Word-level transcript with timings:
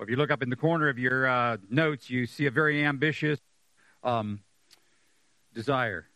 If 0.00 0.08
you 0.08 0.16
look 0.16 0.30
up 0.30 0.42
in 0.42 0.48
the 0.48 0.56
corner 0.56 0.88
of 0.88 0.98
your 0.98 1.28
uh, 1.28 1.58
notes, 1.68 2.08
you 2.08 2.24
see 2.24 2.46
a 2.46 2.50
very 2.50 2.86
ambitious 2.86 3.38
um, 4.02 4.40
desire. 5.52 6.06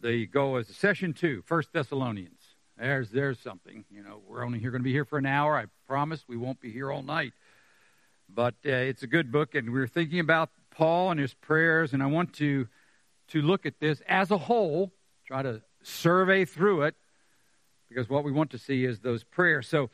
The 0.00 0.26
goal 0.26 0.56
is 0.56 0.68
session 0.68 1.12
two, 1.12 1.42
First 1.44 1.70
Thessalonians. 1.74 2.40
There's 2.78 3.10
there's 3.10 3.38
something. 3.38 3.84
You 3.90 4.02
know, 4.02 4.22
we're 4.26 4.42
only 4.42 4.58
here 4.58 4.70
going 4.70 4.80
to 4.80 4.84
be 4.84 4.92
here 4.92 5.04
for 5.04 5.18
an 5.18 5.26
hour. 5.26 5.54
I 5.54 5.66
promise 5.86 6.24
we 6.26 6.38
won't 6.38 6.60
be 6.60 6.72
here 6.72 6.90
all 6.90 7.02
night. 7.02 7.34
But 8.26 8.54
uh, 8.64 8.70
it's 8.70 9.02
a 9.02 9.06
good 9.06 9.30
book, 9.30 9.54
and 9.54 9.70
we're 9.70 9.86
thinking 9.86 10.20
about 10.20 10.48
Paul 10.70 11.10
and 11.10 11.20
his 11.20 11.34
prayers, 11.34 11.92
and 11.92 12.02
I 12.02 12.06
want 12.06 12.32
to 12.34 12.68
to 13.28 13.42
look 13.42 13.66
at 13.66 13.80
this 13.80 14.00
as 14.08 14.30
a 14.30 14.38
whole, 14.38 14.92
try 15.26 15.42
to 15.42 15.60
survey 15.82 16.46
through 16.46 16.82
it, 16.82 16.94
because 17.90 18.08
what 18.08 18.24
we 18.24 18.32
want 18.32 18.50
to 18.52 18.58
see 18.58 18.86
is 18.86 19.00
those 19.00 19.24
prayers. 19.24 19.68
So 19.68 19.90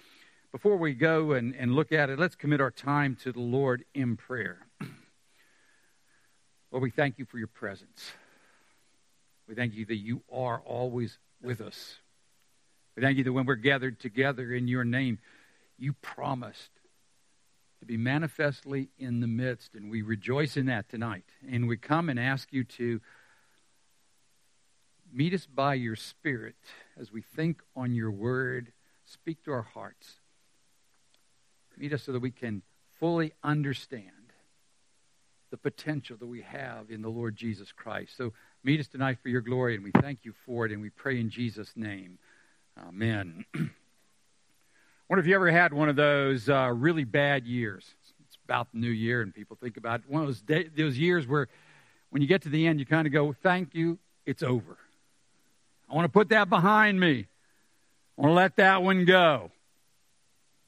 before 0.52 0.76
we 0.76 0.92
go 0.92 1.32
and, 1.32 1.54
and 1.56 1.74
look 1.74 1.92
at 1.92 2.10
it, 2.10 2.18
let's 2.18 2.36
commit 2.36 2.60
our 2.60 2.70
time 2.70 3.16
to 3.22 3.32
the 3.32 3.40
Lord 3.40 3.84
in 3.94 4.16
prayer. 4.16 4.58
Lord, 6.70 6.82
we 6.82 6.90
thank 6.90 7.18
you 7.18 7.24
for 7.24 7.38
your 7.38 7.48
presence. 7.48 8.12
We 9.48 9.54
thank 9.54 9.74
you 9.74 9.86
that 9.86 9.96
you 9.96 10.22
are 10.30 10.60
always 10.60 11.18
with 11.42 11.62
us. 11.62 11.96
We 12.96 13.02
thank 13.02 13.16
you 13.16 13.24
that 13.24 13.32
when 13.32 13.46
we're 13.46 13.54
gathered 13.54 13.98
together 13.98 14.52
in 14.52 14.68
your 14.68 14.84
name, 14.84 15.18
you 15.78 15.94
promised 15.94 16.70
to 17.80 17.86
be 17.86 17.96
manifestly 17.96 18.90
in 18.98 19.20
the 19.20 19.26
midst, 19.26 19.74
and 19.74 19.90
we 19.90 20.02
rejoice 20.02 20.56
in 20.56 20.66
that 20.66 20.88
tonight. 20.88 21.24
And 21.50 21.66
we 21.66 21.78
come 21.78 22.10
and 22.10 22.20
ask 22.20 22.52
you 22.52 22.62
to 22.64 23.00
meet 25.12 25.32
us 25.32 25.46
by 25.46 25.74
your 25.74 25.96
Spirit 25.96 26.56
as 27.00 27.10
we 27.10 27.22
think 27.22 27.62
on 27.74 27.94
your 27.94 28.10
word, 28.10 28.72
speak 29.04 29.42
to 29.44 29.52
our 29.52 29.62
hearts. 29.62 30.20
Meet 31.76 31.92
us 31.92 32.02
so 32.02 32.12
that 32.12 32.20
we 32.20 32.30
can 32.30 32.62
fully 32.98 33.32
understand 33.42 34.10
the 35.50 35.56
potential 35.56 36.16
that 36.18 36.26
we 36.26 36.40
have 36.42 36.90
in 36.90 37.02
the 37.02 37.08
Lord 37.08 37.36
Jesus 37.36 37.72
Christ. 37.72 38.16
So 38.16 38.32
meet 38.64 38.80
us 38.80 38.88
tonight 38.88 39.18
for 39.22 39.28
your 39.28 39.42
glory, 39.42 39.74
and 39.74 39.84
we 39.84 39.90
thank 40.00 40.20
you 40.22 40.32
for 40.46 40.64
it, 40.66 40.72
and 40.72 40.80
we 40.80 40.88
pray 40.88 41.20
in 41.20 41.28
Jesus' 41.28 41.72
name. 41.76 42.18
Amen. 42.88 43.44
Wonder 43.54 45.20
if 45.20 45.26
you 45.26 45.34
ever 45.34 45.50
had 45.50 45.74
one 45.74 45.90
of 45.90 45.96
those 45.96 46.48
uh, 46.48 46.72
really 46.74 47.04
bad 47.04 47.46
years. 47.46 47.86
It's 48.24 48.38
about 48.46 48.72
the 48.72 48.78
new 48.78 48.90
year, 48.90 49.20
and 49.20 49.34
people 49.34 49.58
think 49.60 49.76
about 49.76 50.00
it. 50.00 50.08
one 50.08 50.22
of 50.22 50.28
those, 50.28 50.40
day, 50.40 50.68
those 50.74 50.98
years 50.98 51.26
where 51.26 51.48
when 52.08 52.22
you 52.22 52.28
get 52.28 52.42
to 52.42 52.48
the 52.48 52.66
end, 52.66 52.80
you 52.80 52.86
kind 52.86 53.06
of 53.06 53.12
go, 53.12 53.32
Thank 53.32 53.74
you, 53.74 53.98
it's 54.24 54.42
over. 54.42 54.78
I 55.90 55.94
want 55.94 56.06
to 56.06 56.12
put 56.12 56.30
that 56.30 56.48
behind 56.48 56.98
me. 56.98 57.26
I 58.16 58.20
want 58.22 58.30
to 58.30 58.34
let 58.34 58.56
that 58.56 58.82
one 58.82 59.04
go 59.04 59.50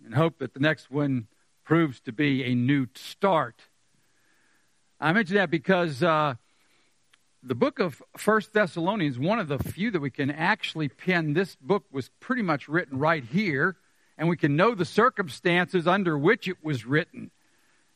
and 0.04 0.14
hope 0.14 0.38
that 0.38 0.54
the 0.54 0.60
next 0.60 0.90
one 0.90 1.26
proves 1.64 2.00
to 2.00 2.12
be 2.12 2.44
a 2.44 2.54
new 2.54 2.86
start. 2.94 3.62
I 5.00 5.12
mention 5.12 5.36
that 5.36 5.50
because 5.50 6.02
uh, 6.02 6.34
the 7.42 7.54
book 7.54 7.78
of 7.78 8.02
First 8.16 8.52
Thessalonians, 8.52 9.18
one 9.18 9.38
of 9.38 9.48
the 9.48 9.58
few 9.58 9.90
that 9.90 10.00
we 10.00 10.10
can 10.10 10.30
actually 10.30 10.88
pin. 10.88 11.34
This 11.34 11.56
book 11.56 11.84
was 11.90 12.10
pretty 12.20 12.42
much 12.42 12.68
written 12.68 12.98
right 12.98 13.24
here, 13.24 13.76
and 14.16 14.28
we 14.28 14.36
can 14.36 14.56
know 14.56 14.74
the 14.74 14.84
circumstances 14.84 15.86
under 15.86 16.16
which 16.16 16.48
it 16.48 16.62
was 16.62 16.86
written. 16.86 17.30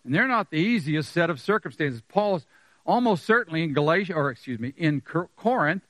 And 0.05 0.15
they're 0.15 0.29
not 0.29 0.51
the 0.51 0.59
easiest 0.59 1.13
set 1.13 1.31
of 1.31 1.41
circumstances. 1.41 2.03
Paul 2.09 2.37
is 2.37 2.47
almost 2.85 3.25
certainly 3.25 3.63
in 3.63 3.75
Galatia, 3.75 4.15
or 4.15 4.31
excuse 4.31 4.59
me, 4.59 4.73
in 4.77 5.01
Corinth, 5.03 5.83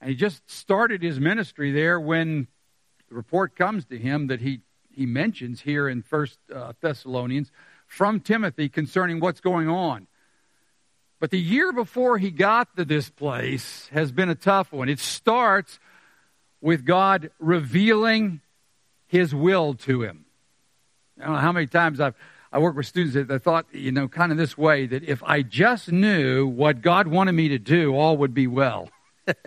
and 0.00 0.10
he 0.10 0.16
just 0.16 0.48
started 0.50 1.02
his 1.02 1.18
ministry 1.18 1.72
there 1.72 1.98
when 1.98 2.46
the 3.08 3.14
report 3.14 3.56
comes 3.56 3.84
to 3.86 3.98
him 3.98 4.26
that 4.26 4.40
he 4.40 4.60
he 4.96 5.06
mentions 5.06 5.60
here 5.60 5.88
in 5.88 6.02
First 6.02 6.38
uh, 6.54 6.72
Thessalonians 6.80 7.50
from 7.86 8.20
Timothy 8.20 8.68
concerning 8.68 9.20
what's 9.20 9.40
going 9.40 9.68
on. 9.68 10.06
But 11.20 11.30
the 11.30 11.40
year 11.40 11.72
before 11.72 12.18
he 12.18 12.30
got 12.30 12.76
to 12.76 12.84
this 12.84 13.08
place 13.08 13.88
has 13.92 14.12
been 14.12 14.28
a 14.28 14.34
tough 14.34 14.72
one. 14.72 14.88
It 14.88 14.98
starts 14.98 15.78
with 16.60 16.84
God 16.84 17.30
revealing 17.38 18.40
his 19.06 19.34
will 19.34 19.74
to 19.74 20.02
him. 20.02 20.24
I 21.20 21.24
don't 21.24 21.34
know 21.34 21.40
how 21.40 21.52
many 21.52 21.66
times 21.66 22.00
I've 22.00 22.14
I 22.54 22.58
work 22.58 22.76
with 22.76 22.86
students 22.86 23.16
that, 23.16 23.42
thought, 23.42 23.66
you 23.72 23.90
know, 23.90 24.06
kind 24.06 24.30
of 24.30 24.38
this 24.38 24.56
way 24.56 24.86
that 24.86 25.02
if 25.02 25.24
I 25.24 25.42
just 25.42 25.90
knew 25.90 26.46
what 26.46 26.82
God 26.82 27.08
wanted 27.08 27.32
me 27.32 27.48
to 27.48 27.58
do, 27.58 27.96
all 27.96 28.16
would 28.18 28.32
be 28.32 28.46
well. 28.46 28.90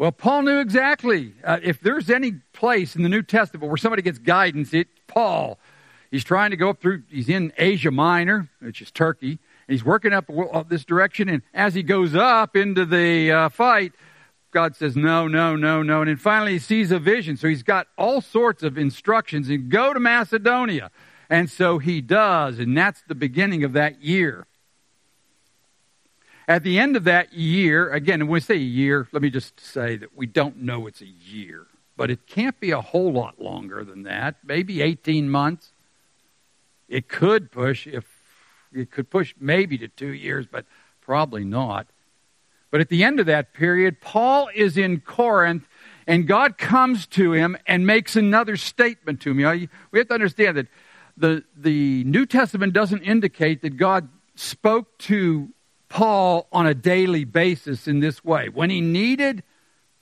Well, 0.00 0.12
Paul 0.12 0.44
knew 0.44 0.60
exactly. 0.60 1.34
Uh, 1.44 1.58
if 1.62 1.78
there's 1.82 2.08
any 2.08 2.32
place 2.54 2.96
in 2.96 3.02
the 3.02 3.10
New 3.10 3.20
Testament 3.20 3.68
where 3.68 3.76
somebody 3.76 4.00
gets 4.00 4.18
guidance, 4.18 4.72
it's 4.72 4.88
Paul. 5.06 5.58
He's 6.10 6.24
trying 6.24 6.52
to 6.52 6.56
go 6.56 6.70
up 6.70 6.80
through, 6.80 7.02
he's 7.10 7.28
in 7.28 7.52
Asia 7.58 7.90
Minor, 7.90 8.48
which 8.60 8.80
is 8.80 8.90
Turkey, 8.90 9.32
and 9.32 9.38
he's 9.68 9.84
working 9.84 10.14
up 10.14 10.24
this 10.70 10.86
direction. 10.86 11.28
And 11.28 11.42
as 11.52 11.74
he 11.74 11.82
goes 11.82 12.14
up 12.14 12.56
into 12.56 12.86
the 12.86 13.30
uh, 13.30 13.48
fight, 13.50 13.92
God 14.52 14.74
says, 14.74 14.96
no, 14.96 15.28
no, 15.28 15.54
no, 15.54 15.82
no. 15.82 16.00
And 16.00 16.08
then 16.08 16.16
finally 16.16 16.52
he 16.52 16.58
sees 16.60 16.90
a 16.90 16.98
vision. 16.98 17.36
So 17.36 17.48
he's 17.48 17.62
got 17.62 17.86
all 17.98 18.22
sorts 18.22 18.62
of 18.62 18.78
instructions 18.78 19.50
and 19.50 19.68
go 19.68 19.92
to 19.92 20.00
Macedonia. 20.00 20.90
And 21.28 21.50
so 21.50 21.78
he 21.78 22.00
does. 22.00 22.58
And 22.58 22.74
that's 22.74 23.02
the 23.06 23.14
beginning 23.14 23.64
of 23.64 23.74
that 23.74 24.02
year. 24.02 24.46
At 26.50 26.64
the 26.64 26.80
end 26.80 26.96
of 26.96 27.04
that 27.04 27.32
year, 27.32 27.92
again, 27.92 28.18
when 28.22 28.30
we 28.30 28.40
say 28.40 28.56
a 28.56 28.58
year, 28.58 29.06
let 29.12 29.22
me 29.22 29.30
just 29.30 29.60
say 29.60 29.94
that 29.94 30.16
we 30.16 30.26
don't 30.26 30.56
know 30.56 30.88
it's 30.88 31.00
a 31.00 31.06
year, 31.06 31.68
but 31.96 32.10
it 32.10 32.26
can't 32.26 32.58
be 32.58 32.72
a 32.72 32.80
whole 32.80 33.12
lot 33.12 33.40
longer 33.40 33.84
than 33.84 34.02
that, 34.02 34.34
maybe 34.42 34.82
18 34.82 35.30
months. 35.30 35.70
It 36.88 37.06
could 37.06 37.52
push 37.52 37.86
if 37.86 38.04
it 38.72 38.90
could 38.90 39.10
push 39.10 39.32
maybe 39.38 39.78
to 39.78 39.86
2 39.86 40.08
years, 40.08 40.48
but 40.50 40.66
probably 41.00 41.44
not. 41.44 41.86
But 42.72 42.80
at 42.80 42.88
the 42.88 43.04
end 43.04 43.20
of 43.20 43.26
that 43.26 43.54
period, 43.54 44.00
Paul 44.00 44.50
is 44.52 44.76
in 44.76 45.02
Corinth 45.02 45.68
and 46.08 46.26
God 46.26 46.58
comes 46.58 47.06
to 47.08 47.32
him 47.32 47.56
and 47.64 47.86
makes 47.86 48.16
another 48.16 48.56
statement 48.56 49.20
to 49.20 49.30
him. 49.30 49.68
We 49.92 50.00
have 50.00 50.08
to 50.08 50.14
understand 50.14 50.56
that 50.56 50.66
the, 51.16 51.44
the 51.56 52.02
New 52.02 52.26
Testament 52.26 52.72
doesn't 52.72 53.02
indicate 53.02 53.62
that 53.62 53.76
God 53.76 54.08
spoke 54.34 54.98
to 54.98 55.50
Paul 55.90 56.46
on 56.52 56.66
a 56.66 56.74
daily 56.74 57.24
basis 57.24 57.86
in 57.86 58.00
this 58.00 58.24
way. 58.24 58.48
When 58.48 58.70
he 58.70 58.80
needed 58.80 59.42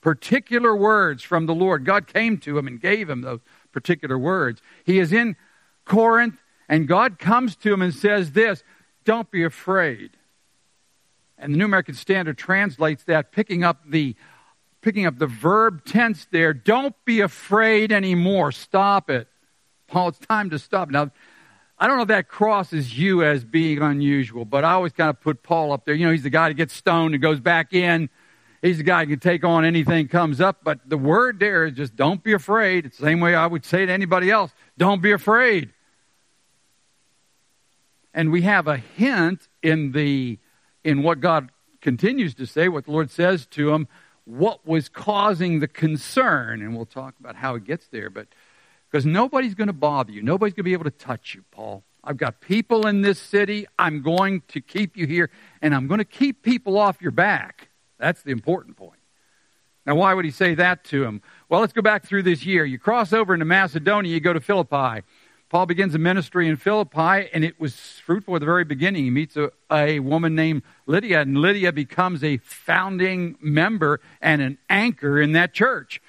particular 0.03 0.76
words 0.76 1.25
from 1.25 1.47
the 1.47 1.54
Lord, 1.54 1.84
God 1.84 2.06
came 2.06 2.38
to 2.38 2.56
him 2.56 2.69
and 2.69 2.81
gave 2.81 3.10
him 3.10 3.22
those 3.22 3.41
particular 3.72 4.16
words. 4.16 4.62
He 4.84 5.00
is 5.00 5.12
in 5.12 5.34
Corinth, 5.84 6.37
and 6.69 6.87
God 6.87 7.19
comes 7.19 7.56
to 7.56 7.72
him 7.72 7.82
and 7.82 7.93
says 7.93 8.32
this 8.32 8.62
Don't 9.04 9.31
be 9.31 9.43
afraid. 9.43 10.10
And 11.38 11.54
the 11.54 11.59
New 11.59 11.65
American 11.65 11.94
Standard 11.94 12.37
translates 12.37 13.05
that, 13.05 13.32
picking 13.32 13.65
up 13.65 13.81
the 13.88 14.15
picking 14.82 15.06
up 15.06 15.19
the 15.19 15.26
verb 15.26 15.84
tense 15.84 16.26
there. 16.31 16.53
Don't 16.53 16.94
be 17.05 17.20
afraid 17.20 17.93
anymore. 17.93 18.53
Stop 18.53 19.10
it. 19.10 19.26
Paul, 19.87 20.09
it's 20.09 20.19
time 20.19 20.50
to 20.50 20.59
stop. 20.59 20.91
Now, 20.91 21.10
I 21.81 21.87
don't 21.87 21.97
know 21.97 22.03
if 22.03 22.09
that 22.09 22.28
crosses 22.28 22.99
you 22.99 23.22
as 23.22 23.44
being 23.44 23.81
unusual, 23.81 24.44
but 24.44 24.65
I 24.65 24.72
always 24.72 24.93
kind 24.93 25.11
of 25.11 25.21
put 25.21 25.43
Paul 25.43 25.72
up 25.72 25.84
there. 25.84 25.94
You 25.94 26.06
know, 26.06 26.12
he's 26.12 26.25
the 26.25 26.31
guy 26.31 26.49
that 26.49 26.55
gets 26.55 26.75
stoned 26.75 27.15
and 27.15 27.22
goes 27.22 27.39
back 27.39 27.72
in. 27.72 28.11
He's 28.62 28.78
the 28.78 28.83
guy 28.83 29.05
who 29.05 29.11
can 29.11 29.21
take 29.21 29.44
on 29.44 29.65
anything 29.65 30.09
comes 30.09 30.41
up. 30.41 30.65
But 30.65 30.81
the 30.88 30.99
word 30.99 31.38
there 31.38 31.67
is 31.67 31.75
just 31.75 31.94
don't 31.94 32.22
be 32.22 32.33
afraid. 32.33 32.87
It's 32.87 32.99
the 32.99 33.05
same 33.05 33.21
way 33.21 33.37
I 33.37 33.47
would 33.47 33.65
say 33.65 33.87
to 33.87 33.93
anybody 33.93 34.31
else 34.31 34.53
don't 34.77 35.00
be 35.00 35.12
afraid. 35.12 35.72
And 38.12 38.33
we 38.33 38.43
have 38.43 38.67
a 38.67 38.78
hint 38.78 39.47
in 39.62 39.93
the 39.93 40.38
in 40.83 41.05
what 41.05 41.21
God 41.21 41.50
continues 41.81 42.34
to 42.34 42.47
say, 42.47 42.69
what 42.69 42.87
the 42.87 42.91
Lord 42.91 43.11
says 43.11 43.47
to 43.47 43.72
him, 43.72 43.87
what 44.25 44.67
was 44.67 44.88
causing 44.88 45.61
the 45.61 45.69
concern, 45.69 46.61
and 46.61 46.77
we'll 46.77 46.87
talk 46.87 47.15
about 47.21 47.37
how 47.37 47.55
it 47.55 47.65
gets 47.65 47.87
there. 47.88 48.11
But 48.11 48.27
because 48.91 49.04
nobody's 49.04 49.55
going 49.55 49.67
to 49.67 49.73
bother 49.73 50.12
you. 50.12 50.23
Nobody's 50.23 50.55
going 50.55 50.64
to 50.64 50.70
be 50.70 50.73
able 50.73 50.85
to 50.85 50.90
touch 50.90 51.35
you, 51.35 51.44
Paul. 51.50 51.85
I've 52.02 52.17
got 52.17 52.40
people 52.40 52.87
in 52.87 53.02
this 53.02 53.19
city. 53.19 53.67
I'm 53.79 54.02
going 54.02 54.43
to 54.49 54.61
keep 54.61 54.96
you 54.96 55.06
here, 55.06 55.31
and 55.61 55.75
I'm 55.75 55.87
going 55.87 55.99
to 55.99 56.05
keep 56.05 56.43
people 56.43 56.79
off 56.79 57.02
your 57.02 57.11
back. 57.11 57.69
That's 57.99 58.23
the 58.23 58.31
important 58.31 58.76
point. 58.76 59.00
Now, 59.85 59.96
why 59.96 60.14
would 60.14 60.25
he 60.25 60.31
say 60.31 60.55
that 60.55 60.85
to 60.85 61.05
him? 61.05 61.23
Well, 61.49 61.61
let's 61.61 61.73
go 61.73 61.82
back 61.82 62.05
through 62.05 62.23
this 62.23 62.44
year. 62.44 62.64
You 62.64 62.79
cross 62.79 63.12
over 63.12 63.35
into 63.35 63.46
Macedonia, 63.46 64.12
you 64.12 64.20
go 64.20 64.32
to 64.32 64.40
Philippi. 64.40 65.02
Paul 65.49 65.64
begins 65.64 65.94
a 65.94 65.99
ministry 65.99 66.46
in 66.46 66.56
Philippi, 66.56 67.31
and 67.32 67.43
it 67.43 67.58
was 67.58 67.75
fruitful 68.05 68.37
at 68.37 68.40
the 68.40 68.46
very 68.46 68.64
beginning. 68.64 69.05
He 69.05 69.11
meets 69.11 69.35
a, 69.35 69.50
a 69.73 69.99
woman 70.00 70.35
named 70.35 70.62
Lydia, 70.87 71.23
and 71.23 71.38
Lydia 71.38 71.73
becomes 71.73 72.23
a 72.23 72.37
founding 72.38 73.37
member 73.40 74.00
and 74.20 74.43
an 74.43 74.58
anchor 74.69 75.19
in 75.19 75.32
that 75.32 75.55
church 75.55 76.02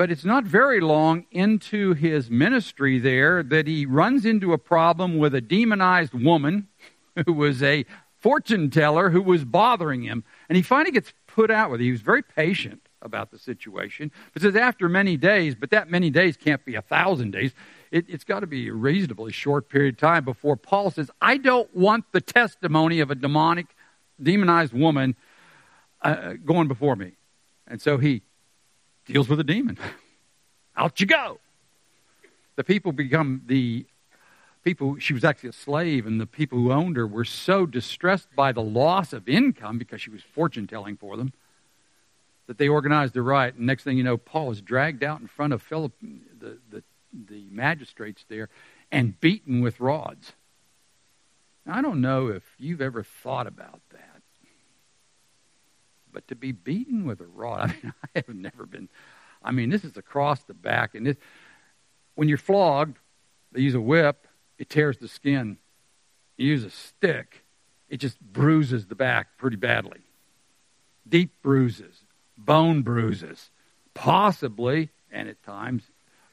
but 0.00 0.10
it's 0.10 0.24
not 0.24 0.44
very 0.44 0.80
long 0.80 1.26
into 1.30 1.92
his 1.92 2.30
ministry 2.30 2.98
there 2.98 3.42
that 3.42 3.66
he 3.66 3.84
runs 3.84 4.24
into 4.24 4.54
a 4.54 4.56
problem 4.56 5.18
with 5.18 5.34
a 5.34 5.42
demonized 5.42 6.14
woman 6.14 6.68
who 7.26 7.34
was 7.34 7.62
a 7.62 7.84
fortune 8.16 8.70
teller 8.70 9.10
who 9.10 9.20
was 9.20 9.44
bothering 9.44 10.02
him. 10.02 10.24
And 10.48 10.56
he 10.56 10.62
finally 10.62 10.90
gets 10.90 11.12
put 11.26 11.50
out 11.50 11.70
with 11.70 11.82
it. 11.82 11.84
He 11.84 11.90
was 11.90 12.00
very 12.00 12.22
patient. 12.22 12.88
about 13.02 13.30
the 13.30 13.38
situation. 13.38 14.10
It 14.34 14.40
says 14.40 14.56
after 14.56 14.88
many 14.88 15.18
days, 15.18 15.54
but 15.54 15.68
that 15.68 15.90
many 15.90 16.08
days 16.08 16.34
can't 16.34 16.64
be 16.64 16.76
a 16.76 16.82
thousand 16.82 17.32
days. 17.32 17.52
It, 17.90 18.08
has 18.08 18.24
got 18.24 18.40
to 18.40 18.46
be 18.46 18.68
a 18.68 18.72
reasonably 18.72 19.32
short 19.32 19.68
period 19.68 19.96
of 19.96 20.00
time 20.00 20.24
before 20.24 20.56
Paul 20.56 20.90
says, 20.90 21.10
I 21.20 21.36
don't 21.36 21.76
want 21.76 22.06
the 22.12 22.22
testimony 22.22 23.00
of 23.00 23.10
a 23.10 23.14
demonic, 23.14 23.66
demonized 24.22 24.72
woman 24.72 25.14
uh, 26.00 26.36
going 26.42 26.68
before 26.68 26.96
me. 26.96 27.12
And 27.66 27.82
so 27.82 27.98
he 27.98 28.22
deals 29.06 29.28
with 29.28 29.40
a 29.40 29.44
demon. 29.44 29.78
Out 30.76 31.00
you 31.00 31.06
go. 31.06 31.38
The 32.56 32.64
people 32.64 32.92
become 32.92 33.42
the 33.46 33.86
people, 34.62 34.98
she 34.98 35.14
was 35.14 35.24
actually 35.24 35.50
a 35.50 35.54
slave, 35.54 36.06
and 36.06 36.20
the 36.20 36.26
people 36.26 36.58
who 36.58 36.72
owned 36.72 36.96
her 36.96 37.06
were 37.06 37.24
so 37.24 37.66
distressed 37.66 38.28
by 38.34 38.52
the 38.52 38.62
loss 38.62 39.12
of 39.12 39.28
income 39.28 39.78
because 39.78 40.00
she 40.00 40.10
was 40.10 40.22
fortune 40.22 40.66
telling 40.66 40.96
for 40.96 41.16
them 41.16 41.32
that 42.46 42.58
they 42.58 42.68
organized 42.68 43.16
a 43.16 43.22
riot. 43.22 43.54
And 43.54 43.66
next 43.66 43.84
thing 43.84 43.96
you 43.96 44.04
know, 44.04 44.16
Paul 44.16 44.50
is 44.50 44.60
dragged 44.60 45.04
out 45.04 45.20
in 45.20 45.26
front 45.26 45.52
of 45.52 45.62
Philip, 45.62 45.92
the, 46.00 46.58
the, 46.70 46.82
the 47.12 47.44
magistrates 47.50 48.24
there 48.28 48.48
and 48.90 49.18
beaten 49.20 49.60
with 49.60 49.80
rods. 49.80 50.32
Now, 51.64 51.76
I 51.76 51.82
don't 51.82 52.00
know 52.00 52.28
if 52.28 52.42
you've 52.58 52.80
ever 52.80 53.02
thought 53.02 53.46
about 53.46 53.80
but 56.12 56.26
to 56.28 56.34
be 56.34 56.52
beaten 56.52 57.04
with 57.04 57.20
a 57.20 57.26
rod, 57.26 57.74
I 57.82 57.86
mean, 57.86 57.94
I 58.02 58.08
have 58.14 58.28
never 58.28 58.66
been. 58.66 58.88
I 59.42 59.52
mean, 59.52 59.70
this 59.70 59.84
is 59.84 59.96
across 59.96 60.42
the 60.42 60.54
back, 60.54 60.94
and 60.94 61.06
this, 61.06 61.16
when 62.14 62.28
you're 62.28 62.38
flogged, 62.38 62.98
they 63.52 63.60
use 63.60 63.74
a 63.74 63.80
whip 63.80 64.26
it 64.60 64.68
tears 64.68 64.98
the 64.98 65.08
skin. 65.08 65.56
You 66.36 66.48
use 66.48 66.64
a 66.64 66.70
stick, 66.70 67.44
it 67.88 67.96
just 67.96 68.20
bruises 68.20 68.86
the 68.86 68.94
back 68.94 69.38
pretty 69.38 69.56
badly. 69.56 70.00
Deep 71.08 71.32
bruises, 71.42 72.04
bone 72.36 72.82
bruises, 72.82 73.50
possibly, 73.94 74.90
and 75.10 75.28
at 75.28 75.42
times, 75.42 75.84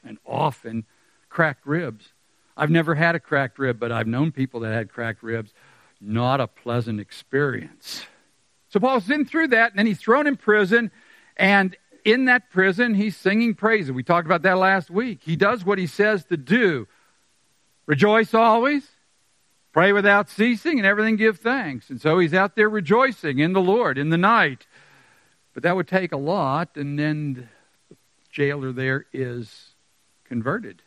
and 0.04 0.18
often, 0.26 0.84
cracked 1.30 1.66
ribs. 1.66 2.12
I've 2.54 2.70
never 2.70 2.94
had 2.94 3.14
a 3.14 3.20
cracked 3.20 3.58
rib, 3.58 3.80
but 3.80 3.90
I've 3.90 4.06
known 4.06 4.30
people 4.30 4.60
that 4.60 4.74
had 4.74 4.90
cracked 4.90 5.22
ribs. 5.22 5.52
Not 6.00 6.40
a 6.40 6.46
pleasant 6.46 7.00
experience. 7.00 8.04
So 8.70 8.80
Paul's 8.80 9.06
been 9.06 9.24
through 9.24 9.48
that, 9.48 9.70
and 9.70 9.78
then 9.78 9.86
he's 9.86 10.00
thrown 10.00 10.26
in 10.26 10.36
prison, 10.36 10.90
and 11.36 11.76
in 12.04 12.26
that 12.26 12.50
prison, 12.50 12.94
he's 12.94 13.16
singing 13.16 13.54
praises. 13.54 13.92
We 13.92 14.02
talked 14.02 14.26
about 14.26 14.42
that 14.42 14.58
last 14.58 14.90
week. 14.90 15.20
He 15.22 15.36
does 15.36 15.64
what 15.64 15.78
he 15.78 15.86
says 15.86 16.24
to 16.26 16.36
do. 16.36 16.86
Rejoice 17.86 18.34
always, 18.34 18.86
pray 19.72 19.92
without 19.92 20.28
ceasing, 20.28 20.78
and 20.78 20.86
everything 20.86 21.16
give 21.16 21.38
thanks. 21.38 21.90
And 21.90 22.00
so 22.00 22.18
he's 22.18 22.34
out 22.34 22.56
there 22.56 22.68
rejoicing 22.68 23.38
in 23.38 23.52
the 23.52 23.60
Lord 23.60 23.98
in 23.98 24.10
the 24.10 24.18
night. 24.18 24.66
But 25.54 25.62
that 25.62 25.76
would 25.76 25.88
take 25.88 26.12
a 26.12 26.18
lot, 26.18 26.76
and 26.76 26.98
then 26.98 27.48
the 27.88 27.96
jailer 28.30 28.72
there 28.72 29.06
is 29.12 29.70
converted. 30.24 30.82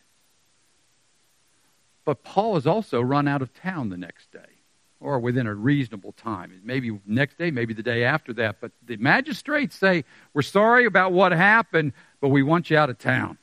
But 2.06 2.24
Paul 2.24 2.58
is 2.58 2.66
also 2.66 3.02
run 3.02 3.28
out 3.28 3.42
of 3.42 3.54
town 3.54 3.90
the 3.90 3.98
next 3.98 4.32
day, 4.32 4.61
or 5.02 5.20
within 5.20 5.48
a 5.48 5.54
reasonable 5.54 6.14
time. 6.14 6.62
Maybe 6.64 6.98
next 7.06 7.38
day, 7.38 7.52
maybe 7.52 7.74
the 7.74 7.84
day 7.84 8.04
after 8.04 8.32
that. 8.34 8.58
But 8.62 8.72
the 8.86 8.98
magistrates 8.98 9.76
say, 9.76 10.06
We're 10.34 10.44
sorry 10.44 10.86
about 10.86 11.12
what 11.12 11.32
happened, 11.32 11.94
but 12.22 12.30
we 12.30 12.44
want 12.44 12.70
you 12.70 12.78
out 12.78 12.90
of 12.90 13.00
town. 13.00 13.38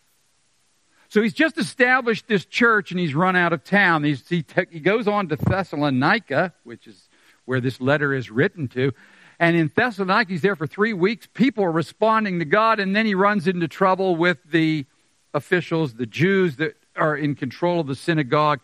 So 1.09 1.23
he's 1.23 1.33
just 1.33 1.59
established 1.59 2.29
this 2.29 2.45
church 2.45 2.91
and 2.91 3.01
he's 3.01 3.15
run 3.15 3.35
out 3.35 3.53
of 3.53 3.65
town. 3.65 4.05
He's, 4.05 4.29
he, 4.29 4.43
te- 4.43 4.67
he 4.71 4.79
goes 4.79 5.09
on 5.09 5.29
to 5.29 5.37
Thessalonica, 5.37 6.53
which 6.65 6.87
is 6.87 7.09
where 7.47 7.61
this 7.61 7.81
letter 7.81 8.13
is 8.13 8.31
written 8.31 8.69
to. 8.69 8.93
And 9.41 9.57
in 9.57 9.71
Thessalonica, 9.75 10.31
he's 10.31 10.43
there 10.43 10.57
for 10.57 10.67
three 10.67 10.93
weeks. 10.93 11.27
People 11.33 11.65
are 11.65 11.73
responding 11.73 12.41
to 12.41 12.45
God, 12.45 12.79
and 12.79 12.95
then 12.95 13.07
he 13.07 13.15
runs 13.15 13.49
into 13.49 13.69
trouble 13.69 14.17
with 14.17 14.39
the 14.51 14.85
officials, 15.33 15.95
the 15.95 16.07
Jews 16.07 16.57
that 16.57 16.77
are 16.95 17.17
in 17.17 17.35
control 17.35 17.81
of 17.81 17.87
the 17.87 17.95
synagogue, 17.95 18.61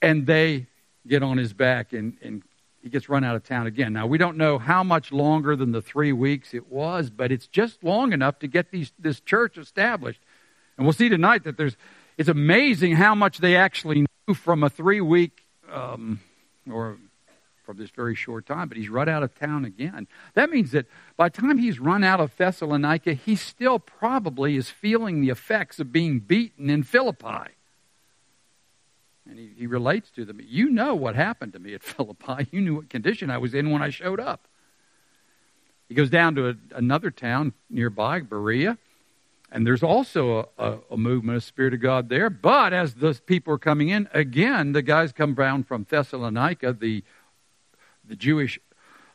and 0.00 0.26
they 0.26 0.68
get 1.08 1.22
on 1.22 1.38
his 1.38 1.52
back, 1.52 1.92
and, 1.92 2.16
and 2.22 2.42
he 2.82 2.88
gets 2.88 3.08
run 3.08 3.24
out 3.24 3.36
of 3.36 3.42
town 3.42 3.66
again. 3.66 3.92
Now, 3.92 4.06
we 4.06 4.18
don't 4.18 4.36
know 4.36 4.58
how 4.58 4.82
much 4.82 5.10
longer 5.10 5.56
than 5.56 5.72
the 5.72 5.82
three 5.82 6.12
weeks 6.12 6.54
it 6.54 6.70
was, 6.70 7.10
but 7.10 7.32
it's 7.32 7.46
just 7.46 7.82
long 7.82 8.12
enough 8.12 8.38
to 8.40 8.46
get 8.46 8.70
these, 8.70 8.92
this 8.98 9.20
church 9.20 9.58
established. 9.58 10.20
And 10.76 10.86
we'll 10.86 10.92
see 10.92 11.08
tonight 11.08 11.44
that 11.44 11.56
there's, 11.56 11.76
it's 12.16 12.28
amazing 12.28 12.96
how 12.96 13.14
much 13.14 13.38
they 13.38 13.56
actually 13.56 14.06
knew 14.26 14.34
from 14.34 14.62
a 14.62 14.70
three 14.70 15.00
week, 15.00 15.44
um, 15.70 16.20
or 16.70 16.98
from 17.64 17.76
this 17.76 17.90
very 17.90 18.14
short 18.14 18.46
time, 18.46 18.68
but 18.68 18.76
he's 18.76 18.88
run 18.88 19.08
out 19.08 19.24
of 19.24 19.34
town 19.34 19.64
again. 19.64 20.06
That 20.34 20.50
means 20.50 20.70
that 20.70 20.86
by 21.16 21.28
the 21.28 21.40
time 21.40 21.58
he's 21.58 21.80
run 21.80 22.04
out 22.04 22.20
of 22.20 22.36
Thessalonica, 22.36 23.14
he 23.14 23.34
still 23.34 23.80
probably 23.80 24.56
is 24.56 24.70
feeling 24.70 25.20
the 25.20 25.30
effects 25.30 25.80
of 25.80 25.92
being 25.92 26.20
beaten 26.20 26.70
in 26.70 26.84
Philippi. 26.84 27.50
And 29.28 29.38
he, 29.38 29.50
he 29.56 29.66
relates 29.66 30.10
to 30.12 30.24
them. 30.24 30.40
You 30.42 30.70
know 30.70 30.94
what 30.94 31.16
happened 31.16 31.52
to 31.54 31.58
me 31.58 31.74
at 31.74 31.82
Philippi. 31.84 32.48
You 32.50 32.60
knew 32.60 32.76
what 32.76 32.90
condition 32.90 33.30
I 33.30 33.38
was 33.38 33.54
in 33.54 33.70
when 33.70 33.82
I 33.82 33.90
showed 33.90 34.20
up. 34.20 34.48
He 35.88 35.94
goes 35.94 36.10
down 36.10 36.34
to 36.34 36.48
a, 36.50 36.54
another 36.74 37.10
town 37.10 37.52
nearby, 37.70 38.20
Berea, 38.20 38.76
and 39.52 39.66
there's 39.66 39.82
also 39.82 40.50
a, 40.58 40.64
a, 40.64 40.78
a, 40.92 40.96
movement 40.96 41.36
of 41.36 41.44
Spirit 41.44 41.74
of 41.74 41.80
God 41.80 42.08
there. 42.08 42.28
But 42.28 42.72
as 42.72 42.94
those 42.94 43.20
people 43.20 43.54
are 43.54 43.58
coming 43.58 43.90
in, 43.90 44.08
again, 44.12 44.72
the 44.72 44.82
guys 44.82 45.12
come 45.12 45.34
down 45.34 45.62
from 45.62 45.86
Thessalonica. 45.88 46.72
The, 46.72 47.04
the 48.04 48.16
Jewish 48.16 48.58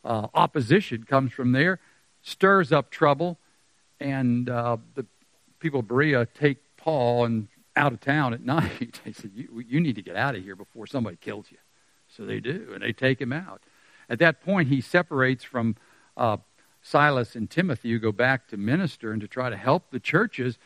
uh, 0.05 0.27
opposition 0.33 1.03
comes 1.03 1.33
from 1.33 1.51
there, 1.51 1.79
stirs 2.21 2.71
up 2.71 2.89
trouble, 2.89 3.37
and 3.99 4.49
uh, 4.49 4.77
the 4.95 5.05
people 5.59 5.81
of 5.81 5.87
Berea 5.89 6.25
take 6.25 6.57
Paul 6.77 7.25
and 7.25 7.47
out 7.75 7.93
of 7.93 7.99
town 7.99 8.33
at 8.33 8.41
night. 8.45 9.01
They 9.03 9.13
said, 9.13 9.31
you, 9.33 9.63
you 9.67 9.79
need 9.79 9.95
to 9.95 10.01
get 10.01 10.15
out 10.15 10.35
of 10.35 10.43
here 10.43 10.55
before 10.55 10.87
somebody 10.87 11.17
kills 11.17 11.47
you. 11.49 11.57
So 12.07 12.25
they 12.25 12.39
do, 12.39 12.71
and 12.73 12.83
they 12.83 12.91
take 12.91 13.21
him 13.21 13.31
out. 13.31 13.61
At 14.09 14.19
that 14.19 14.41
point, 14.41 14.67
he 14.67 14.81
separates 14.81 15.43
from 15.43 15.77
uh, 16.17 16.37
Silas 16.81 17.35
and 17.35 17.49
Timothy 17.49 17.91
who 17.91 17.99
go 17.99 18.11
back 18.11 18.47
to 18.49 18.57
minister 18.57 19.11
and 19.11 19.21
to 19.21 19.27
try 19.27 19.49
to 19.49 19.55
help 19.55 19.91
the 19.91 19.99
churches. 19.99 20.57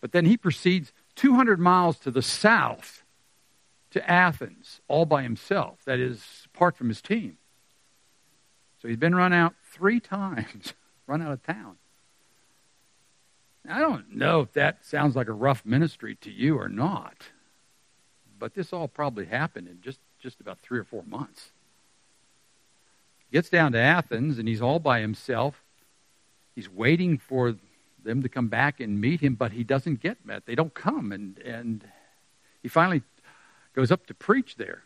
But 0.00 0.12
then 0.12 0.26
he 0.26 0.36
proceeds 0.36 0.92
200 1.16 1.58
miles 1.58 1.98
to 2.00 2.10
the 2.10 2.22
south 2.22 3.02
to 3.90 4.10
Athens 4.10 4.80
all 4.88 5.04
by 5.04 5.22
himself, 5.22 5.80
that 5.84 5.98
is, 5.98 6.46
apart 6.54 6.76
from 6.76 6.88
his 6.88 7.02
team. 7.02 7.38
So 8.80 8.88
he's 8.88 8.96
been 8.96 9.14
run 9.14 9.32
out 9.32 9.54
three 9.70 10.00
times, 10.00 10.74
run 11.06 11.22
out 11.22 11.32
of 11.32 11.42
town. 11.42 11.76
I 13.68 13.80
don't 13.80 14.16
know 14.16 14.40
if 14.40 14.52
that 14.54 14.84
sounds 14.84 15.14
like 15.14 15.28
a 15.28 15.32
rough 15.32 15.64
ministry 15.64 16.16
to 16.16 16.30
you 16.30 16.58
or 16.58 16.68
not, 16.68 17.14
but 18.38 18.54
this 18.54 18.72
all 18.72 18.88
probably 18.88 19.26
happened 19.26 19.68
in 19.68 19.80
just, 19.80 20.00
just 20.18 20.40
about 20.40 20.58
three 20.60 20.78
or 20.78 20.84
four 20.84 21.04
months. 21.04 21.52
Gets 23.32 23.48
down 23.48 23.72
to 23.72 23.78
Athens 23.78 24.38
and 24.38 24.48
he's 24.48 24.60
all 24.60 24.78
by 24.78 25.00
himself. 25.00 25.62
He's 26.54 26.68
waiting 26.68 27.18
for 27.18 27.54
them 28.04 28.22
to 28.22 28.28
come 28.28 28.48
back 28.48 28.80
and 28.80 29.00
meet 29.00 29.20
him, 29.20 29.34
but 29.34 29.52
he 29.52 29.64
doesn't 29.64 30.00
get 30.00 30.26
met. 30.26 30.44
They 30.44 30.56
don't 30.56 30.74
come. 30.74 31.12
And, 31.12 31.38
and 31.38 31.84
he 32.62 32.68
finally 32.68 33.02
goes 33.74 33.92
up 33.92 34.06
to 34.06 34.14
preach 34.14 34.56
there. 34.56 34.82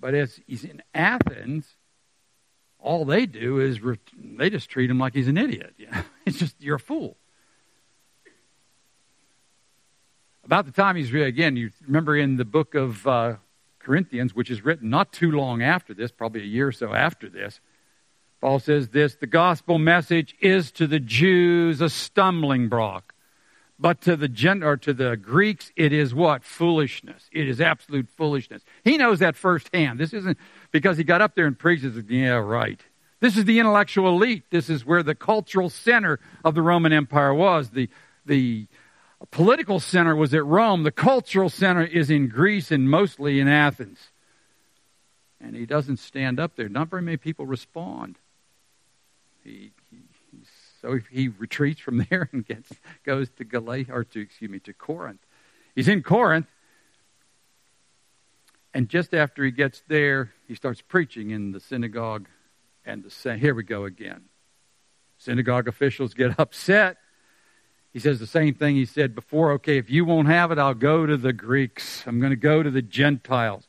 But 0.00 0.14
as 0.14 0.40
he's 0.46 0.64
in 0.64 0.82
Athens, 0.94 1.76
all 2.78 3.04
they 3.04 3.24
do 3.24 3.60
is 3.60 3.80
re- 3.80 3.98
they 4.18 4.50
just 4.50 4.68
treat 4.68 4.90
him 4.90 4.98
like 4.98 5.14
he's 5.14 5.28
an 5.28 5.38
idiot. 5.38 5.74
It's 6.26 6.40
just, 6.40 6.60
you're 6.60 6.74
a 6.74 6.80
fool. 6.80 7.16
About 10.46 10.64
the 10.64 10.70
time 10.70 10.94
he's, 10.94 11.12
again, 11.12 11.56
you 11.56 11.72
remember 11.88 12.16
in 12.16 12.36
the 12.36 12.44
book 12.44 12.76
of 12.76 13.04
uh, 13.04 13.34
Corinthians, 13.80 14.32
which 14.32 14.48
is 14.48 14.64
written 14.64 14.88
not 14.88 15.12
too 15.12 15.32
long 15.32 15.60
after 15.60 15.92
this, 15.92 16.12
probably 16.12 16.42
a 16.42 16.44
year 16.44 16.68
or 16.68 16.72
so 16.72 16.94
after 16.94 17.28
this, 17.28 17.58
Paul 18.40 18.60
says 18.60 18.90
this 18.90 19.16
the 19.16 19.26
gospel 19.26 19.78
message 19.78 20.36
is 20.40 20.70
to 20.72 20.86
the 20.86 21.00
Jews 21.00 21.80
a 21.80 21.90
stumbling 21.90 22.68
block. 22.68 23.12
But 23.76 24.00
to 24.02 24.14
the 24.14 24.28
Gen- 24.28 24.62
or 24.62 24.76
to 24.76 24.94
the 24.94 25.16
Greeks, 25.16 25.72
it 25.74 25.92
is 25.92 26.14
what? 26.14 26.44
Foolishness. 26.44 27.28
It 27.32 27.48
is 27.48 27.60
absolute 27.60 28.08
foolishness. 28.08 28.62
He 28.84 28.96
knows 28.96 29.18
that 29.18 29.34
firsthand. 29.34 29.98
This 29.98 30.12
isn't 30.12 30.38
because 30.70 30.96
he 30.96 31.02
got 31.02 31.20
up 31.20 31.34
there 31.34 31.46
and 31.46 31.58
preaches, 31.58 32.00
yeah, 32.08 32.34
right. 32.34 32.80
This 33.18 33.36
is 33.36 33.46
the 33.46 33.58
intellectual 33.58 34.10
elite. 34.10 34.44
This 34.50 34.70
is 34.70 34.86
where 34.86 35.02
the 35.02 35.16
cultural 35.16 35.70
center 35.70 36.20
of 36.44 36.54
the 36.54 36.62
Roman 36.62 36.92
Empire 36.92 37.34
was. 37.34 37.70
The, 37.70 37.90
the 38.24 38.68
political 39.30 39.80
center 39.80 40.14
was 40.14 40.34
at 40.34 40.44
Rome. 40.44 40.82
The 40.82 40.90
cultural 40.90 41.48
center 41.48 41.84
is 41.84 42.10
in 42.10 42.28
Greece 42.28 42.70
and 42.70 42.90
mostly 42.90 43.40
in 43.40 43.48
Athens. 43.48 43.98
And 45.40 45.54
he 45.54 45.66
doesn't 45.66 45.98
stand 45.98 46.40
up 46.40 46.56
there. 46.56 46.68
Not 46.68 46.88
very 46.88 47.02
many 47.02 47.16
people 47.16 47.46
respond. 47.46 48.18
He, 49.44 49.72
he, 49.90 49.98
so 50.80 50.98
he 51.10 51.28
retreats 51.28 51.80
from 51.80 51.98
there 52.10 52.28
and 52.32 52.44
gets, 52.44 52.72
goes 53.04 53.30
to 53.36 53.44
Galatia, 53.44 53.92
or 53.92 54.04
to, 54.04 54.20
excuse 54.20 54.50
me, 54.50 54.58
to 54.60 54.72
Corinth. 54.72 55.20
He's 55.74 55.88
in 55.88 56.02
Corinth, 56.02 56.46
and 58.72 58.88
just 58.88 59.14
after 59.14 59.44
he 59.44 59.50
gets 59.50 59.82
there, 59.88 60.32
he 60.48 60.54
starts 60.54 60.82
preaching 60.82 61.30
in 61.30 61.52
the 61.52 61.60
synagogue 61.60 62.28
and 62.84 63.02
the 63.02 63.36
here 63.36 63.54
we 63.54 63.64
go 63.64 63.84
again. 63.84 64.24
Synagogue 65.18 65.66
officials 65.66 66.14
get 66.14 66.34
upset. 66.38 66.98
He 67.96 68.00
says 68.00 68.20
the 68.20 68.26
same 68.26 68.52
thing 68.52 68.76
he 68.76 68.84
said 68.84 69.14
before. 69.14 69.52
Okay, 69.52 69.78
if 69.78 69.88
you 69.88 70.04
won't 70.04 70.28
have 70.28 70.52
it, 70.52 70.58
I'll 70.58 70.74
go 70.74 71.06
to 71.06 71.16
the 71.16 71.32
Greeks. 71.32 72.04
I'm 72.06 72.20
going 72.20 72.28
to 72.28 72.36
go 72.36 72.62
to 72.62 72.70
the 72.70 72.82
Gentiles. 72.82 73.66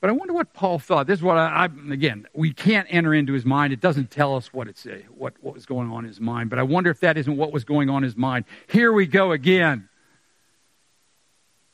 But 0.00 0.10
I 0.10 0.12
wonder 0.12 0.32
what 0.32 0.52
Paul 0.52 0.78
thought. 0.78 1.08
This 1.08 1.18
is 1.18 1.22
what 1.24 1.36
I, 1.36 1.64
I, 1.64 1.92
again, 1.92 2.28
we 2.32 2.52
can't 2.52 2.86
enter 2.88 3.12
into 3.12 3.32
his 3.32 3.44
mind. 3.44 3.72
It 3.72 3.80
doesn't 3.80 4.12
tell 4.12 4.36
us 4.36 4.52
what 4.52 4.68
it's 4.68 4.86
what, 5.16 5.34
what 5.40 5.54
was 5.54 5.66
going 5.66 5.90
on 5.90 6.04
in 6.04 6.08
his 6.08 6.20
mind. 6.20 6.48
But 6.48 6.60
I 6.60 6.62
wonder 6.62 6.92
if 6.92 7.00
that 7.00 7.18
isn't 7.18 7.36
what 7.36 7.52
was 7.52 7.64
going 7.64 7.90
on 7.90 7.96
in 7.96 8.02
his 8.04 8.16
mind. 8.16 8.44
Here 8.68 8.92
we 8.92 9.04
go 9.04 9.32
again. 9.32 9.88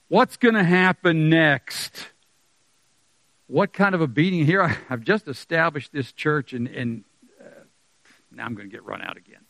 What's 0.08 0.38
going 0.38 0.54
to 0.54 0.64
happen 0.64 1.28
next? 1.28 2.06
What 3.48 3.74
kind 3.74 3.94
of 3.94 4.00
a 4.00 4.06
beating 4.06 4.46
here? 4.46 4.62
I, 4.62 4.68
have 4.88 5.02
just 5.02 5.28
established 5.28 5.92
this 5.92 6.10
church, 6.10 6.54
and, 6.54 6.68
and 6.68 7.04
uh, 7.38 7.44
now 8.32 8.46
I'm 8.46 8.54
going 8.54 8.70
to 8.70 8.74
get 8.74 8.82
run 8.86 9.02
out 9.02 9.18
again. 9.18 9.43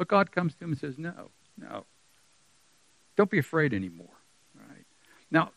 But 0.00 0.08
God 0.08 0.32
comes 0.32 0.54
to 0.54 0.64
him 0.64 0.70
and 0.70 0.80
says, 0.80 0.96
No, 0.96 1.28
no. 1.58 1.84
Don't 3.16 3.28
be 3.28 3.38
afraid 3.38 3.74
anymore. 3.74 4.16
Right? 4.54 4.86
Now, 5.30 5.50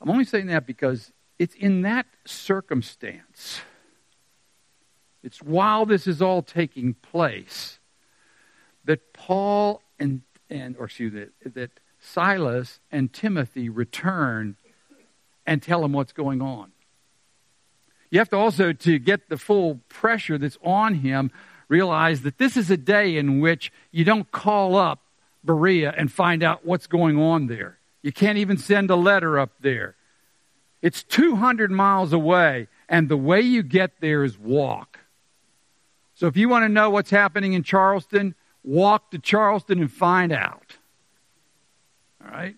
I'm 0.00 0.10
only 0.10 0.24
saying 0.24 0.48
that 0.48 0.66
because 0.66 1.12
it's 1.38 1.54
in 1.54 1.82
that 1.82 2.06
circumstance, 2.26 3.60
it's 5.22 5.40
while 5.40 5.86
this 5.86 6.08
is 6.08 6.20
all 6.20 6.42
taking 6.42 6.94
place, 6.94 7.78
that 8.84 9.12
Paul 9.12 9.80
and, 10.00 10.22
and 10.50 10.76
or 10.76 10.86
excuse 10.86 11.12
me, 11.12 11.26
that, 11.44 11.54
that 11.54 11.70
Silas 12.00 12.80
and 12.90 13.12
Timothy 13.12 13.68
return 13.68 14.56
and 15.46 15.62
tell 15.62 15.84
him 15.84 15.92
what's 15.92 16.12
going 16.12 16.42
on. 16.42 16.72
You 18.10 18.18
have 18.18 18.30
to 18.30 18.36
also, 18.36 18.72
to 18.72 18.98
get 18.98 19.28
the 19.28 19.36
full 19.36 19.82
pressure 19.88 20.36
that's 20.36 20.58
on 20.64 20.94
him, 20.94 21.30
realize 21.70 22.22
that 22.22 22.36
this 22.36 22.56
is 22.58 22.70
a 22.70 22.76
day 22.76 23.16
in 23.16 23.40
which 23.40 23.72
you 23.92 24.04
don't 24.04 24.30
call 24.30 24.76
up 24.76 25.00
Berea 25.44 25.94
and 25.96 26.12
find 26.12 26.42
out 26.42 26.66
what's 26.66 26.86
going 26.86 27.16
on 27.16 27.46
there. 27.46 27.78
You 28.02 28.12
can't 28.12 28.36
even 28.36 28.58
send 28.58 28.90
a 28.90 28.96
letter 28.96 29.38
up 29.38 29.52
there. 29.60 29.94
It's 30.82 31.02
200 31.04 31.70
miles 31.70 32.12
away, 32.12 32.66
and 32.88 33.08
the 33.08 33.16
way 33.16 33.40
you 33.40 33.62
get 33.62 34.00
there 34.00 34.24
is 34.24 34.36
walk. 34.36 34.98
So 36.14 36.26
if 36.26 36.36
you 36.36 36.48
want 36.48 36.64
to 36.64 36.68
know 36.68 36.90
what's 36.90 37.10
happening 37.10 37.52
in 37.52 37.62
Charleston, 37.62 38.34
walk 38.64 39.10
to 39.12 39.18
Charleston 39.18 39.80
and 39.80 39.92
find 39.92 40.32
out. 40.32 40.76
All 42.24 42.30
right? 42.30 42.56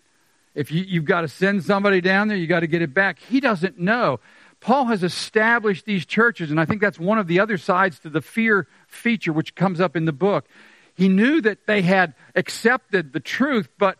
If 0.54 0.70
you, 0.70 0.82
you've 0.82 1.04
got 1.04 1.22
to 1.22 1.28
send 1.28 1.64
somebody 1.64 2.00
down 2.00 2.28
there, 2.28 2.36
you've 2.36 2.48
got 2.48 2.60
to 2.60 2.66
get 2.66 2.82
it 2.82 2.94
back. 2.94 3.18
He 3.18 3.40
doesn't 3.40 3.78
know. 3.78 4.20
Paul 4.60 4.86
has 4.86 5.02
established 5.02 5.86
these 5.86 6.06
churches, 6.06 6.52
and 6.52 6.60
I 6.60 6.64
think 6.64 6.80
that's 6.80 6.98
one 6.98 7.18
of 7.18 7.26
the 7.26 7.40
other 7.40 7.58
sides 7.58 7.98
to 8.00 8.08
the 8.08 8.20
fear 8.20 8.68
feature 8.92 9.32
which 9.32 9.54
comes 9.54 9.80
up 9.80 9.96
in 9.96 10.04
the 10.04 10.12
book. 10.12 10.46
He 10.94 11.08
knew 11.08 11.40
that 11.40 11.66
they 11.66 11.82
had 11.82 12.14
accepted 12.34 13.12
the 13.12 13.20
truth, 13.20 13.68
but 13.78 13.98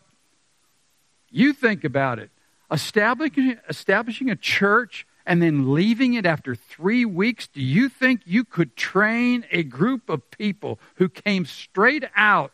you 1.30 1.52
think 1.52 1.84
about 1.84 2.18
it. 2.18 2.30
Establishing, 2.70 3.58
establishing 3.68 4.30
a 4.30 4.36
church 4.36 5.06
and 5.24 5.40
then 5.40 5.72
leaving 5.72 6.14
it 6.14 6.26
after 6.26 6.54
three 6.54 7.04
weeks, 7.04 7.48
do 7.48 7.60
you 7.60 7.88
think 7.88 8.22
you 8.24 8.44
could 8.44 8.76
train 8.76 9.46
a 9.50 9.62
group 9.62 10.08
of 10.08 10.30
people 10.30 10.78
who 10.96 11.08
came 11.08 11.44
straight 11.46 12.04
out 12.16 12.52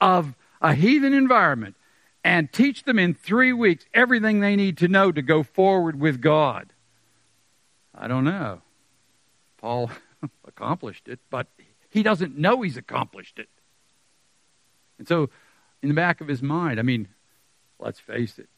of 0.00 0.34
a 0.60 0.74
heathen 0.74 1.14
environment 1.14 1.74
and 2.22 2.52
teach 2.52 2.84
them 2.84 2.98
in 2.98 3.14
three 3.14 3.52
weeks 3.52 3.86
everything 3.94 4.40
they 4.40 4.56
need 4.56 4.76
to 4.78 4.88
know 4.88 5.10
to 5.10 5.22
go 5.22 5.42
forward 5.42 5.98
with 5.98 6.20
God? 6.20 6.72
I 7.94 8.08
don't 8.08 8.24
know. 8.24 8.60
Paul 9.58 9.90
accomplished 10.46 11.08
it, 11.08 11.20
but 11.30 11.46
he 11.90 12.02
doesn't 12.02 12.38
know 12.38 12.62
he's 12.62 12.76
accomplished 12.76 13.38
it. 13.38 13.48
And 14.98 15.06
so, 15.06 15.30
in 15.82 15.88
the 15.88 15.94
back 15.94 16.20
of 16.20 16.28
his 16.28 16.42
mind, 16.42 16.78
I 16.78 16.82
mean, 16.82 17.08
let's 17.78 18.00
face 18.00 18.38
it, 18.38 18.48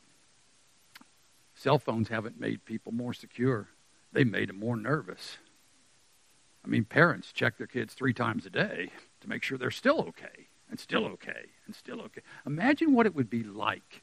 cell 1.54 1.78
phones 1.78 2.08
haven't 2.08 2.38
made 2.38 2.64
people 2.64 2.92
more 2.92 3.14
secure, 3.14 3.68
they've 4.12 4.26
made 4.26 4.48
them 4.48 4.58
more 4.58 4.76
nervous. 4.76 5.38
I 6.64 6.68
mean, 6.68 6.84
parents 6.84 7.32
check 7.32 7.58
their 7.58 7.66
kids 7.66 7.94
three 7.94 8.12
times 8.12 8.46
a 8.46 8.50
day 8.50 8.90
to 9.20 9.28
make 9.28 9.42
sure 9.42 9.58
they're 9.58 9.70
still 9.70 10.00
okay, 10.08 10.48
and 10.70 10.78
still 10.78 11.04
okay, 11.06 11.46
and 11.66 11.74
still 11.74 12.00
okay. 12.02 12.20
Imagine 12.46 12.92
what 12.92 13.06
it 13.06 13.14
would 13.14 13.30
be 13.30 13.42
like 13.42 14.02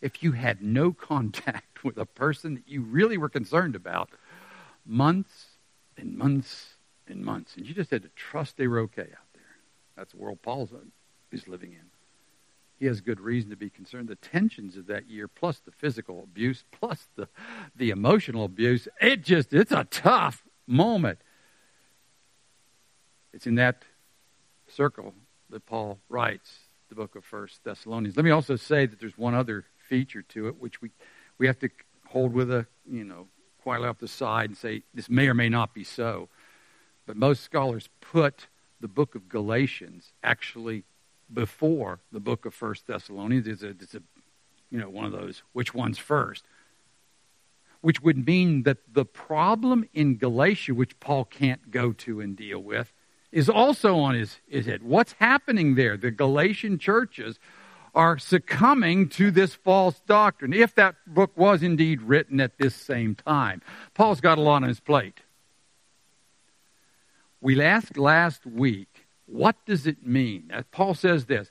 if 0.00 0.22
you 0.22 0.32
had 0.32 0.62
no 0.62 0.92
contact 1.00 1.84
with 1.84 1.96
a 1.96 2.06
person 2.06 2.54
that 2.54 2.68
you 2.68 2.82
really 2.82 3.18
were 3.18 3.28
concerned 3.28 3.74
about 3.74 4.10
months 4.84 5.46
and 5.96 6.16
months 6.16 6.77
and 7.08 7.24
months. 7.24 7.56
And 7.56 7.66
you 7.66 7.74
just 7.74 7.90
had 7.90 8.02
to 8.02 8.10
trust 8.10 8.56
they 8.56 8.66
were 8.66 8.80
okay 8.80 9.02
out 9.02 9.32
there. 9.34 9.42
That's 9.96 10.12
the 10.12 10.18
world 10.18 10.42
Paul 10.42 10.68
is 11.32 11.48
living 11.48 11.72
in. 11.72 11.90
He 12.78 12.86
has 12.86 13.00
good 13.00 13.20
reason 13.20 13.50
to 13.50 13.56
be 13.56 13.70
concerned. 13.70 14.08
The 14.08 14.14
tensions 14.14 14.76
of 14.76 14.86
that 14.86 15.10
year, 15.10 15.26
plus 15.26 15.58
the 15.58 15.72
physical 15.72 16.22
abuse, 16.22 16.64
plus 16.70 17.08
the, 17.16 17.28
the 17.74 17.90
emotional 17.90 18.44
abuse, 18.44 18.86
it 19.00 19.24
just, 19.24 19.52
it's 19.52 19.72
a 19.72 19.84
tough 19.84 20.44
moment. 20.66 21.18
It's 23.32 23.46
in 23.46 23.56
that 23.56 23.82
circle 24.68 25.12
that 25.50 25.66
Paul 25.66 25.98
writes 26.08 26.50
the 26.88 26.94
book 26.94 27.16
of 27.16 27.24
First 27.24 27.64
Thessalonians. 27.64 28.16
Let 28.16 28.24
me 28.24 28.30
also 28.30 28.54
say 28.56 28.86
that 28.86 29.00
there's 29.00 29.18
one 29.18 29.34
other 29.34 29.64
feature 29.88 30.22
to 30.22 30.48
it 30.48 30.60
which 30.60 30.80
we, 30.80 30.90
we 31.38 31.46
have 31.46 31.58
to 31.58 31.70
hold 32.06 32.32
with 32.32 32.50
a, 32.50 32.66
you 32.88 33.04
know, 33.04 33.26
quietly 33.62 33.88
off 33.88 33.98
the 33.98 34.08
side 34.08 34.50
and 34.50 34.56
say 34.56 34.82
this 34.94 35.10
may 35.10 35.28
or 35.28 35.34
may 35.34 35.48
not 35.48 35.74
be 35.74 35.84
so. 35.84 36.28
But 37.08 37.16
most 37.16 37.42
scholars 37.42 37.88
put 38.02 38.48
the 38.82 38.86
book 38.86 39.14
of 39.14 39.30
Galatians 39.30 40.12
actually 40.22 40.84
before 41.32 42.00
the 42.12 42.20
book 42.20 42.44
of 42.44 42.52
First 42.52 42.86
Thessalonians. 42.86 43.46
It's 43.46 43.62
a, 43.62 43.68
it's 43.68 43.94
a, 43.94 44.02
you 44.70 44.78
know, 44.78 44.90
one 44.90 45.06
of 45.06 45.12
those 45.12 45.42
which 45.54 45.72
one's 45.72 45.96
first. 45.96 46.44
Which 47.80 48.02
would 48.02 48.26
mean 48.26 48.64
that 48.64 48.76
the 48.92 49.06
problem 49.06 49.88
in 49.94 50.18
Galatia, 50.18 50.74
which 50.74 51.00
Paul 51.00 51.24
can't 51.24 51.70
go 51.70 51.92
to 51.92 52.20
and 52.20 52.36
deal 52.36 52.62
with, 52.62 52.92
is 53.32 53.48
also 53.48 53.96
on 53.96 54.14
his, 54.14 54.36
his 54.46 54.66
head. 54.66 54.82
What's 54.82 55.12
happening 55.12 55.76
there? 55.76 55.96
The 55.96 56.10
Galatian 56.10 56.78
churches 56.78 57.38
are 57.94 58.18
succumbing 58.18 59.08
to 59.10 59.30
this 59.30 59.54
false 59.54 59.98
doctrine, 60.00 60.52
if 60.52 60.74
that 60.74 60.96
book 61.06 61.34
was 61.38 61.62
indeed 61.62 62.02
written 62.02 62.38
at 62.38 62.58
this 62.58 62.74
same 62.74 63.14
time. 63.14 63.62
Paul's 63.94 64.20
got 64.20 64.36
a 64.36 64.42
lot 64.42 64.62
on 64.62 64.68
his 64.68 64.80
plate. 64.80 65.22
We 67.40 67.60
asked 67.62 67.96
last 67.96 68.44
week, 68.46 69.06
what 69.26 69.56
does 69.66 69.86
it 69.86 70.06
mean? 70.06 70.50
Paul 70.72 70.94
says 70.94 71.26
this 71.26 71.50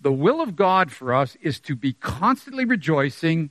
the 0.00 0.12
will 0.12 0.40
of 0.40 0.56
God 0.56 0.92
for 0.92 1.14
us 1.14 1.36
is 1.40 1.58
to 1.60 1.74
be 1.74 1.92
constantly 1.94 2.64
rejoicing, 2.64 3.50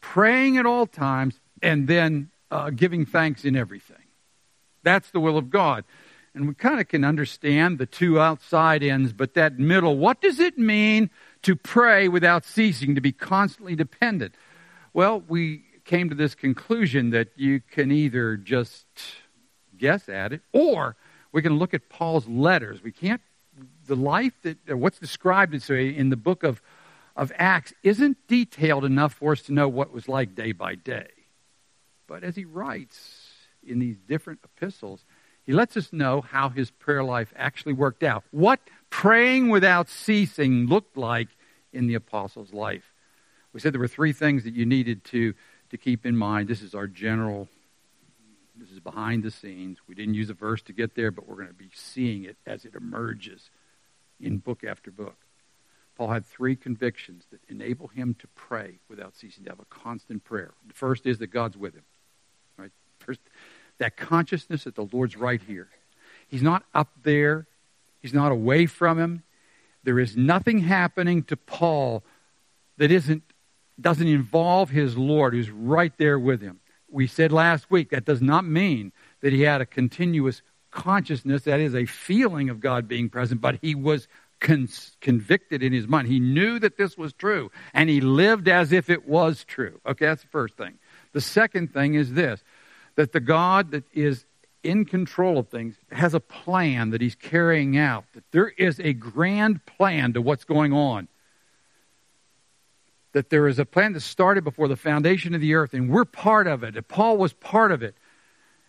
praying 0.00 0.58
at 0.58 0.66
all 0.66 0.86
times, 0.86 1.40
and 1.62 1.86
then 1.86 2.30
uh, 2.50 2.70
giving 2.70 3.06
thanks 3.06 3.44
in 3.44 3.56
everything. 3.56 3.96
That's 4.82 5.10
the 5.10 5.20
will 5.20 5.38
of 5.38 5.50
God. 5.50 5.84
And 6.34 6.48
we 6.48 6.54
kind 6.54 6.80
of 6.80 6.88
can 6.88 7.02
understand 7.02 7.78
the 7.78 7.86
two 7.86 8.20
outside 8.20 8.82
ends, 8.82 9.12
but 9.12 9.34
that 9.34 9.58
middle, 9.58 9.96
what 9.96 10.20
does 10.20 10.38
it 10.38 10.58
mean 10.58 11.08
to 11.42 11.56
pray 11.56 12.08
without 12.08 12.44
ceasing, 12.44 12.94
to 12.94 13.00
be 13.00 13.12
constantly 13.12 13.74
dependent? 13.74 14.34
Well, 14.92 15.22
we 15.26 15.64
came 15.84 16.10
to 16.10 16.14
this 16.14 16.34
conclusion 16.34 17.10
that 17.10 17.28
you 17.36 17.60
can 17.70 17.90
either 17.90 18.36
just 18.36 18.86
guess 19.78 20.08
at 20.08 20.32
it 20.32 20.42
or 20.52 20.96
we 21.32 21.42
can 21.42 21.58
look 21.58 21.74
at 21.74 21.88
Paul's 21.88 22.26
letters. 22.26 22.82
We 22.82 22.92
can't, 22.92 23.20
the 23.86 23.96
life 23.96 24.32
that, 24.42 24.58
what's 24.76 24.98
described 24.98 25.54
in 25.70 26.08
the 26.10 26.16
book 26.16 26.42
of, 26.42 26.62
of 27.14 27.32
Acts 27.36 27.74
isn't 27.82 28.16
detailed 28.28 28.84
enough 28.84 29.14
for 29.14 29.32
us 29.32 29.42
to 29.42 29.52
know 29.52 29.68
what 29.68 29.92
was 29.92 30.08
like 30.08 30.34
day 30.34 30.52
by 30.52 30.74
day. 30.74 31.08
But 32.06 32.22
as 32.24 32.36
he 32.36 32.44
writes 32.44 33.32
in 33.66 33.78
these 33.78 33.96
different 34.08 34.40
epistles, 34.44 35.04
he 35.44 35.52
lets 35.52 35.76
us 35.76 35.92
know 35.92 36.20
how 36.20 36.48
his 36.48 36.70
prayer 36.70 37.04
life 37.04 37.32
actually 37.36 37.72
worked 37.72 38.02
out. 38.02 38.24
What 38.30 38.60
praying 38.90 39.48
without 39.48 39.88
ceasing 39.88 40.66
looked 40.66 40.96
like 40.96 41.28
in 41.72 41.86
the 41.86 41.94
apostle's 41.94 42.52
life. 42.52 42.92
We 43.52 43.60
said 43.60 43.72
there 43.72 43.80
were 43.80 43.88
three 43.88 44.12
things 44.12 44.44
that 44.44 44.54
you 44.54 44.66
needed 44.66 45.04
to, 45.04 45.34
to 45.70 45.76
keep 45.76 46.04
in 46.04 46.16
mind. 46.16 46.48
This 46.48 46.62
is 46.62 46.74
our 46.74 46.86
general, 46.86 47.48
this 48.58 48.70
is 48.70 48.80
behind 48.80 49.22
the 49.22 49.30
scenes. 49.30 49.78
We 49.86 49.94
didn't 49.94 50.14
use 50.14 50.30
a 50.30 50.34
verse 50.34 50.62
to 50.62 50.72
get 50.72 50.94
there, 50.94 51.10
but 51.10 51.28
we're 51.28 51.36
going 51.36 51.48
to 51.48 51.54
be 51.54 51.70
seeing 51.74 52.24
it 52.24 52.36
as 52.46 52.64
it 52.64 52.74
emerges 52.74 53.50
in 54.20 54.38
book 54.38 54.64
after 54.64 54.90
book. 54.90 55.16
Paul 55.96 56.08
had 56.08 56.26
three 56.26 56.56
convictions 56.56 57.24
that 57.30 57.40
enable 57.48 57.88
him 57.88 58.14
to 58.18 58.26
pray 58.34 58.80
without 58.88 59.16
ceasing, 59.16 59.44
to 59.44 59.50
have 59.50 59.60
a 59.60 59.64
constant 59.66 60.24
prayer. 60.24 60.52
The 60.66 60.74
first 60.74 61.06
is 61.06 61.18
that 61.18 61.28
God's 61.28 61.56
with 61.56 61.74
him. 61.74 61.84
Right? 62.58 62.70
First, 62.98 63.20
that 63.78 63.96
consciousness 63.96 64.64
that 64.64 64.74
the 64.74 64.88
Lord's 64.92 65.16
right 65.16 65.40
here. 65.40 65.68
He's 66.28 66.42
not 66.42 66.64
up 66.74 66.88
there. 67.02 67.46
He's 68.00 68.14
not 68.14 68.32
away 68.32 68.66
from 68.66 68.98
him. 68.98 69.22
There 69.84 69.98
is 69.98 70.16
nothing 70.16 70.58
happening 70.58 71.22
to 71.24 71.36
Paul 71.36 72.02
that 72.76 72.90
isn't, 72.90 73.22
doesn't 73.80 74.06
involve 74.06 74.70
his 74.70 74.96
Lord 74.98 75.32
who's 75.32 75.50
right 75.50 75.92
there 75.96 76.18
with 76.18 76.42
him. 76.42 76.60
We 76.88 77.06
said 77.06 77.32
last 77.32 77.70
week 77.70 77.90
that 77.90 78.04
does 78.04 78.22
not 78.22 78.44
mean 78.44 78.92
that 79.20 79.32
he 79.32 79.42
had 79.42 79.60
a 79.60 79.66
continuous 79.66 80.42
consciousness, 80.70 81.42
that 81.42 81.60
is, 81.60 81.74
a 81.74 81.86
feeling 81.86 82.50
of 82.50 82.60
God 82.60 82.86
being 82.86 83.08
present, 83.08 83.40
but 83.40 83.58
he 83.62 83.74
was 83.74 84.08
con- 84.40 84.68
convicted 85.00 85.62
in 85.62 85.72
his 85.72 85.88
mind. 85.88 86.08
He 86.08 86.20
knew 86.20 86.58
that 86.58 86.76
this 86.76 86.96
was 86.96 87.12
true, 87.12 87.50
and 87.72 87.88
he 87.88 88.00
lived 88.00 88.48
as 88.48 88.72
if 88.72 88.90
it 88.90 89.08
was 89.08 89.44
true. 89.44 89.80
Okay, 89.86 90.06
that's 90.06 90.22
the 90.22 90.28
first 90.28 90.56
thing. 90.56 90.74
The 91.12 91.20
second 91.20 91.72
thing 91.72 91.94
is 91.94 92.12
this 92.12 92.42
that 92.96 93.12
the 93.12 93.20
God 93.20 93.72
that 93.72 93.84
is 93.92 94.24
in 94.62 94.84
control 94.84 95.38
of 95.38 95.48
things 95.48 95.76
has 95.92 96.14
a 96.14 96.20
plan 96.20 96.90
that 96.90 97.00
he's 97.00 97.14
carrying 97.14 97.76
out, 97.76 98.04
that 98.14 98.24
there 98.32 98.48
is 98.48 98.80
a 98.80 98.92
grand 98.92 99.64
plan 99.66 100.12
to 100.14 100.22
what's 100.22 100.44
going 100.44 100.72
on. 100.72 101.08
That 103.16 103.30
there 103.30 103.48
is 103.48 103.58
a 103.58 103.64
plan 103.64 103.94
that 103.94 104.00
started 104.00 104.44
before 104.44 104.68
the 104.68 104.76
foundation 104.76 105.34
of 105.34 105.40
the 105.40 105.54
earth, 105.54 105.72
and 105.72 105.88
we're 105.88 106.04
part 106.04 106.46
of 106.46 106.62
it. 106.62 106.76
And 106.76 106.86
Paul 106.86 107.16
was 107.16 107.32
part 107.32 107.72
of 107.72 107.82
it. 107.82 107.94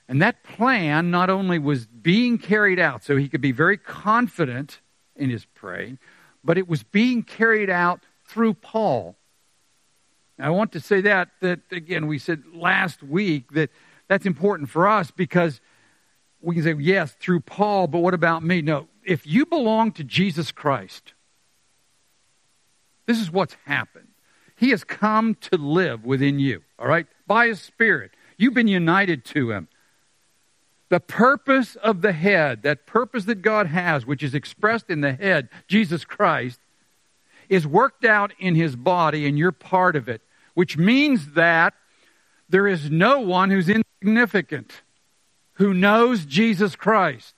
And 0.07 0.21
that 0.21 0.41
plan 0.41 1.11
not 1.11 1.29
only 1.29 1.59
was 1.59 1.85
being 1.85 2.37
carried 2.37 2.79
out, 2.79 3.03
so 3.03 3.17
he 3.17 3.27
could 3.27 3.41
be 3.41 3.51
very 3.51 3.77
confident 3.77 4.79
in 5.17 5.29
his 5.29 5.43
praying, 5.43 5.99
but 6.45 6.57
it 6.57 6.65
was 6.65 6.81
being 6.81 7.23
carried 7.23 7.69
out 7.69 8.03
through 8.25 8.53
Paul. 8.53 9.17
Now, 10.39 10.47
I 10.47 10.49
want 10.51 10.71
to 10.71 10.79
say 10.79 11.01
that, 11.01 11.27
that 11.41 11.59
again, 11.69 12.07
we 12.07 12.17
said 12.17 12.43
last 12.53 13.03
week 13.03 13.51
that 13.51 13.69
that's 14.07 14.25
important 14.25 14.69
for 14.69 14.87
us 14.87 15.11
because 15.11 15.59
we 16.39 16.55
can 16.55 16.63
say, 16.63 16.73
yes, 16.79 17.11
through 17.19 17.41
Paul, 17.41 17.87
but 17.87 17.99
what 17.99 18.13
about 18.13 18.45
me? 18.45 18.61
No, 18.61 18.87
if 19.03 19.27
you 19.27 19.45
belong 19.45 19.91
to 19.91 20.05
Jesus 20.05 20.53
Christ, 20.53 21.11
this 23.07 23.19
is 23.19 23.29
what's 23.29 23.57
happened. 23.65 24.06
He 24.57 24.71
has 24.71 24.83
come 24.83 25.35
to 25.35 25.57
live 25.57 26.03
within 26.03 26.39
you, 26.39 26.63
all 26.77 26.87
right, 26.87 27.07
by 27.25 27.47
His 27.47 27.61
Spirit. 27.61 28.11
You've 28.37 28.53
been 28.53 28.67
united 28.67 29.23
to 29.25 29.51
Him. 29.51 29.69
The 30.89 30.99
purpose 30.99 31.75
of 31.75 32.01
the 32.01 32.13
head, 32.13 32.63
that 32.63 32.85
purpose 32.85 33.25
that 33.25 33.41
God 33.41 33.67
has, 33.67 34.05
which 34.05 34.23
is 34.23 34.33
expressed 34.33 34.89
in 34.89 35.01
the 35.01 35.13
head, 35.13 35.49
Jesus 35.67 36.05
Christ, 36.05 36.59
is 37.49 37.67
worked 37.67 38.05
out 38.05 38.33
in 38.39 38.55
his 38.55 38.75
body, 38.75 39.27
and 39.27 39.37
you're 39.37 39.51
part 39.51 39.95
of 39.95 40.09
it, 40.09 40.21
which 40.53 40.77
means 40.77 41.33
that 41.33 41.73
there 42.49 42.67
is 42.67 42.89
no 42.89 43.19
one 43.19 43.49
who's 43.49 43.69
insignificant 43.69 44.81
who 45.53 45.73
knows 45.73 46.25
Jesus 46.25 46.75
Christ. 46.75 47.33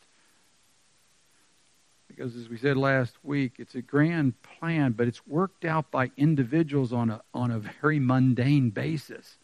Because, 2.19 2.35
as 2.35 2.49
we 2.49 2.57
said 2.57 2.75
last 2.75 3.15
week, 3.23 3.53
it's 3.59 3.75
a 3.75 3.81
grand 3.81 4.33
plan, 4.41 4.91
but 4.91 5.07
it's 5.07 5.25
worked 5.25 5.63
out 5.63 5.89
by 5.89 6.11
individuals 6.17 6.91
on 6.91 7.09
a, 7.09 7.21
on 7.33 7.49
a 7.49 7.59
very 7.59 7.97
mundane 7.97 8.71
basis. 8.71 9.38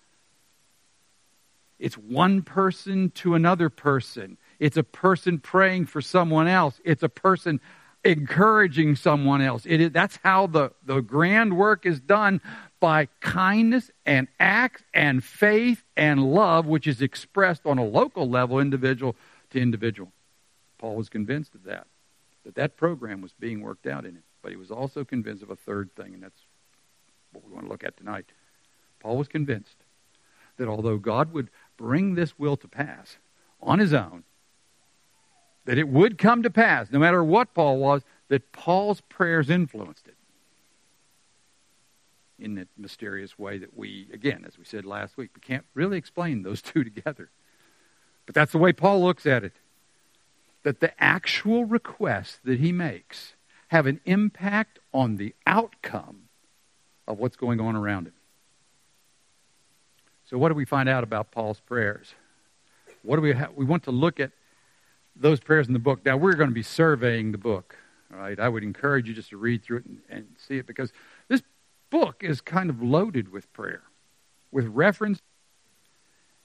It's 1.80 1.98
one 1.98 2.42
person 2.42 3.12
to 3.12 3.34
another 3.34 3.70
person. 3.70 4.38
It's 4.60 4.76
a 4.76 4.84
person 4.84 5.40
praying 5.40 5.86
for 5.86 6.02
someone 6.02 6.50
else. 6.50 6.82
It's 6.84 7.02
a 7.02 7.08
person 7.08 7.62
encouraging 8.04 8.98
someone 8.98 9.40
else. 9.42 9.66
It 9.66 9.80
is, 9.80 9.92
that's 9.92 10.20
how 10.22 10.48
the, 10.48 10.74
the 10.86 11.00
grand 11.00 11.56
work 11.56 11.86
is 11.86 12.02
done 12.02 12.42
by 12.82 13.08
kindness 13.22 13.90
and 14.06 14.28
acts 14.38 14.84
and 14.94 15.24
faith 15.24 15.82
and 15.96 16.22
love, 16.22 16.66
which 16.66 16.88
is 16.88 17.02
expressed 17.02 17.66
on 17.66 17.78
a 17.78 17.86
local 17.86 18.30
level, 18.30 18.60
individual 18.60 19.16
to 19.52 19.62
individual. 19.62 20.12
Paul 20.78 20.98
was 20.98 21.08
convinced 21.08 21.56
of 21.56 21.64
that, 21.64 21.88
that 22.46 22.56
that 22.56 22.78
program 22.78 23.22
was 23.22 23.34
being 23.34 23.62
worked 23.62 23.88
out 23.88 24.06
in 24.06 24.16
him. 24.16 24.24
But 24.42 24.52
he 24.52 24.58
was 24.58 24.72
also 24.72 25.04
convinced 25.04 25.44
of 25.44 25.50
a 25.50 25.56
third 25.56 25.90
thing, 25.96 26.14
and 26.14 26.24
that's 26.24 26.42
what 27.34 27.46
we 27.46 27.52
want 27.52 27.66
to 27.66 27.72
look 27.72 27.84
at 27.84 27.98
tonight. 27.98 28.26
Paul 29.00 29.18
was 29.18 29.28
convinced 29.28 29.78
that 30.58 30.68
although 30.68 30.98
God 30.98 31.34
would 31.34 31.50
bring 31.76 32.16
this 32.16 32.40
will 32.40 32.56
to 32.58 32.68
pass 32.68 33.18
on 33.62 33.80
his 33.80 33.94
own, 33.94 34.24
that 35.66 35.78
it 35.78 35.88
would 35.88 36.18
come 36.18 36.44
to 36.44 36.50
pass, 36.50 36.92
no 36.92 37.00
matter 37.00 37.24
what 37.24 37.54
Paul 37.54 37.78
was, 37.80 38.04
that 38.30 38.52
Paul's 38.52 39.02
prayers 39.02 39.50
influenced 39.50 40.08
it 40.08 40.16
in 42.38 42.56
that 42.56 42.68
mysterious 42.78 43.40
way 43.40 43.58
that 43.58 43.76
we, 43.76 44.08
again, 44.14 44.44
as 44.46 44.58
we 44.58 44.66
said 44.66 44.86
last 44.86 45.18
week, 45.18 45.32
we 45.34 45.42
can't 45.42 45.66
really 45.74 45.98
explain 45.98 46.44
those 46.44 46.62
two 46.62 46.84
together. 46.84 47.30
But 48.26 48.36
that's 48.36 48.52
the 48.52 48.58
way 48.58 48.74
Paul 48.74 49.04
looks 49.04 49.26
at 49.26 49.44
it. 49.44 49.54
That 50.66 50.82
the 50.82 50.92
actual 51.02 51.64
requests 51.64 52.40
that 52.44 52.60
he 52.60 52.74
makes 52.74 53.36
have 53.68 53.86
an 53.86 54.02
impact 54.06 54.80
on 54.94 55.16
the 55.16 55.34
outcome 55.48 56.24
of 57.08 57.20
what's 57.20 57.36
going 57.36 57.62
on 57.62 57.76
around 57.76 58.08
him. 58.08 58.14
So, 60.26 60.38
what 60.38 60.50
do 60.50 60.56
we 60.56 60.66
find 60.66 60.90
out 60.90 61.04
about 61.04 61.32
Paul's 61.32 61.60
prayers? 61.60 62.16
What 63.04 63.18
do 63.18 63.22
we 63.22 63.34
have? 63.34 63.54
We 63.56 63.64
want 63.64 63.84
to 63.84 63.92
look 63.92 64.20
at 64.20 64.32
those 65.16 65.40
prayers 65.40 65.68
in 65.68 65.74
the 65.74 65.80
book. 65.80 66.04
Now, 66.04 66.18
we're 66.18 66.34
going 66.34 66.50
to 66.50 66.54
be 66.56 66.64
surveying 66.64 67.32
the 67.32 67.38
book. 67.38 67.78
All 68.12 68.20
right, 68.20 68.40
I 68.40 68.50
would 68.50 68.64
encourage 68.64 69.08
you 69.08 69.14
just 69.14 69.30
to 69.30 69.38
read 69.38 69.64
through 69.64 69.78
it 69.78 69.86
and, 69.86 70.02
and 70.10 70.26
see 70.38 70.58
it 70.58 70.66
because 70.66 70.92
this 71.28 71.42
book 71.92 72.24
is 72.24 72.42
kind 72.42 72.70
of 72.70 72.82
loaded 72.82 73.32
with 73.32 73.52
prayer, 73.54 73.84
with 74.52 74.66
reference, 74.66 75.22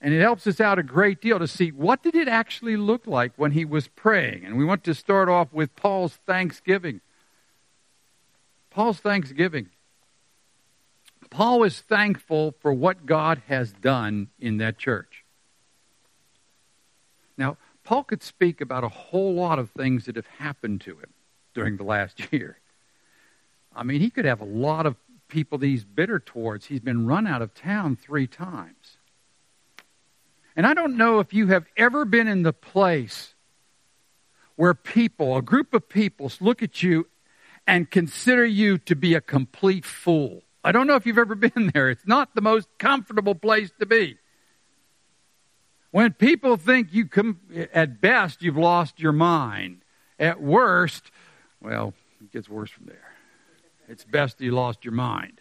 and 0.01 0.15
it 0.15 0.21
helps 0.21 0.47
us 0.47 0.61
out 0.61 0.79
a 0.79 0.83
great 0.83 1.21
deal 1.21 1.39
to 1.39 1.47
see 1.47 1.71
what 1.71 2.03
did 2.03 2.15
it 2.15 2.29
actually 2.29 2.77
look 2.77 3.07
like 3.07 3.33
when 3.37 3.53
he 3.53 3.65
was 3.65 3.89
praying. 3.89 4.45
And 4.45 4.57
we 4.57 4.65
want 4.65 4.83
to 4.85 4.95
start 4.95 5.29
off 5.29 5.53
with 5.53 5.77
Paul's 5.77 6.15
thanksgiving. 6.15 7.01
Paul's 8.71 9.01
thanksgiving. 9.01 9.69
Paul 11.29 11.63
is 11.65 11.81
thankful 11.81 12.55
for 12.61 12.73
what 12.73 13.05
God 13.05 13.43
has 13.47 13.73
done 13.73 14.29
in 14.39 14.57
that 14.59 14.79
church. 14.79 15.25
Now, 17.37 17.59
Paul 17.85 18.05
could 18.05 18.23
speak 18.23 18.61
about 18.61 18.85
a 18.85 18.89
whole 18.89 19.35
lot 19.35 19.59
of 19.59 19.71
things 19.71 20.07
that 20.07 20.17
have 20.17 20.27
happened 20.39 20.81
to 20.83 20.93
him 20.99 21.11
during 21.55 21.77
the 21.77 21.85
last 21.85 22.21
year. 22.33 22.59
I 23.75 23.83
mean, 23.83 24.01
he 24.01 24.11
could 24.11 24.25
have 24.25 24.41
a 24.41 24.47
lot 24.47 24.87
of 24.87 24.97
people 25.29 25.59
that 25.59 25.67
he's 25.67 25.85
bitter 25.85 26.19
towards. 26.19 26.67
He's 26.67 26.81
been 26.81 27.07
run 27.07 27.27
out 27.27 27.43
of 27.43 27.55
town 27.55 27.97
three 27.97 28.27
times. 28.27 28.99
And 30.57 30.67
I 30.67 30.75
don't 30.75 30.97
know 30.97 31.21
if 31.21 31.33
you 31.33 31.49
have 31.49 31.67
ever 31.77 32.05
been 32.05 32.29
in 32.29 32.43
the 32.43 32.53
place 32.53 33.35
where 34.57 34.75
people, 34.75 35.37
a 35.37 35.43
group 35.43 35.73
of 35.73 35.89
people, 35.89 36.31
look 36.41 36.63
at 36.63 36.83
you 36.83 37.07
and 37.67 37.91
consider 37.91 38.45
you 38.45 38.79
to 38.79 38.95
be 38.95 39.15
a 39.15 39.21
complete 39.21 39.85
fool. 39.85 40.43
I 40.63 40.73
don't 40.73 40.87
know 40.87 40.97
if 40.97 41.07
you've 41.07 41.19
ever 41.19 41.35
been 41.37 41.71
there. 41.73 41.91
It's 41.91 42.07
not 42.07 42.35
the 42.35 42.41
most 42.41 42.69
comfortable 42.79 43.35
place 43.35 43.71
to 43.79 43.87
be. 43.87 44.19
When 45.93 46.13
people 46.13 46.57
think 46.57 46.93
you 46.93 47.07
come, 47.07 47.41
at 47.73 48.01
best, 48.01 48.43
you've 48.43 48.57
lost 48.57 49.01
your 49.01 49.13
mind. 49.13 49.83
At 50.19 50.41
worst, 50.41 51.11
well, 51.61 51.95
it 52.21 52.31
gets 52.31 52.49
worse 52.49 52.71
from 52.71 52.87
there. 52.87 53.15
It's 53.89 54.05
best 54.05 54.41
you 54.41 54.53
lost 54.53 54.85
your 54.85 54.95
mind. 54.95 55.41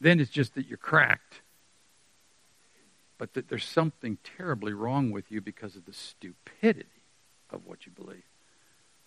Then 0.00 0.18
it's 0.18 0.30
just 0.30 0.54
that 0.54 0.66
you're 0.66 0.78
cracked. 0.78 1.42
But 3.24 3.32
that 3.32 3.48
there's 3.48 3.64
something 3.64 4.18
terribly 4.36 4.74
wrong 4.74 5.10
with 5.10 5.32
you 5.32 5.40
because 5.40 5.76
of 5.76 5.86
the 5.86 5.94
stupidity 5.94 6.84
of 7.48 7.64
what 7.64 7.86
you 7.86 7.92
believe. 7.92 8.24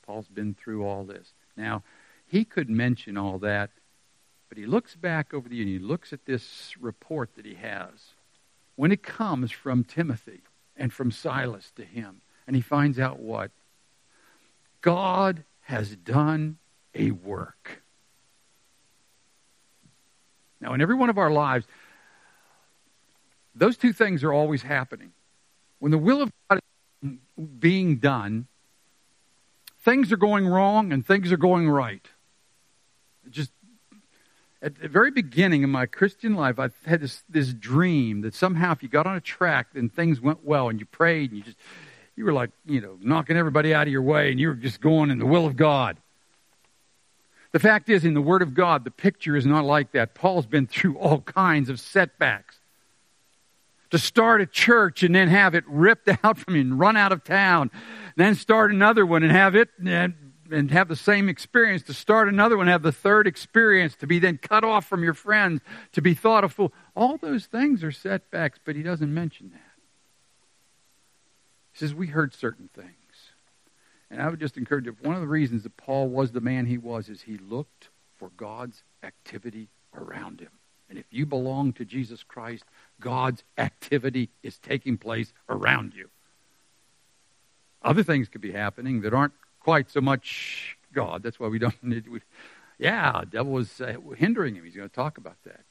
Paul's 0.07 0.27
been 0.27 0.55
through 0.55 0.83
all 0.83 1.03
this. 1.03 1.33
Now, 1.55 1.83
he 2.25 2.43
could 2.43 2.67
mention 2.67 3.15
all 3.15 3.37
that 3.39 3.69
but 4.49 4.57
he 4.57 4.65
looks 4.65 4.95
back 4.95 5.33
over 5.33 5.49
the 5.49 5.55
year 5.55 5.65
and 5.65 5.73
he 5.73 5.79
looks 5.79 6.13
at 6.13 6.25
this 6.25 6.75
report 6.79 7.35
that 7.35 7.45
he 7.45 7.55
has 7.55 8.13
when 8.75 8.91
it 8.91 9.03
comes 9.03 9.51
from 9.51 9.83
Timothy 9.83 10.41
and 10.75 10.93
from 10.93 11.11
Silas 11.11 11.71
to 11.75 11.83
him. 11.83 12.21
And 12.45 12.55
he 12.55 12.61
finds 12.61 12.97
out 12.97 13.19
what? 13.19 13.51
God 14.81 15.43
has 15.63 15.95
done 15.95 16.57
a 16.95 17.11
work. 17.11 17.81
Now, 20.61 20.73
in 20.73 20.81
every 20.81 20.95
one 20.95 21.09
of 21.09 21.17
our 21.17 21.29
lives, 21.29 21.65
those 23.57 23.77
two 23.77 23.93
things 23.93 24.23
are 24.23 24.33
always 24.33 24.61
happening. 24.61 25.11
When 25.79 25.91
the 25.91 25.97
will 25.97 26.21
of 26.21 26.31
God 26.49 26.59
is 27.03 27.11
being 27.59 27.97
done, 27.97 28.47
things 29.79 30.11
are 30.11 30.17
going 30.17 30.47
wrong 30.47 30.91
and 30.91 31.05
things 31.05 31.31
are 31.31 31.37
going 31.37 31.69
right. 31.69 32.05
Just 33.29 33.51
at 34.61 34.79
the 34.79 34.87
very 34.87 35.11
beginning 35.11 35.63
of 35.63 35.69
my 35.69 35.85
Christian 35.85 36.35
life, 36.35 36.59
I 36.59 36.69
had 36.85 37.01
this, 37.01 37.23
this 37.29 37.53
dream 37.53 38.21
that 38.21 38.33
somehow 38.33 38.71
if 38.71 38.81
you 38.81 38.89
got 38.89 39.05
on 39.05 39.15
a 39.15 39.21
track 39.21 39.67
and 39.75 39.93
things 39.93 40.19
went 40.19 40.43
well 40.43 40.69
and 40.69 40.79
you 40.79 40.85
prayed 40.85 41.31
and 41.31 41.37
you 41.39 41.43
just, 41.43 41.57
you 42.15 42.25
were 42.25 42.33
like, 42.33 42.49
you 42.65 42.81
know, 42.81 42.97
knocking 43.01 43.37
everybody 43.37 43.73
out 43.73 43.87
of 43.87 43.93
your 43.93 44.01
way 44.01 44.31
and 44.31 44.39
you 44.39 44.47
were 44.47 44.55
just 44.55 44.81
going 44.81 45.11
in 45.11 45.19
the 45.19 45.25
will 45.25 45.45
of 45.45 45.55
God. 45.55 45.97
The 47.51 47.59
fact 47.59 47.89
is, 47.89 48.03
in 48.03 48.13
the 48.13 48.21
Word 48.21 48.41
of 48.41 48.53
God, 48.53 48.83
the 48.83 48.91
picture 48.91 49.35
is 49.35 49.45
not 49.45 49.63
like 49.63 49.91
that. 49.93 50.13
Paul's 50.13 50.45
been 50.45 50.67
through 50.67 50.97
all 50.97 51.21
kinds 51.21 51.69
of 51.69 51.79
setbacks. 51.79 52.57
To 53.91 53.97
start 53.97 54.41
a 54.41 54.45
church 54.45 55.03
and 55.03 55.15
then 55.15 55.29
have 55.29 55.55
it 55.55 55.63
ripped 55.67 56.09
out 56.23 56.37
from 56.37 56.55
you 56.55 56.61
and 56.61 56.79
run 56.79 56.97
out 56.97 57.11
of 57.11 57.23
town, 57.23 57.71
then 58.15 58.35
start 58.35 58.71
another 58.71 59.05
one 59.05 59.23
and 59.23 59.31
have 59.31 59.55
it 59.55 59.69
and 59.79 60.71
have 60.71 60.87
the 60.87 60.95
same 60.95 61.29
experience, 61.29 61.83
to 61.83 61.93
start 61.93 62.27
another 62.27 62.57
one, 62.57 62.67
have 62.67 62.83
the 62.83 62.91
third 62.91 63.27
experience, 63.27 63.95
to 63.97 64.07
be 64.07 64.19
then 64.19 64.37
cut 64.37 64.63
off 64.63 64.85
from 64.85 65.03
your 65.03 65.13
friends, 65.13 65.61
to 65.93 66.01
be 66.01 66.13
thought 66.13 66.43
a 66.43 66.49
fool. 66.49 66.73
All 66.95 67.17
those 67.17 67.45
things 67.45 67.83
are 67.83 67.91
setbacks, 67.91 68.59
but 68.63 68.75
he 68.75 68.83
doesn't 68.83 69.13
mention 69.13 69.49
that. 69.51 69.61
He 71.73 71.79
says, 71.79 71.93
We 71.93 72.07
heard 72.07 72.33
certain 72.33 72.69
things. 72.73 72.91
And 74.09 74.21
I 74.21 74.29
would 74.29 74.39
just 74.39 74.57
encourage 74.57 74.85
you, 74.85 74.95
one 75.01 75.15
of 75.15 75.21
the 75.21 75.27
reasons 75.27 75.63
that 75.63 75.75
Paul 75.75 76.07
was 76.07 76.31
the 76.31 76.41
man 76.41 76.65
he 76.65 76.77
was 76.77 77.09
is 77.09 77.21
he 77.21 77.37
looked 77.37 77.89
for 78.15 78.29
God's 78.37 78.83
activity 79.03 79.67
around 79.93 80.39
him. 80.39 80.51
And 80.89 80.97
if 80.97 81.05
you 81.11 81.25
belong 81.25 81.73
to 81.73 81.85
Jesus 81.85 82.23
Christ, 82.23 82.63
God's 82.99 83.43
activity 83.57 84.29
is 84.43 84.57
taking 84.57 84.97
place 84.97 85.33
around 85.49 85.93
you. 85.93 86.09
Other 87.81 88.03
things 88.03 88.29
could 88.29 88.41
be 88.41 88.51
happening 88.51 89.01
that 89.01 89.13
aren't 89.13 89.33
quite 89.59 89.89
so 89.89 90.01
much 90.01 90.77
God. 90.93 91.23
That's 91.23 91.39
why 91.39 91.47
we 91.47 91.59
don't 91.59 91.81
need. 91.83 92.07
We, 92.07 92.21
yeah, 92.79 93.19
the 93.21 93.25
devil 93.25 93.53
was 93.53 93.81
uh, 93.81 93.97
hindering 94.15 94.55
him. 94.55 94.63
He's 94.63 94.75
going 94.75 94.89
to 94.89 94.95
talk 94.95 95.17
about 95.17 95.37
that. 95.45 95.61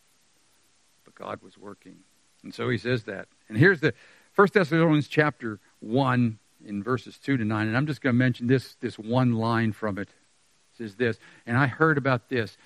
But 1.05 1.15
God 1.15 1.43
was 1.43 1.57
working. 1.57 1.97
And 2.43 2.55
so 2.55 2.69
he 2.69 2.79
says 2.79 3.05
that. 3.05 3.29
And 3.49 3.57
here's 3.57 3.81
the 3.81 3.95
First 4.33 4.53
Thessalonians 4.55 5.09
chapter 5.09 5.59
1 5.81 6.39
in 6.67 6.83
verses 6.83 7.19
2 7.19 7.39
to 7.39 7.45
9. 7.45 7.67
And 7.67 7.77
I'm 7.77 7.87
just 7.87 8.03
going 8.03 8.15
to 8.15 8.19
mention 8.19 8.47
this, 8.47 8.77
this 8.81 8.99
one 8.99 9.33
line 9.33 9.73
from 9.73 9.99
it. 9.99 10.09
It 10.09 10.79
says 10.79 10.95
this, 10.97 11.19
and 11.47 11.57
I 11.57 11.67
heard 11.67 11.97
about 11.97 12.29
this 12.29 12.57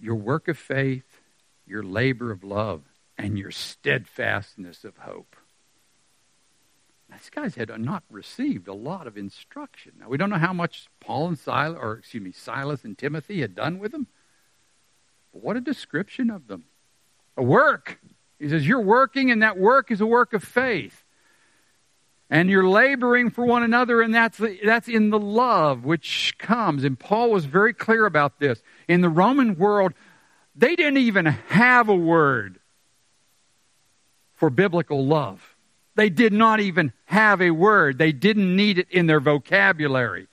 your 0.00 0.16
work 0.16 0.48
of 0.48 0.58
faith, 0.58 1.11
your 1.72 1.82
labor 1.82 2.30
of 2.30 2.44
love, 2.44 2.82
and 3.16 3.38
your 3.38 3.50
steadfastness 3.50 4.84
of 4.84 4.98
hope. 4.98 5.36
These 7.10 7.30
guys 7.30 7.54
had 7.54 7.70
not 7.80 8.04
received 8.10 8.68
a 8.68 8.74
lot 8.74 9.06
of 9.06 9.16
instruction. 9.16 9.92
Now 9.98 10.08
we 10.08 10.18
don't 10.18 10.30
know 10.30 10.36
how 10.36 10.52
much 10.52 10.88
Paul 11.00 11.28
and 11.28 11.38
Silas, 11.38 11.78
or 11.80 11.94
excuse 11.94 12.22
me, 12.22 12.32
Silas 12.32 12.84
and 12.84 12.96
Timothy 12.96 13.40
had 13.40 13.54
done 13.54 13.78
with 13.78 13.92
them. 13.92 14.06
But 15.32 15.42
what 15.42 15.56
a 15.56 15.60
description 15.60 16.30
of 16.30 16.46
them. 16.46 16.64
A 17.36 17.42
work. 17.42 17.98
He 18.38 18.48
says, 18.48 18.68
You're 18.68 18.80
working, 18.80 19.30
and 19.30 19.42
that 19.42 19.58
work 19.58 19.90
is 19.90 20.00
a 20.00 20.06
work 20.06 20.34
of 20.34 20.44
faith. 20.44 21.04
And 22.28 22.48
you're 22.48 22.68
laboring 22.68 23.30
for 23.30 23.44
one 23.44 23.62
another, 23.62 24.00
and 24.00 24.14
that's, 24.14 24.38
the, 24.38 24.58
that's 24.64 24.88
in 24.88 25.10
the 25.10 25.18
love 25.18 25.84
which 25.84 26.34
comes. 26.38 26.84
And 26.84 26.98
Paul 26.98 27.30
was 27.30 27.44
very 27.44 27.74
clear 27.74 28.06
about 28.06 28.40
this. 28.40 28.62
In 28.88 29.02
the 29.02 29.10
Roman 29.10 29.56
world, 29.56 29.92
they 30.54 30.76
didn't 30.76 30.98
even 30.98 31.26
have 31.26 31.88
a 31.88 31.94
word 31.94 32.58
for 34.34 34.50
biblical 34.50 35.06
love. 35.06 35.56
They 35.94 36.10
did 36.10 36.32
not 36.32 36.60
even 36.60 36.92
have 37.04 37.40
a 37.40 37.50
word. 37.50 37.98
They 37.98 38.12
didn't 38.12 38.54
need 38.54 38.78
it 38.78 38.88
in 38.90 39.06
their 39.06 39.20
vocabulary. 39.20 40.26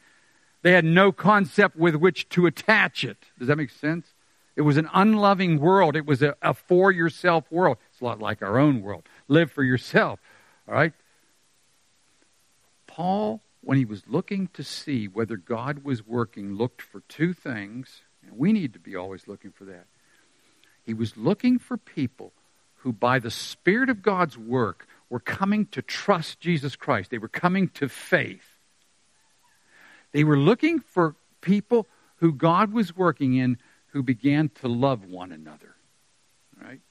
They 0.61 0.71
had 0.71 0.85
no 0.85 1.11
concept 1.11 1.77
with 1.77 1.95
which 1.95 2.27
to 2.29 2.45
attach 2.45 3.03
it. 3.03 3.17
Does 3.37 3.47
that 3.47 3.57
make 3.57 3.69
sense? 3.69 4.13
It 4.55 4.61
was 4.61 4.77
an 4.77 4.89
unloving 4.93 5.59
world. 5.59 5.95
It 5.95 6.05
was 6.05 6.21
a, 6.21 6.35
a 6.41 6.53
for 6.53 6.91
yourself 6.91 7.49
world. 7.49 7.77
It's 7.91 8.01
a 8.01 8.05
lot 8.05 8.19
like 8.19 8.41
our 8.41 8.57
own 8.57 8.81
world. 8.81 9.03
Live 9.27 9.51
for 9.51 9.63
yourself. 9.63 10.19
All 10.67 10.73
right? 10.73 10.93
Paul, 12.87 13.41
when 13.61 13.77
he 13.77 13.85
was 13.85 14.03
looking 14.07 14.47
to 14.53 14.63
see 14.63 15.07
whether 15.07 15.37
God 15.37 15.83
was 15.85 16.05
working, 16.05 16.55
looked 16.55 16.81
for 16.81 17.01
two 17.01 17.31
things, 17.33 18.01
and 18.23 18.37
we 18.37 18.51
need 18.51 18.73
to 18.73 18.79
be 18.79 18.95
always 18.95 19.27
looking 19.27 19.51
for 19.51 19.65
that. 19.65 19.85
He 20.85 20.93
was 20.93 21.17
looking 21.17 21.59
for 21.59 21.77
people 21.77 22.33
who, 22.77 22.93
by 22.93 23.19
the 23.19 23.31
Spirit 23.31 23.89
of 23.89 24.01
God's 24.01 24.37
work, 24.37 24.87
were 25.09 25.19
coming 25.19 25.65
to 25.67 25.81
trust 25.81 26.39
Jesus 26.39 26.75
Christ. 26.75 27.11
They 27.11 27.17
were 27.17 27.27
coming 27.27 27.69
to 27.69 27.89
faith. 27.89 28.57
They 30.11 30.23
were 30.23 30.37
looking 30.37 30.79
for 30.79 31.15
people 31.41 31.87
who 32.17 32.31
God 32.31 32.73
was 32.73 32.95
working 32.95 33.35
in 33.35 33.57
who 33.87 34.03
began 34.03 34.49
to 34.61 34.67
love 34.67 35.05
one 35.05 35.31
another. 35.31 35.75
Right? 36.61 36.81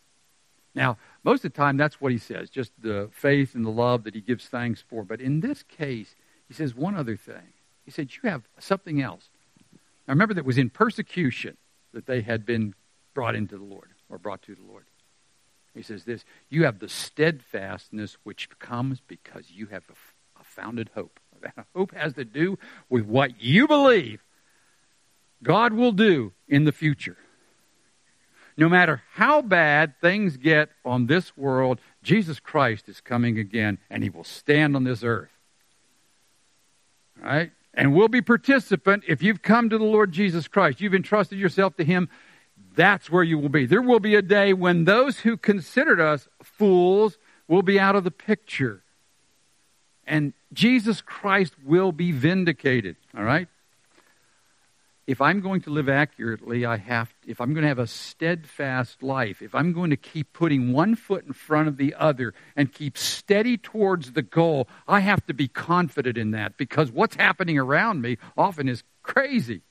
Now, 0.74 0.98
most 1.24 1.44
of 1.44 1.52
the 1.52 1.56
time, 1.56 1.76
that's 1.76 2.00
what 2.00 2.12
he 2.12 2.18
says, 2.18 2.50
just 2.50 2.72
the 2.80 3.08
faith 3.12 3.54
and 3.54 3.64
the 3.64 3.70
love 3.70 4.04
that 4.04 4.14
he 4.14 4.20
gives 4.20 4.46
thanks 4.46 4.80
for. 4.80 5.04
But 5.04 5.20
in 5.20 5.40
this 5.40 5.62
case, 5.62 6.14
he 6.46 6.54
says 6.54 6.74
one 6.74 6.96
other 6.96 7.16
thing. 7.16 7.52
He 7.84 7.90
said, 7.90 8.10
You 8.14 8.30
have 8.30 8.42
something 8.58 9.00
else. 9.00 9.28
Now, 10.06 10.12
remember 10.12 10.34
that 10.34 10.44
was 10.44 10.58
in 10.58 10.70
persecution 10.70 11.56
that 11.92 12.06
they 12.06 12.20
had 12.20 12.46
been 12.46 12.74
brought 13.18 13.34
into 13.34 13.58
the 13.58 13.64
Lord 13.64 13.88
or 14.08 14.16
brought 14.16 14.42
to 14.42 14.54
the 14.54 14.62
Lord. 14.62 14.84
He 15.74 15.82
says 15.82 16.04
this 16.04 16.24
You 16.50 16.66
have 16.66 16.78
the 16.78 16.88
steadfastness 16.88 18.16
which 18.22 18.48
comes 18.60 19.00
because 19.00 19.50
you 19.50 19.66
have 19.66 19.82
a, 19.90 20.44
founded 20.44 20.90
hope. 20.94 21.18
That 21.40 21.66
hope 21.74 21.94
has 21.96 22.14
to 22.14 22.24
do 22.24 22.60
with 22.88 23.04
what 23.04 23.40
you 23.40 23.66
believe 23.66 24.22
God 25.42 25.72
will 25.72 25.90
do 25.90 26.32
in 26.46 26.62
the 26.62 26.70
future. 26.70 27.16
No 28.56 28.68
matter 28.68 29.02
how 29.14 29.42
bad 29.42 29.94
things 30.00 30.36
get 30.36 30.68
on 30.84 31.06
this 31.06 31.36
world, 31.36 31.80
Jesus 32.04 32.38
Christ 32.38 32.88
is 32.88 33.00
coming 33.00 33.36
again 33.36 33.78
and 33.90 34.04
he 34.04 34.10
will 34.10 34.22
stand 34.22 34.76
on 34.76 34.84
this 34.84 35.02
earth. 35.02 35.30
Right? 37.20 37.50
And 37.74 37.94
we'll 37.94 38.08
be 38.08 38.22
participant 38.22 39.02
if 39.08 39.24
you've 39.24 39.42
come 39.42 39.70
to 39.70 39.78
the 39.78 39.84
Lord 39.84 40.12
Jesus 40.12 40.46
Christ. 40.46 40.80
You've 40.80 40.94
entrusted 40.94 41.38
yourself 41.38 41.76
to 41.76 41.84
him 41.84 42.08
that's 42.78 43.10
where 43.10 43.24
you 43.24 43.38
will 43.38 43.48
be. 43.48 43.66
There 43.66 43.82
will 43.82 43.98
be 43.98 44.14
a 44.14 44.22
day 44.22 44.52
when 44.52 44.84
those 44.84 45.18
who 45.18 45.36
considered 45.36 46.00
us 46.00 46.28
fools 46.40 47.18
will 47.48 47.62
be 47.62 47.80
out 47.80 47.96
of 47.96 48.04
the 48.04 48.12
picture. 48.12 48.84
And 50.06 50.32
Jesus 50.52 51.00
Christ 51.00 51.54
will 51.64 51.90
be 51.90 52.12
vindicated. 52.12 52.94
All 53.16 53.24
right? 53.24 53.48
If 55.08 55.20
I'm 55.20 55.40
going 55.40 55.62
to 55.62 55.70
live 55.70 55.88
accurately, 55.88 56.64
I 56.66 56.76
have 56.76 57.12
if 57.26 57.40
I'm 57.40 57.52
going 57.52 57.62
to 57.62 57.68
have 57.68 57.80
a 57.80 57.86
steadfast 57.88 59.02
life, 59.02 59.42
if 59.42 59.56
I'm 59.56 59.72
going 59.72 59.90
to 59.90 59.96
keep 59.96 60.32
putting 60.32 60.72
one 60.72 60.94
foot 60.94 61.24
in 61.24 61.32
front 61.32 61.66
of 61.66 61.78
the 61.78 61.96
other 61.98 62.32
and 62.54 62.72
keep 62.72 62.96
steady 62.96 63.56
towards 63.56 64.12
the 64.12 64.22
goal, 64.22 64.68
I 64.86 65.00
have 65.00 65.26
to 65.26 65.34
be 65.34 65.48
confident 65.48 66.16
in 66.16 66.30
that 66.30 66.56
because 66.56 66.92
what's 66.92 67.16
happening 67.16 67.58
around 67.58 68.02
me 68.02 68.18
often 68.36 68.68
is 68.68 68.84
crazy. 69.02 69.62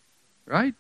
Right? 0.46 0.74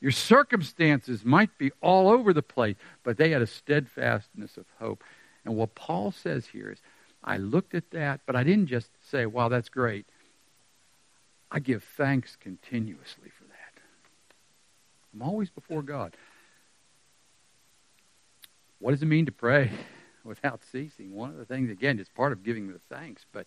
Your 0.00 0.12
circumstances 0.12 1.24
might 1.24 1.56
be 1.58 1.72
all 1.80 2.08
over 2.08 2.32
the 2.32 2.42
place, 2.42 2.76
but 3.02 3.16
they 3.16 3.30
had 3.30 3.42
a 3.42 3.46
steadfastness 3.46 4.56
of 4.56 4.66
hope. 4.78 5.02
And 5.44 5.56
what 5.56 5.74
Paul 5.74 6.12
says 6.12 6.46
here 6.46 6.70
is, 6.70 6.78
I 7.24 7.36
looked 7.36 7.74
at 7.74 7.90
that, 7.90 8.20
but 8.26 8.36
I 8.36 8.44
didn't 8.44 8.66
just 8.66 8.90
say, 9.10 9.26
wow, 9.26 9.48
that's 9.48 9.68
great. 9.68 10.06
I 11.50 11.58
give 11.58 11.82
thanks 11.82 12.36
continuously 12.36 13.30
for 13.30 13.44
that. 13.44 13.82
I'm 15.12 15.22
always 15.22 15.50
before 15.50 15.82
God. 15.82 16.14
What 18.78 18.92
does 18.92 19.02
it 19.02 19.06
mean 19.06 19.26
to 19.26 19.32
pray 19.32 19.70
without 20.24 20.60
ceasing? 20.70 21.14
One 21.14 21.30
of 21.30 21.36
the 21.36 21.44
things, 21.44 21.70
again, 21.70 21.98
is 21.98 22.08
part 22.08 22.32
of 22.32 22.44
giving 22.44 22.68
the 22.68 22.78
thanks, 22.88 23.24
but 23.32 23.46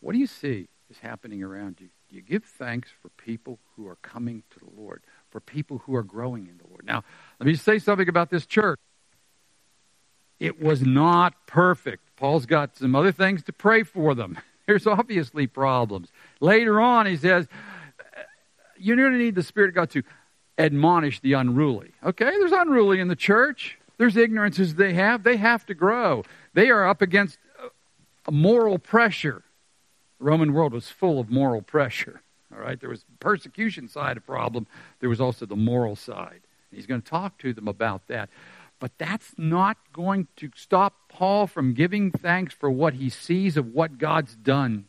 what 0.00 0.12
do 0.12 0.18
you 0.18 0.26
see 0.26 0.68
is 0.90 0.98
happening 0.98 1.42
around 1.44 1.76
you? 1.80 1.88
Do 2.10 2.16
you 2.16 2.22
give 2.22 2.44
thanks 2.44 2.90
for 3.00 3.08
people 3.10 3.60
who 3.76 3.86
are 3.86 3.96
coming 3.96 4.42
to 4.50 4.58
the 4.58 4.80
Lord? 4.80 5.02
For 5.32 5.40
people 5.40 5.78
who 5.78 5.96
are 5.96 6.02
growing 6.02 6.46
in 6.46 6.58
the 6.58 6.68
Lord. 6.68 6.84
Now, 6.86 7.02
let 7.40 7.46
me 7.46 7.54
say 7.54 7.78
something 7.78 8.08
about 8.08 8.30
this 8.30 8.46
church. 8.46 8.78
It 10.38 10.60
was 10.60 10.82
not 10.82 11.46
perfect. 11.46 12.02
Paul's 12.16 12.46
got 12.46 12.76
some 12.76 12.94
other 12.94 13.12
things 13.12 13.42
to 13.44 13.52
pray 13.52 13.82
for 13.82 14.14
them. 14.14 14.38
There's 14.66 14.86
obviously 14.86 15.46
problems. 15.46 16.08
Later 16.40 16.80
on, 16.80 17.06
he 17.06 17.16
says, 17.16 17.48
You're 18.78 18.96
going 18.96 19.12
to 19.12 19.18
need 19.18 19.34
the 19.34 19.42
Spirit 19.42 19.70
of 19.70 19.74
God 19.74 19.90
to 19.90 20.02
admonish 20.58 21.20
the 21.20 21.32
unruly. 21.32 21.92
Okay, 22.04 22.30
there's 22.38 22.52
unruly 22.52 23.00
in 23.00 23.08
the 23.08 23.16
church. 23.16 23.78
There's 23.98 24.16
ignorances 24.16 24.74
they 24.74 24.94
have. 24.94 25.24
They 25.24 25.36
have 25.36 25.66
to 25.66 25.74
grow. 25.74 26.24
They 26.54 26.70
are 26.70 26.88
up 26.88 27.02
against 27.02 27.38
a 28.26 28.32
moral 28.32 28.78
pressure. 28.78 29.42
The 30.18 30.24
Roman 30.24 30.52
world 30.52 30.72
was 30.72 30.88
full 30.88 31.18
of 31.18 31.30
moral 31.30 31.62
pressure. 31.62 32.21
All 32.54 32.60
right, 32.60 32.78
there 32.78 32.90
was 32.90 33.04
persecution 33.20 33.88
side 33.88 34.16
of 34.16 34.26
problem. 34.26 34.66
There 35.00 35.08
was 35.08 35.20
also 35.20 35.46
the 35.46 35.56
moral 35.56 35.96
side. 35.96 36.40
He's 36.70 36.86
going 36.86 37.02
to 37.02 37.08
talk 37.08 37.38
to 37.38 37.52
them 37.52 37.68
about 37.68 38.08
that. 38.08 38.30
But 38.78 38.92
that's 38.98 39.34
not 39.38 39.76
going 39.92 40.26
to 40.36 40.50
stop 40.56 41.08
Paul 41.08 41.46
from 41.46 41.72
giving 41.72 42.10
thanks 42.10 42.52
for 42.52 42.70
what 42.70 42.94
he 42.94 43.10
sees 43.10 43.56
of 43.56 43.68
what 43.68 43.98
God's 43.98 44.34
done. 44.34 44.86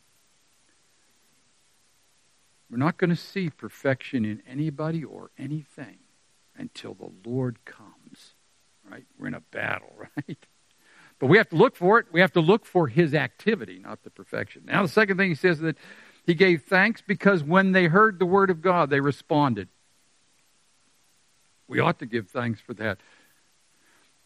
We're 2.72 2.78
not 2.78 2.98
going 2.98 3.12
to 3.12 3.16
see 3.16 3.52
perfection 3.52 4.26
in 4.26 4.42
anybody 4.50 5.04
or 5.04 5.30
anything 5.38 5.98
until 6.58 6.96
the 6.96 7.12
Lord 7.30 7.64
comes. 7.66 8.34
Right? 8.90 9.06
We're 9.20 9.28
in 9.28 9.36
a 9.36 9.42
battle, 9.42 9.94
right? 10.18 10.44
But 11.20 11.28
we 11.28 11.38
have 11.38 11.50
to 11.50 11.56
look 11.56 11.76
for 11.76 12.00
it. 12.00 12.08
We 12.12 12.20
have 12.22 12.34
to 12.34 12.42
look 12.42 12.66
for 12.66 12.88
his 12.88 13.14
activity, 13.14 13.80
not 13.80 14.04
the 14.04 14.10
perfection. 14.10 14.64
Now, 14.66 14.82
the 14.82 14.90
second 14.90 15.18
thing 15.18 15.30
he 15.30 15.36
says 15.36 15.60
that 15.60 15.78
he 16.26 16.34
gave 16.34 16.64
thanks 16.64 17.02
because 17.02 17.44
when 17.44 17.72
they 17.72 17.88
heard 17.88 18.20
the 18.20 18.26
word 18.26 18.50
of 18.50 18.62
God, 18.62 18.90
they 18.90 19.00
responded. 19.00 19.68
We 21.68 21.80
ought 21.80 22.00
to 22.00 22.06
give 22.06 22.30
thanks 22.30 22.62
for 22.62 22.74
that 22.76 23.00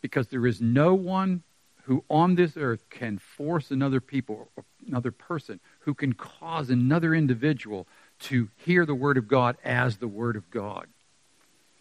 because 0.02 0.28
there 0.28 0.46
is 0.46 0.62
no 0.62 0.94
one 0.94 1.44
who 1.84 2.04
on 2.10 2.36
this 2.36 2.58
earth 2.58 2.90
can 2.90 3.18
force 3.18 3.72
another 3.72 4.02
people, 4.02 4.50
another 4.86 5.12
person, 5.12 5.60
who 5.80 5.94
can 5.94 6.14
cause 6.14 6.70
another 6.70 7.16
individual 7.16 7.88
to 8.20 8.50
hear 8.58 8.86
the 8.86 8.94
word 8.94 9.18
of 9.18 9.28
God 9.28 9.56
as 9.64 9.98
the 9.98 10.08
word 10.08 10.36
of 10.36 10.52
God. 10.52 10.88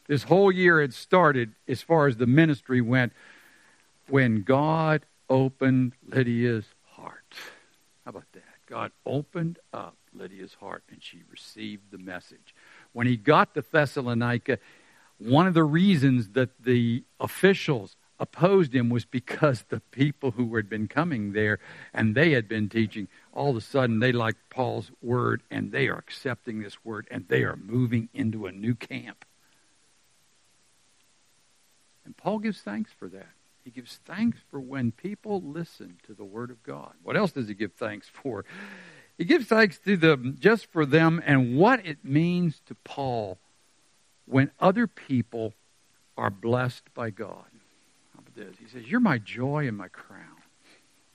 This 0.06 0.22
whole 0.22 0.52
year 0.52 0.80
had 0.80 0.94
started, 0.94 1.52
as 1.66 1.82
far 1.82 2.06
as 2.06 2.16
the 2.16 2.26
ministry 2.26 2.80
went, 2.80 3.12
when 4.08 4.42
God 4.42 5.04
opened 5.28 5.94
Lydia's 6.08 6.66
heart. 6.92 7.34
How 8.04 8.10
about 8.10 8.30
that? 8.32 8.42
God 8.66 8.92
opened 9.04 9.58
up 9.72 9.96
Lydia's 10.16 10.54
heart, 10.54 10.84
and 10.90 11.02
she 11.02 11.22
received 11.30 11.90
the 11.90 11.98
message. 11.98 12.54
When 12.92 13.06
he 13.06 13.16
got 13.16 13.54
to 13.54 13.62
Thessalonica, 13.62 14.58
one 15.18 15.46
of 15.46 15.54
the 15.54 15.64
reasons 15.64 16.30
that 16.30 16.62
the 16.62 17.04
officials 17.20 17.96
opposed 18.18 18.74
him 18.74 18.88
was 18.88 19.04
because 19.04 19.64
the 19.68 19.80
people 19.80 20.30
who 20.32 20.56
had 20.56 20.68
been 20.68 20.88
coming 20.88 21.32
there 21.32 21.58
and 21.92 22.14
they 22.14 22.32
had 22.32 22.48
been 22.48 22.68
teaching, 22.68 23.08
all 23.32 23.50
of 23.50 23.56
a 23.56 23.60
sudden 23.60 23.98
they 23.98 24.12
like 24.12 24.36
Paul's 24.50 24.90
word 25.02 25.42
and 25.50 25.72
they 25.72 25.88
are 25.88 25.98
accepting 25.98 26.62
this 26.62 26.84
word 26.84 27.06
and 27.10 27.26
they 27.28 27.42
are 27.44 27.56
moving 27.56 28.08
into 28.14 28.46
a 28.46 28.52
new 28.52 28.74
camp. 28.74 29.24
And 32.04 32.16
Paul 32.16 32.38
gives 32.38 32.60
thanks 32.60 32.90
for 32.98 33.08
that. 33.08 33.28
He 33.64 33.70
gives 33.70 33.98
thanks 34.06 34.38
for 34.48 34.60
when 34.60 34.92
people 34.92 35.42
listen 35.42 35.98
to 36.06 36.14
the 36.14 36.24
word 36.24 36.50
of 36.50 36.62
God. 36.62 36.92
What 37.02 37.16
else 37.16 37.32
does 37.32 37.48
he 37.48 37.54
give 37.54 37.72
thanks 37.72 38.08
for? 38.08 38.44
He 39.18 39.24
gives 39.24 39.46
thanks 39.46 39.78
to 39.78 39.96
them 39.96 40.36
just 40.38 40.66
for 40.70 40.84
them 40.84 41.22
and 41.24 41.56
what 41.56 41.84
it 41.86 42.04
means 42.04 42.60
to 42.66 42.74
Paul 42.84 43.38
when 44.26 44.50
other 44.60 44.86
people 44.86 45.54
are 46.16 46.30
blessed 46.30 46.92
by 46.94 47.10
God. 47.10 47.44
He 48.36 48.68
says, 48.68 48.86
You're 48.86 49.00
my 49.00 49.18
joy 49.18 49.66
and 49.66 49.76
my 49.76 49.88
crown. 49.88 50.20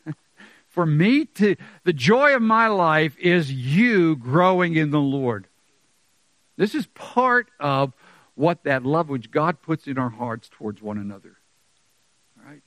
for 0.69 0.85
me 0.85 1.25
to 1.25 1.55
the 1.83 1.93
joy 1.93 2.35
of 2.35 2.41
my 2.41 2.67
life 2.67 3.15
is 3.19 3.51
you 3.51 4.15
growing 4.15 4.75
in 4.75 4.89
the 4.89 4.99
Lord. 4.99 5.47
This 6.57 6.73
is 6.73 6.87
part 6.87 7.49
of 7.59 7.93
what 8.35 8.63
that 8.63 8.83
love 8.83 9.09
which 9.09 9.29
God 9.29 9.61
puts 9.61 9.87
in 9.87 9.97
our 9.97 10.09
hearts 10.09 10.49
towards 10.49 10.81
one 10.81 10.97
another. 10.97 11.37
All 12.39 12.51
right? 12.51 12.61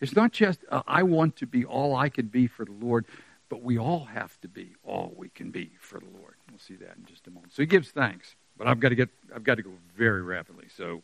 It's 0.00 0.16
not 0.16 0.32
just 0.32 0.60
uh, 0.70 0.82
I 0.86 1.02
want 1.02 1.36
to 1.36 1.46
be 1.46 1.64
all 1.64 1.94
I 1.94 2.08
can 2.08 2.26
be 2.26 2.46
for 2.46 2.64
the 2.64 2.72
Lord, 2.72 3.04
but 3.48 3.62
we 3.62 3.78
all 3.78 4.04
have 4.04 4.38
to 4.40 4.48
be 4.48 4.74
all 4.84 5.12
we 5.16 5.28
can 5.30 5.50
be 5.50 5.72
for 5.80 5.98
the 5.98 6.06
Lord. 6.06 6.34
We'll 6.50 6.58
see 6.58 6.76
that 6.76 6.96
in 6.96 7.04
just 7.06 7.26
a 7.26 7.30
moment. 7.30 7.52
So 7.52 7.62
he 7.62 7.66
gives 7.66 7.90
thanks, 7.90 8.36
but 8.56 8.66
I've 8.66 8.80
got 8.80 8.90
to 8.90 8.94
get 8.94 9.08
I've 9.34 9.44
got 9.44 9.56
to 9.56 9.62
go 9.62 9.70
very 9.96 10.22
rapidly. 10.22 10.66
So 10.76 11.02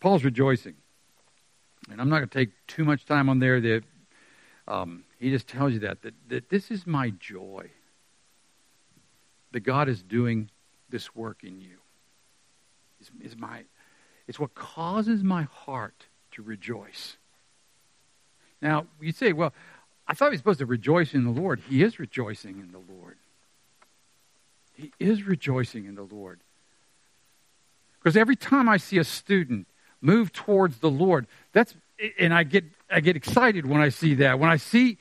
Paul's 0.00 0.24
rejoicing, 0.24 0.74
and 1.90 2.00
I'm 2.00 2.08
not 2.08 2.18
going 2.18 2.28
to 2.28 2.38
take 2.38 2.50
too 2.66 2.84
much 2.84 3.04
time 3.06 3.28
on 3.28 3.38
there. 3.38 3.60
That 3.60 3.82
um, 4.68 5.04
he 5.18 5.30
just 5.30 5.48
tells 5.48 5.72
you 5.72 5.80
that, 5.80 6.02
that 6.02 6.14
that 6.28 6.48
this 6.48 6.70
is 6.70 6.86
my 6.86 7.10
joy. 7.10 7.70
That 9.52 9.60
God 9.60 9.88
is 9.88 10.02
doing 10.02 10.50
this 10.88 11.14
work 11.14 11.44
in 11.44 11.60
you. 11.60 11.76
Is, 13.00 13.10
is 13.20 13.36
my 13.36 13.64
it's 14.28 14.38
what 14.38 14.54
causes 14.54 15.22
my 15.22 15.42
heart 15.42 16.06
to 16.32 16.42
rejoice. 16.42 17.16
Now 18.60 18.86
you 19.00 19.12
say, 19.12 19.32
well, 19.32 19.52
I 20.12 20.14
thought 20.14 20.26
he 20.26 20.32
was 20.32 20.40
supposed 20.40 20.58
to 20.58 20.66
rejoice 20.66 21.14
in 21.14 21.24
the 21.24 21.30
Lord. 21.30 21.58
He 21.70 21.82
is 21.82 21.98
rejoicing 21.98 22.58
in 22.60 22.70
the 22.70 22.82
Lord. 22.92 23.16
He 24.74 24.92
is 25.00 25.22
rejoicing 25.22 25.86
in 25.86 25.94
the 25.94 26.02
Lord. 26.02 26.40
Because 27.98 28.14
every 28.14 28.36
time 28.36 28.68
I 28.68 28.76
see 28.76 28.98
a 28.98 29.04
student 29.04 29.66
move 30.02 30.30
towards 30.30 30.80
the 30.80 30.90
Lord, 30.90 31.26
that's 31.54 31.74
and 32.18 32.34
I 32.34 32.42
get 32.42 32.64
I 32.90 33.00
get 33.00 33.16
excited 33.16 33.64
when 33.64 33.80
I 33.80 33.88
see 33.88 34.16
that. 34.16 34.38
When 34.38 34.50
I 34.50 34.58
see 34.58 34.98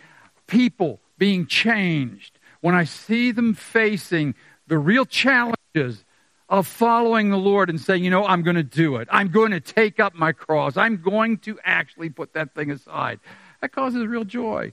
people 0.47 1.01
being 1.17 1.45
changed, 1.45 2.39
when 2.61 2.73
I 2.73 2.85
see 2.85 3.33
them 3.33 3.53
facing 3.53 4.33
the 4.67 4.77
real 4.77 5.05
challenges 5.05 6.05
of 6.47 6.67
following 6.67 7.31
the 7.31 7.37
Lord 7.37 7.69
and 7.69 7.81
saying, 7.81 8.05
you 8.05 8.11
know, 8.11 8.25
I'm 8.25 8.43
going 8.43 8.55
to 8.55 8.63
do 8.63 8.95
it. 8.95 9.09
I'm 9.11 9.27
going 9.27 9.51
to 9.51 9.59
take 9.59 9.99
up 9.99 10.15
my 10.15 10.31
cross. 10.31 10.77
I'm 10.77 11.01
going 11.01 11.39
to 11.39 11.59
actually 11.65 12.09
put 12.09 12.31
that 12.31 12.55
thing 12.55 12.71
aside. 12.71 13.19
That 13.59 13.73
causes 13.73 14.07
real 14.07 14.23
joy. 14.23 14.71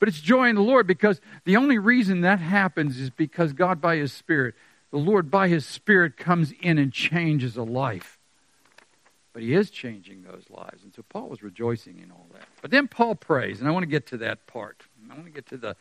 But 0.00 0.08
it's 0.08 0.20
joy 0.20 0.48
in 0.48 0.56
the 0.56 0.62
Lord 0.62 0.86
because 0.86 1.20
the 1.44 1.56
only 1.56 1.78
reason 1.78 2.22
that 2.22 2.40
happens 2.40 2.98
is 2.98 3.10
because 3.10 3.52
God, 3.52 3.80
by 3.80 3.96
His 3.96 4.12
Spirit, 4.12 4.54
the 4.90 4.98
Lord, 4.98 5.30
by 5.30 5.48
His 5.48 5.64
Spirit, 5.64 6.16
comes 6.16 6.52
in 6.60 6.78
and 6.78 6.92
changes 6.92 7.56
a 7.56 7.62
life. 7.62 8.18
But 9.34 9.42
He 9.42 9.54
is 9.54 9.70
changing 9.70 10.22
those 10.22 10.44
lives. 10.48 10.82
And 10.82 10.92
so 10.94 11.04
Paul 11.08 11.28
was 11.28 11.42
rejoicing 11.42 12.00
in 12.02 12.10
all 12.10 12.26
that. 12.32 12.48
But 12.62 12.70
then 12.70 12.88
Paul 12.88 13.14
prays, 13.14 13.60
and 13.60 13.68
I 13.68 13.72
want 13.72 13.84
to 13.84 13.88
get 13.88 14.06
to 14.08 14.16
that 14.16 14.46
part. 14.46 14.82
I 15.08 15.14
want 15.14 15.26
to 15.26 15.32
get 15.32 15.46
to 15.48 15.58
the, 15.58 15.76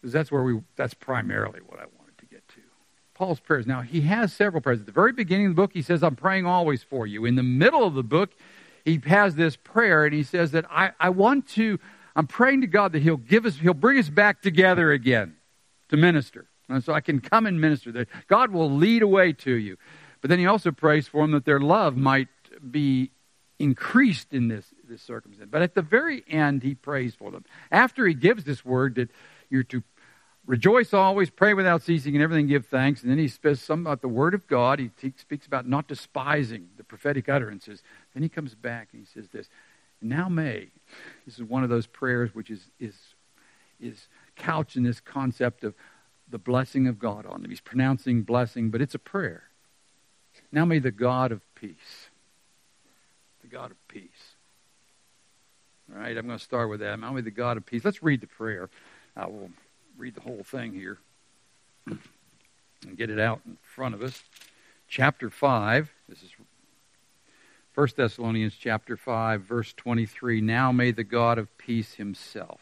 because 0.00 0.12
that's 0.12 0.30
where 0.30 0.42
we, 0.42 0.60
that's 0.74 0.94
primarily 0.94 1.60
what 1.60 1.78
I 1.78 1.84
wanted 1.98 2.18
to 2.18 2.26
get 2.26 2.46
to. 2.48 2.60
Paul's 3.14 3.40
prayers. 3.40 3.66
Now, 3.66 3.80
he 3.80 4.02
has 4.02 4.32
several 4.32 4.60
prayers. 4.60 4.80
At 4.80 4.86
the 4.86 4.92
very 4.92 5.12
beginning 5.12 5.46
of 5.46 5.52
the 5.52 5.62
book, 5.62 5.70
he 5.72 5.82
says, 5.82 6.02
I'm 6.02 6.16
praying 6.16 6.46
always 6.46 6.82
for 6.82 7.06
you. 7.06 7.24
In 7.24 7.36
the 7.36 7.42
middle 7.42 7.84
of 7.84 7.94
the 7.94 8.02
book, 8.02 8.32
he 8.84 9.00
has 9.06 9.36
this 9.36 9.56
prayer, 9.56 10.04
and 10.04 10.12
he 10.12 10.22
says 10.22 10.50
that 10.50 10.66
I, 10.70 10.90
I 11.00 11.10
want 11.10 11.48
to 11.50 11.78
I'm 12.16 12.26
praying 12.26 12.62
to 12.62 12.66
God 12.66 12.92
that 12.92 13.02
He'll 13.02 13.16
give 13.16 13.46
us, 13.46 13.56
He'll 13.56 13.74
bring 13.74 13.98
us 13.98 14.08
back 14.08 14.42
together 14.42 14.90
again 14.90 15.36
to 15.90 15.96
minister. 15.96 16.48
And 16.68 16.82
so 16.82 16.92
I 16.92 17.00
can 17.00 17.20
come 17.20 17.46
and 17.46 17.60
minister 17.60 17.92
there. 17.92 18.06
God 18.26 18.50
will 18.50 18.70
lead 18.70 19.02
a 19.02 19.06
way 19.06 19.32
to 19.32 19.52
you. 19.52 19.76
But 20.20 20.30
then 20.30 20.38
he 20.38 20.46
also 20.46 20.72
prays 20.72 21.06
for 21.06 21.22
them 21.22 21.30
that 21.32 21.44
their 21.44 21.60
love 21.60 21.96
might 21.96 22.28
be 22.68 23.12
increased 23.58 24.32
in 24.32 24.48
this, 24.48 24.66
this 24.88 25.02
circumstance. 25.02 25.48
But 25.50 25.62
at 25.62 25.74
the 25.74 25.82
very 25.82 26.24
end, 26.28 26.62
he 26.62 26.74
prays 26.74 27.14
for 27.14 27.30
them. 27.30 27.44
After 27.70 28.06
he 28.06 28.14
gives 28.14 28.44
this 28.44 28.64
word 28.64 28.96
that 28.96 29.10
you're 29.50 29.62
to 29.64 29.82
rejoice 30.46 30.92
always, 30.92 31.30
pray 31.30 31.54
without 31.54 31.82
ceasing, 31.82 32.14
and 32.14 32.22
everything 32.22 32.46
give 32.46 32.66
thanks. 32.66 33.02
And 33.02 33.10
then 33.10 33.18
he 33.18 33.28
says 33.28 33.60
something 33.60 33.86
about 33.86 34.00
the 34.00 34.08
word 34.08 34.34
of 34.34 34.46
God. 34.46 34.78
He, 34.78 34.90
he 35.00 35.12
speaks 35.16 35.46
about 35.46 35.68
not 35.68 35.88
despising 35.88 36.68
the 36.76 36.84
prophetic 36.84 37.28
utterances. 37.28 37.82
Then 38.14 38.22
he 38.22 38.28
comes 38.28 38.54
back 38.54 38.88
and 38.92 39.00
he 39.00 39.06
says 39.06 39.28
this 39.30 39.48
Now 40.00 40.28
may 40.28 40.68
this 41.24 41.38
is 41.38 41.44
one 41.44 41.64
of 41.64 41.70
those 41.70 41.86
prayers 41.86 42.34
which 42.34 42.50
is, 42.50 42.70
is, 42.78 42.94
is 43.80 44.08
couched 44.36 44.76
in 44.76 44.82
this 44.82 45.00
concept 45.00 45.64
of 45.64 45.74
the 46.28 46.38
blessing 46.38 46.86
of 46.86 46.98
God 46.98 47.26
on 47.26 47.42
them. 47.42 47.50
He's 47.50 47.60
pronouncing 47.60 48.22
blessing, 48.22 48.70
but 48.70 48.80
it's 48.80 48.94
a 48.94 48.98
prayer. 48.98 49.44
Now 50.52 50.64
may 50.64 50.78
the 50.78 50.90
God 50.90 51.32
of 51.32 51.42
peace, 51.54 52.08
the 53.42 53.48
God 53.48 53.70
of 53.70 53.88
peace. 53.88 54.34
All 55.92 56.00
right, 56.00 56.16
I'm 56.16 56.26
going 56.26 56.38
to 56.38 56.44
start 56.44 56.68
with 56.68 56.80
that. 56.80 56.98
Now 56.98 57.12
may 57.12 57.20
the 57.20 57.30
God 57.30 57.56
of 57.56 57.64
peace. 57.64 57.84
Let's 57.84 58.02
read 58.02 58.20
the 58.20 58.26
prayer. 58.26 58.68
I 59.16 59.26
will 59.26 59.50
read 59.96 60.14
the 60.14 60.20
whole 60.20 60.42
thing 60.42 60.72
here 60.72 60.98
and 61.86 62.96
get 62.96 63.08
it 63.08 63.18
out 63.18 63.40
in 63.46 63.56
front 63.62 63.94
of 63.94 64.02
us. 64.02 64.22
Chapter 64.88 65.30
5. 65.30 65.90
This 66.08 66.22
is 66.22 66.35
1 67.76 67.88
Thessalonians 67.94 68.54
chapter 68.58 68.96
5 68.96 69.42
verse 69.42 69.74
23 69.74 70.40
Now 70.40 70.72
may 70.72 70.92
the 70.92 71.04
God 71.04 71.36
of 71.36 71.58
peace 71.58 71.96
himself 71.96 72.58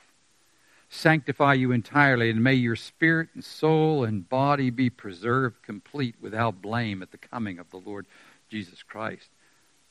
sanctify 0.88 1.55
you 1.55 1.70
entirely 1.70 2.31
and 2.31 2.42
may 2.42 2.55
your 2.55 2.74
spirit 2.74 3.29
and 3.33 3.44
soul 3.44 4.03
and 4.03 4.29
body 4.29 4.70
be 4.70 4.90
preserved 4.90 5.62
complete 5.62 6.16
without 6.20 6.61
blame 6.61 7.00
at 7.00 7.12
the 7.12 7.16
coming 7.16 7.61
of 7.61 7.70
the 7.70 7.77
Lord 7.77 8.07
Jesus 8.50 8.83
Christ. 8.83 9.31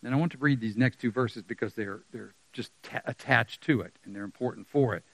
And 0.03 0.13
I 0.13 0.17
want 0.17 0.33
to 0.33 0.37
read 0.39 0.59
these 0.59 0.75
next 0.75 0.99
two 0.99 1.09
verses 1.09 1.41
because 1.41 1.73
they're 1.73 2.01
they're 2.11 2.33
just 2.51 2.73
ta- 2.83 2.99
attached 3.05 3.61
to 3.61 3.79
it 3.79 3.93
and 4.03 4.13
they're 4.13 4.25
important 4.25 4.67
for 4.67 4.93
it. 4.93 5.05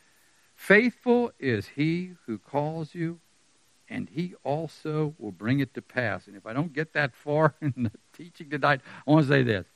Faithful 0.56 1.32
is 1.40 1.68
he 1.76 2.14
who 2.26 2.40
calls 2.40 2.96
you 2.96 3.20
and 3.88 4.10
he 4.10 4.34
also 4.44 5.14
will 5.20 5.32
bring 5.32 5.60
it 5.60 5.76
to 5.76 5.84
pass. 5.84 6.26
And 6.26 6.36
if 6.36 6.48
I 6.48 6.54
don't 6.54 6.74
get 6.74 6.94
that 6.94 7.14
far 7.14 7.54
in 7.62 7.74
the 7.78 7.92
teaching 8.18 8.50
tonight, 8.50 8.82
I 9.06 9.12
want 9.12 9.28
to 9.28 9.32
say 9.32 9.44
this 9.44 9.68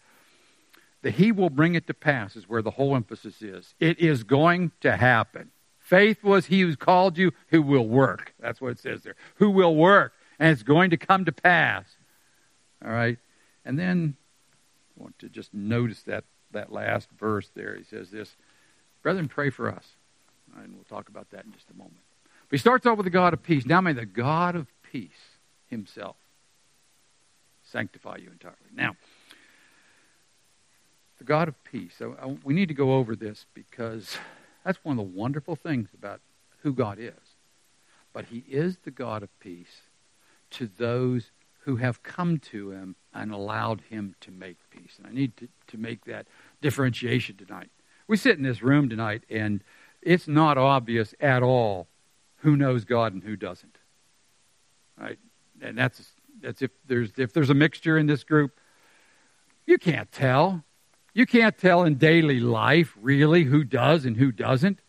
that 1.04 1.16
he 1.16 1.32
will 1.32 1.50
bring 1.50 1.76
it 1.76 1.86
to 1.88 1.94
pass 1.94 2.36
is 2.36 2.50
where 2.50 2.62
the 2.62 2.72
whole 2.72 2.96
emphasis 2.96 3.42
is. 3.42 3.76
It 3.80 4.00
is 4.00 4.24
going 4.24 4.72
to 4.82 4.96
happen. 4.96 5.52
Faith 5.78 6.24
was 6.24 6.46
he 6.46 6.62
who 6.62 6.76
called 6.76 7.18
you 7.18 7.34
who 7.50 7.62
will 7.62 7.88
work. 7.88 8.34
That's 8.40 8.62
what 8.62 8.72
it 8.72 8.80
says 8.80 9.04
there. 9.04 9.16
Who 9.36 9.50
will 9.50 9.76
work. 9.76 10.14
And 10.40 10.52
it's 10.52 10.64
going 10.64 10.90
to 10.90 10.98
come 10.98 11.26
to 11.26 11.32
pass. 11.32 11.86
All 12.84 12.92
right. 12.92 13.18
And 13.66 13.78
then 13.78 14.16
I 14.98 15.04
want 15.04 15.20
to 15.20 15.30
just 15.30 15.54
notice 15.54 16.02
that, 16.04 16.24
that 16.52 16.72
last 16.72 17.10
verse 17.12 17.52
there. 17.54 17.76
He 17.76 17.84
says 17.84 18.10
this 18.10 18.36
Brethren, 19.02 19.28
pray 19.28 19.50
for 19.50 19.70
us. 19.70 19.86
And 20.58 20.74
we'll 20.74 20.86
talk 20.86 21.10
about 21.10 21.32
that 21.32 21.44
in 21.44 21.52
just 21.52 21.70
a 21.70 21.74
moment. 21.74 22.00
But 22.50 22.58
he 22.58 22.58
starts 22.60 22.86
off 22.86 22.98
with 22.98 23.06
the 23.06 23.10
God 23.10 23.34
of 23.34 23.44
peace. 23.44 23.66
Now 23.66 23.82
may 23.82 23.94
the 23.94 24.06
God 24.06 24.56
of 24.56 24.68
peace 24.90 25.38
himself 25.68 26.16
sanctify 27.64 28.18
you 28.18 28.30
entirely. 28.32 28.58
Now, 28.74 28.96
the 31.24 31.28
God 31.28 31.48
of 31.48 31.64
peace. 31.64 32.02
I, 32.02 32.26
I, 32.26 32.38
we 32.44 32.54
need 32.54 32.68
to 32.68 32.74
go 32.74 32.96
over 32.96 33.16
this 33.16 33.46
because 33.54 34.18
that's 34.66 34.84
one 34.84 35.00
of 35.00 35.06
the 35.06 35.18
wonderful 35.18 35.56
things 35.56 35.90
about 35.94 36.20
who 36.64 36.74
God 36.74 37.00
is. 37.00 37.14
But 38.12 38.26
He 38.26 38.44
is 38.50 38.78
the 38.84 38.92
God 38.92 39.24
of 39.24 39.40
peace 39.40 39.84
to 40.52 40.68
those 40.68 41.32
who 41.62 41.78
have 41.78 42.04
come 42.04 42.40
to 42.40 42.72
Him 42.72 42.98
and 43.14 43.32
allowed 43.32 43.82
Him 43.90 44.16
to 44.20 44.32
make 44.32 44.58
peace. 44.70 44.96
And 44.98 45.08
I 45.08 45.12
need 45.12 45.38
to, 45.38 45.48
to 45.68 45.78
make 45.78 46.04
that 46.06 46.28
differentiation 46.62 47.38
tonight. 47.38 47.70
We 48.08 48.18
sit 48.18 48.38
in 48.38 48.44
this 48.44 48.62
room 48.62 48.90
tonight, 48.90 49.24
and 49.30 49.64
it's 50.02 50.28
not 50.28 50.58
obvious 50.58 51.16
at 51.22 51.42
all 51.42 51.88
who 52.38 52.58
knows 52.58 52.84
God 52.84 53.14
and 53.14 53.24
who 53.24 53.38
doesn't. 53.38 53.78
Right? 55.00 55.20
And 55.62 55.78
that's 55.78 56.06
that's 56.42 56.62
if 56.62 56.72
there's 56.86 57.12
if 57.18 57.32
there's 57.32 57.50
a 57.50 57.54
mixture 57.56 57.98
in 57.98 58.08
this 58.08 58.26
group, 58.26 58.60
you 59.66 59.78
can't 59.78 60.12
tell. 60.12 60.66
You 61.14 61.26
can't 61.26 61.58
tell 61.58 61.84
in 61.84 61.96
daily 61.96 62.40
life, 62.40 62.96
really, 63.00 63.44
who 63.44 63.64
does 63.64 64.06
and 64.06 64.18
who 64.18 64.32
doesn't. 64.32 64.80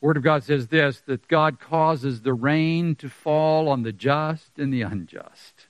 Word 0.00 0.16
of 0.16 0.24
God 0.24 0.42
says 0.42 0.66
this 0.66 1.00
that 1.06 1.28
God 1.28 1.60
causes 1.60 2.22
the 2.22 2.34
rain 2.34 2.96
to 2.96 3.08
fall 3.08 3.68
on 3.68 3.84
the 3.84 3.92
just 3.92 4.58
and 4.58 4.72
the 4.72 4.82
unjust. 4.82 5.68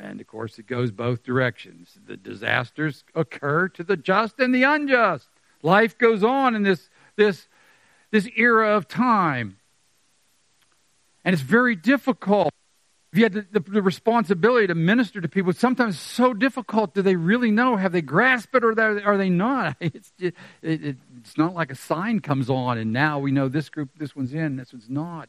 And 0.00 0.20
of 0.20 0.26
course, 0.26 0.58
it 0.58 0.66
goes 0.66 0.90
both 0.90 1.22
directions. 1.22 1.98
The 2.06 2.16
disasters 2.16 3.04
occur 3.14 3.68
to 3.68 3.84
the 3.84 3.96
just 3.96 4.40
and 4.40 4.54
the 4.54 4.64
unjust. 4.64 5.28
Life 5.62 5.96
goes 5.98 6.24
on 6.24 6.54
in 6.54 6.62
this, 6.62 6.88
this, 7.16 7.46
this 8.10 8.28
era 8.36 8.76
of 8.76 8.88
time. 8.88 9.58
And 11.24 11.32
it's 11.32 11.42
very 11.42 11.76
difficult. 11.76 12.52
If 13.14 13.18
you 13.18 13.24
had 13.26 13.32
the, 13.32 13.46
the, 13.52 13.70
the, 13.70 13.80
responsibility 13.80 14.66
to 14.66 14.74
minister 14.74 15.20
to 15.20 15.28
people, 15.28 15.52
sometimes 15.52 16.00
so 16.00 16.34
difficult. 16.34 16.94
Do 16.94 17.02
they 17.02 17.14
really 17.14 17.52
know? 17.52 17.76
Have 17.76 17.92
they 17.92 18.02
grasped 18.02 18.56
it 18.56 18.64
or 18.64 18.72
are 19.06 19.16
they 19.16 19.30
not? 19.30 19.76
It's, 19.80 20.10
just, 20.18 20.34
it, 20.62 20.96
it's 21.20 21.38
not 21.38 21.54
like 21.54 21.70
a 21.70 21.76
sign 21.76 22.18
comes 22.18 22.50
on 22.50 22.76
and 22.76 22.92
now 22.92 23.20
we 23.20 23.30
know 23.30 23.46
this 23.46 23.68
group, 23.68 23.90
this 23.96 24.16
one's 24.16 24.34
in, 24.34 24.56
this 24.56 24.72
one's 24.72 24.90
not. 24.90 25.28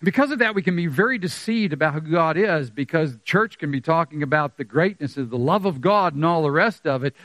Because 0.00 0.30
of 0.30 0.38
that, 0.38 0.54
we 0.54 0.62
can 0.62 0.76
be 0.76 0.86
very 0.86 1.18
deceived 1.18 1.72
about 1.72 1.94
who 1.94 2.02
God 2.02 2.36
is 2.36 2.70
because 2.70 3.18
church 3.24 3.58
can 3.58 3.72
be 3.72 3.80
talking 3.80 4.22
about 4.22 4.58
the 4.58 4.64
greatness 4.64 5.16
of 5.16 5.28
the 5.28 5.38
love 5.38 5.64
of 5.64 5.80
God 5.80 6.14
and 6.14 6.24
all 6.24 6.44
the 6.44 6.52
rest 6.52 6.86
of 6.86 7.02
it. 7.02 7.16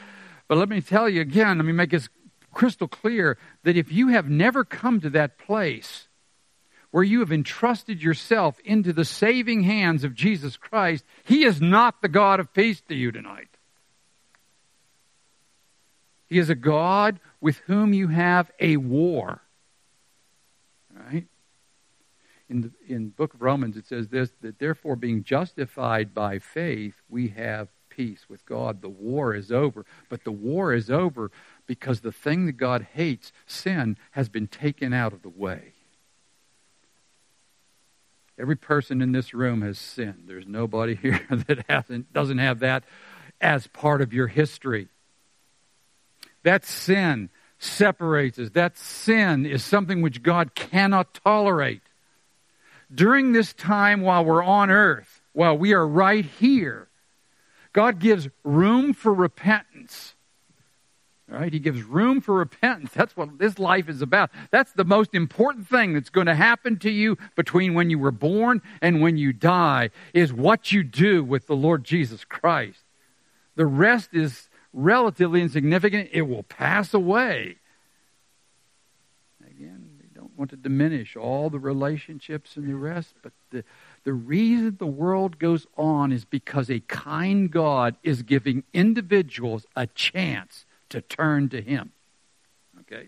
But 0.48 0.58
let 0.58 0.70
me 0.70 0.82
tell 0.82 1.08
you 1.08 1.22
again, 1.22 1.60
let 1.60 1.66
me 1.68 1.72
make 1.72 1.92
this 1.92 2.10
crystal 2.52 2.88
clear 2.88 3.38
that 3.62 3.78
if 3.78 3.92
you 3.92 4.08
have 4.08 4.28
never 4.28 4.66
come 4.66 5.00
to 5.02 5.12
that 5.12 5.38
place 5.38 6.08
where 6.96 7.04
you 7.04 7.20
have 7.20 7.34
entrusted 7.34 8.02
yourself 8.02 8.58
into 8.64 8.94
the 8.94 9.04
saving 9.04 9.64
hands 9.64 10.06
of 10.06 10.16
Jesus 10.16 10.56
Christ, 10.56 11.04
He 11.26 11.44
is 11.44 11.60
not 11.60 12.02
the 12.02 12.08
God 12.08 12.40
of 12.40 12.54
peace 12.54 12.80
to 12.88 12.96
you 12.96 13.12
tonight. 13.12 13.50
He 16.30 16.40
is 16.40 16.50
a 16.50 16.56
God 16.56 17.20
with 17.42 17.58
whom 17.66 17.92
you 17.92 18.08
have 18.08 18.50
a 18.62 18.78
war. 18.78 19.42
Right? 20.98 21.26
In 22.48 22.62
the 22.62 22.72
in 22.88 23.10
book 23.10 23.34
of 23.34 23.42
Romans 23.42 23.76
it 23.76 23.88
says 23.88 24.08
this 24.08 24.30
that 24.40 24.60
therefore 24.60 24.96
being 24.96 25.26
justified 25.26 26.14
by 26.14 26.40
faith 26.40 26.96
we 27.10 27.28
have 27.28 27.68
peace 27.90 28.30
with 28.30 28.46
God. 28.46 28.82
The 28.82 28.88
war 28.88 29.36
is 29.36 29.52
over. 29.52 29.86
But 30.08 30.24
the 30.24 30.32
war 30.32 30.74
is 30.74 30.90
over 30.90 31.30
because 31.68 32.00
the 32.00 32.14
thing 32.14 32.46
that 32.46 32.54
God 32.54 32.88
hates, 32.94 33.34
sin, 33.46 33.98
has 34.12 34.30
been 34.30 34.48
taken 34.48 34.94
out 34.94 35.12
of 35.12 35.24
the 35.24 35.30
way. 35.30 35.75
Every 38.38 38.56
person 38.56 39.02
in 39.02 39.12
this 39.12 39.34
room 39.34 39.62
has 39.62 39.80
sinned. 39.80 40.24
There's 40.28 40.48
nobody 40.48 40.96
here 41.02 41.26
that 41.30 41.66
hasn't 41.70 42.12
doesn't 42.12 42.38
have 42.38 42.60
that 42.60 42.84
as 43.42 43.68
part 43.68 44.02
of 44.02 44.14
your 44.14 44.28
history. 44.28 44.88
That 46.44 46.66
sin 46.66 47.30
separates 47.60 48.38
us. 48.38 48.50
That 48.52 48.78
sin 48.78 49.46
is 49.46 49.64
something 49.64 50.02
which 50.02 50.24
God 50.24 50.56
cannot 50.56 51.14
tolerate. 51.14 51.82
During 52.94 53.32
this 53.32 53.54
time 53.54 54.02
while 54.02 54.24
we're 54.24 54.44
on 54.44 54.70
earth, 54.70 55.22
while 55.34 55.58
we 55.58 55.74
are 55.74 55.88
right 55.88 56.26
here, 56.26 56.88
God 57.74 58.00
gives 58.00 58.30
room 58.44 58.94
for 58.94 59.14
repentance. 59.14 60.15
Right? 61.28 61.52
He 61.52 61.60
gives 61.60 61.82
room 61.82 62.22
for 62.22 62.36
repentance. 62.36 62.92
That's 62.94 63.18
what 63.18 63.40
this 63.40 63.58
life 63.58 63.90
is 63.90 64.02
about. 64.02 64.30
That's 64.52 64.72
the 64.74 64.86
most 64.86 65.16
important 65.16 65.68
thing 65.68 65.94
that's 65.94 66.12
going 66.12 66.28
to 66.28 66.36
happen 66.36 66.78
to 66.80 66.92
you 66.92 67.18
between 67.36 67.74
when 67.74 67.90
you 67.90 67.98
were 67.98 68.12
born 68.12 68.62
and 68.80 69.02
when 69.02 69.18
you 69.18 69.34
die 69.34 69.90
is 70.14 70.32
what 70.32 70.72
you 70.72 70.84
do 70.84 71.24
with 71.24 71.48
the 71.48 71.56
Lord 71.56 71.84
Jesus 71.84 72.24
Christ. 72.24 72.84
The 73.56 73.66
rest 73.66 74.10
is 74.14 74.50
relatively 74.72 75.42
insignificant, 75.42 76.10
it 76.12 76.24
will 76.24 76.44
pass 76.44 76.94
away. 76.94 77.56
Again, 79.50 79.90
we 80.00 80.08
don't 80.14 80.38
want 80.38 80.52
to 80.52 80.58
diminish 80.58 81.16
all 81.16 81.50
the 81.50 81.60
relationships 81.60 82.56
and 82.56 82.68
the 82.68 82.76
rest, 82.76 83.16
but 83.24 83.32
the, 83.50 83.64
the 84.04 84.14
reason 84.14 84.76
the 84.78 84.86
world 84.86 85.40
goes 85.40 85.66
on 85.76 86.12
is 86.12 86.26
because 86.26 86.70
a 86.70 86.82
kind 86.82 87.50
God 87.50 87.96
is 88.04 88.22
giving 88.22 88.64
individuals 88.74 89.66
a 89.76 89.88
chance 89.88 90.66
to 90.96 91.02
turn 91.02 91.50
to 91.50 91.62
Him. 91.62 91.92
Okay? 92.82 93.08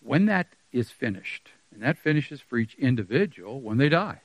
When 0.00 0.26
that 0.26 0.48
is 0.72 0.90
finished, 0.90 1.50
and 1.72 1.82
that 1.82 1.96
finishes 1.96 2.40
for 2.40 2.58
each 2.58 2.74
individual 2.74 3.60
when 3.60 3.78
they 3.78 3.88
die 3.88 4.20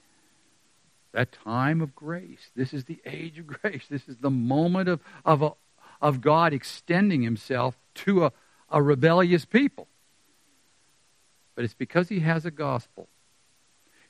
that 1.13 1.31
time 1.31 1.81
of 1.81 1.95
grace. 1.95 2.51
This 2.55 2.73
is 2.73 2.85
the 2.85 2.99
age 3.05 3.39
of 3.39 3.47
grace. 3.47 3.85
This 3.89 4.07
is 4.07 4.17
the 4.17 4.29
moment 4.29 4.87
of, 4.87 4.99
of, 5.25 5.41
a, 5.41 5.51
of 6.01 6.21
God 6.21 6.53
extending 6.53 7.23
himself 7.23 7.75
to 7.95 8.25
a, 8.25 8.31
a 8.69 8.83
rebellious 8.83 9.43
people. 9.43 9.87
But 11.55 11.65
it's 11.65 11.73
because 11.73 12.09
he 12.09 12.19
has 12.19 12.45
a 12.45 12.51
gospel. 12.51 13.07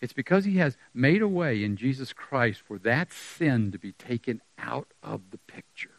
It's 0.02 0.12
because 0.12 0.44
he 0.44 0.58
has 0.58 0.76
made 0.94 1.22
a 1.22 1.28
way 1.28 1.64
in 1.64 1.78
Jesus 1.78 2.12
Christ 2.12 2.62
for 2.62 2.78
that 2.80 3.14
sin 3.14 3.72
to 3.72 3.80
be 3.80 3.94
taken 3.94 4.42
out 4.60 4.90
of 5.02 5.22
the 5.32 5.38
picture. 5.38 5.97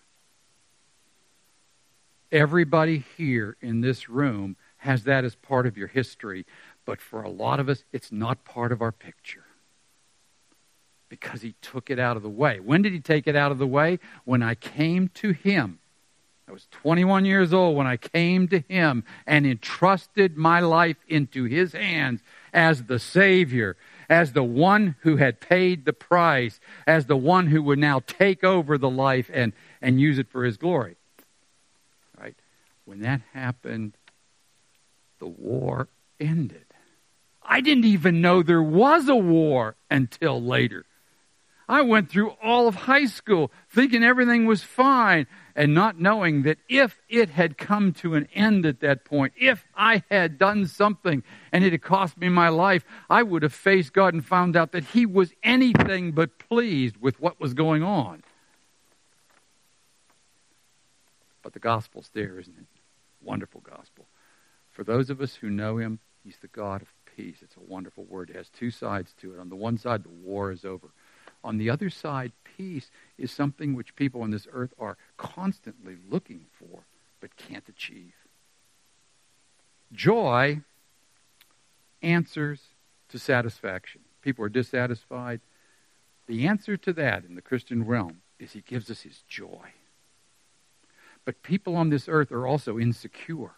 Everybody 2.30 3.04
here 3.16 3.56
in 3.60 3.80
this 3.80 4.08
room 4.08 4.56
has 4.78 5.04
that 5.04 5.24
as 5.24 5.34
part 5.34 5.66
of 5.66 5.76
your 5.76 5.88
history, 5.88 6.46
but 6.84 7.00
for 7.00 7.22
a 7.22 7.30
lot 7.30 7.58
of 7.58 7.68
us, 7.68 7.84
it's 7.92 8.12
not 8.12 8.44
part 8.44 8.70
of 8.72 8.82
our 8.82 8.92
picture 8.92 9.44
because 11.08 11.42
he 11.42 11.54
took 11.62 11.90
it 11.90 11.98
out 11.98 12.16
of 12.16 12.22
the 12.22 12.28
way. 12.28 12.60
When 12.60 12.82
did 12.82 12.92
he 12.92 13.00
take 13.00 13.26
it 13.26 13.36
out 13.36 13.50
of 13.50 13.58
the 13.58 13.66
way? 13.66 13.98
When 14.24 14.42
I 14.42 14.54
came 14.54 15.08
to 15.14 15.32
him. 15.32 15.78
I 16.46 16.52
was 16.52 16.66
21 16.70 17.24
years 17.24 17.52
old 17.52 17.76
when 17.76 17.86
I 17.86 17.98
came 17.98 18.48
to 18.48 18.60
him 18.60 19.04
and 19.26 19.46
entrusted 19.46 20.36
my 20.36 20.60
life 20.60 20.96
into 21.06 21.44
his 21.44 21.72
hands 21.72 22.20
as 22.54 22.84
the 22.84 22.98
Savior, 22.98 23.76
as 24.08 24.32
the 24.32 24.42
one 24.42 24.96
who 25.00 25.16
had 25.16 25.40
paid 25.40 25.84
the 25.84 25.92
price, 25.92 26.58
as 26.86 27.04
the 27.04 27.16
one 27.16 27.48
who 27.48 27.62
would 27.62 27.78
now 27.78 28.00
take 28.06 28.44
over 28.44 28.78
the 28.78 28.88
life 28.88 29.30
and, 29.32 29.52
and 29.82 30.00
use 30.00 30.18
it 30.18 30.30
for 30.30 30.44
his 30.44 30.56
glory. 30.56 30.97
When 32.88 33.00
that 33.00 33.20
happened, 33.34 33.98
the 35.18 35.26
war 35.26 35.88
ended. 36.18 36.64
I 37.42 37.60
didn't 37.60 37.84
even 37.84 38.22
know 38.22 38.42
there 38.42 38.62
was 38.62 39.10
a 39.10 39.14
war 39.14 39.76
until 39.90 40.42
later. 40.42 40.86
I 41.68 41.82
went 41.82 42.08
through 42.08 42.30
all 42.42 42.66
of 42.66 42.74
high 42.74 43.04
school 43.04 43.52
thinking 43.68 44.02
everything 44.02 44.46
was 44.46 44.62
fine 44.62 45.26
and 45.54 45.74
not 45.74 46.00
knowing 46.00 46.44
that 46.44 46.56
if 46.66 46.98
it 47.10 47.28
had 47.28 47.58
come 47.58 47.92
to 47.92 48.14
an 48.14 48.26
end 48.34 48.64
at 48.64 48.80
that 48.80 49.04
point, 49.04 49.34
if 49.38 49.66
I 49.76 50.02
had 50.10 50.38
done 50.38 50.66
something 50.66 51.22
and 51.52 51.64
it 51.64 51.72
had 51.72 51.82
cost 51.82 52.16
me 52.16 52.30
my 52.30 52.48
life, 52.48 52.86
I 53.10 53.22
would 53.22 53.42
have 53.42 53.52
faced 53.52 53.92
God 53.92 54.14
and 54.14 54.24
found 54.24 54.56
out 54.56 54.72
that 54.72 54.84
He 54.84 55.04
was 55.04 55.34
anything 55.42 56.12
but 56.12 56.38
pleased 56.38 56.96
with 56.96 57.20
what 57.20 57.38
was 57.38 57.52
going 57.52 57.82
on. 57.82 58.22
But 61.42 61.52
the 61.52 61.58
gospel's 61.58 62.08
there, 62.14 62.38
isn't 62.38 62.56
it? 62.56 62.77
Wonderful 63.28 63.60
gospel. 63.60 64.06
For 64.70 64.84
those 64.84 65.10
of 65.10 65.20
us 65.20 65.34
who 65.34 65.50
know 65.50 65.76
Him, 65.76 65.98
He's 66.24 66.38
the 66.40 66.48
God 66.48 66.80
of 66.80 66.88
peace. 67.14 67.36
It's 67.42 67.56
a 67.56 67.60
wonderful 67.60 68.04
word. 68.04 68.30
It 68.30 68.36
has 68.36 68.48
two 68.48 68.70
sides 68.70 69.14
to 69.20 69.34
it. 69.34 69.38
On 69.38 69.50
the 69.50 69.56
one 69.56 69.76
side, 69.76 70.02
the 70.02 70.08
war 70.08 70.50
is 70.50 70.64
over. 70.64 70.88
On 71.44 71.58
the 71.58 71.68
other 71.68 71.90
side, 71.90 72.32
peace 72.56 72.90
is 73.18 73.30
something 73.30 73.74
which 73.74 73.96
people 73.96 74.22
on 74.22 74.30
this 74.30 74.48
earth 74.50 74.72
are 74.78 74.96
constantly 75.18 75.96
looking 76.10 76.46
for 76.58 76.86
but 77.20 77.36
can't 77.36 77.68
achieve. 77.68 78.14
Joy 79.92 80.62
answers 82.02 82.60
to 83.10 83.18
satisfaction. 83.18 84.00
People 84.22 84.44
are 84.46 84.50
dissatisfied. 84.50 85.40
The 86.26 86.46
answer 86.46 86.78
to 86.78 86.94
that 86.94 87.24
in 87.24 87.34
the 87.34 87.42
Christian 87.42 87.84
realm 87.84 88.22
is 88.38 88.52
He 88.52 88.62
gives 88.62 88.90
us 88.90 89.02
His 89.02 89.22
joy. 89.28 89.72
But 91.28 91.42
people 91.42 91.76
on 91.76 91.90
this 91.90 92.08
earth 92.08 92.32
are 92.32 92.46
also 92.46 92.78
insecure. 92.78 93.50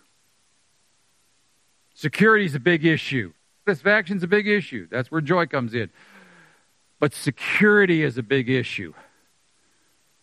Security 1.95 2.45
is 2.45 2.57
a 2.57 2.59
big 2.59 2.85
issue. 2.85 3.33
Satisfaction 3.65 4.17
is 4.17 4.25
a 4.25 4.27
big 4.27 4.49
issue. 4.49 4.89
That's 4.91 5.09
where 5.09 5.21
joy 5.21 5.47
comes 5.47 5.73
in. 5.73 5.89
But 6.99 7.15
security 7.15 8.03
is 8.03 8.19
a 8.19 8.25
big 8.25 8.51
issue. 8.51 8.93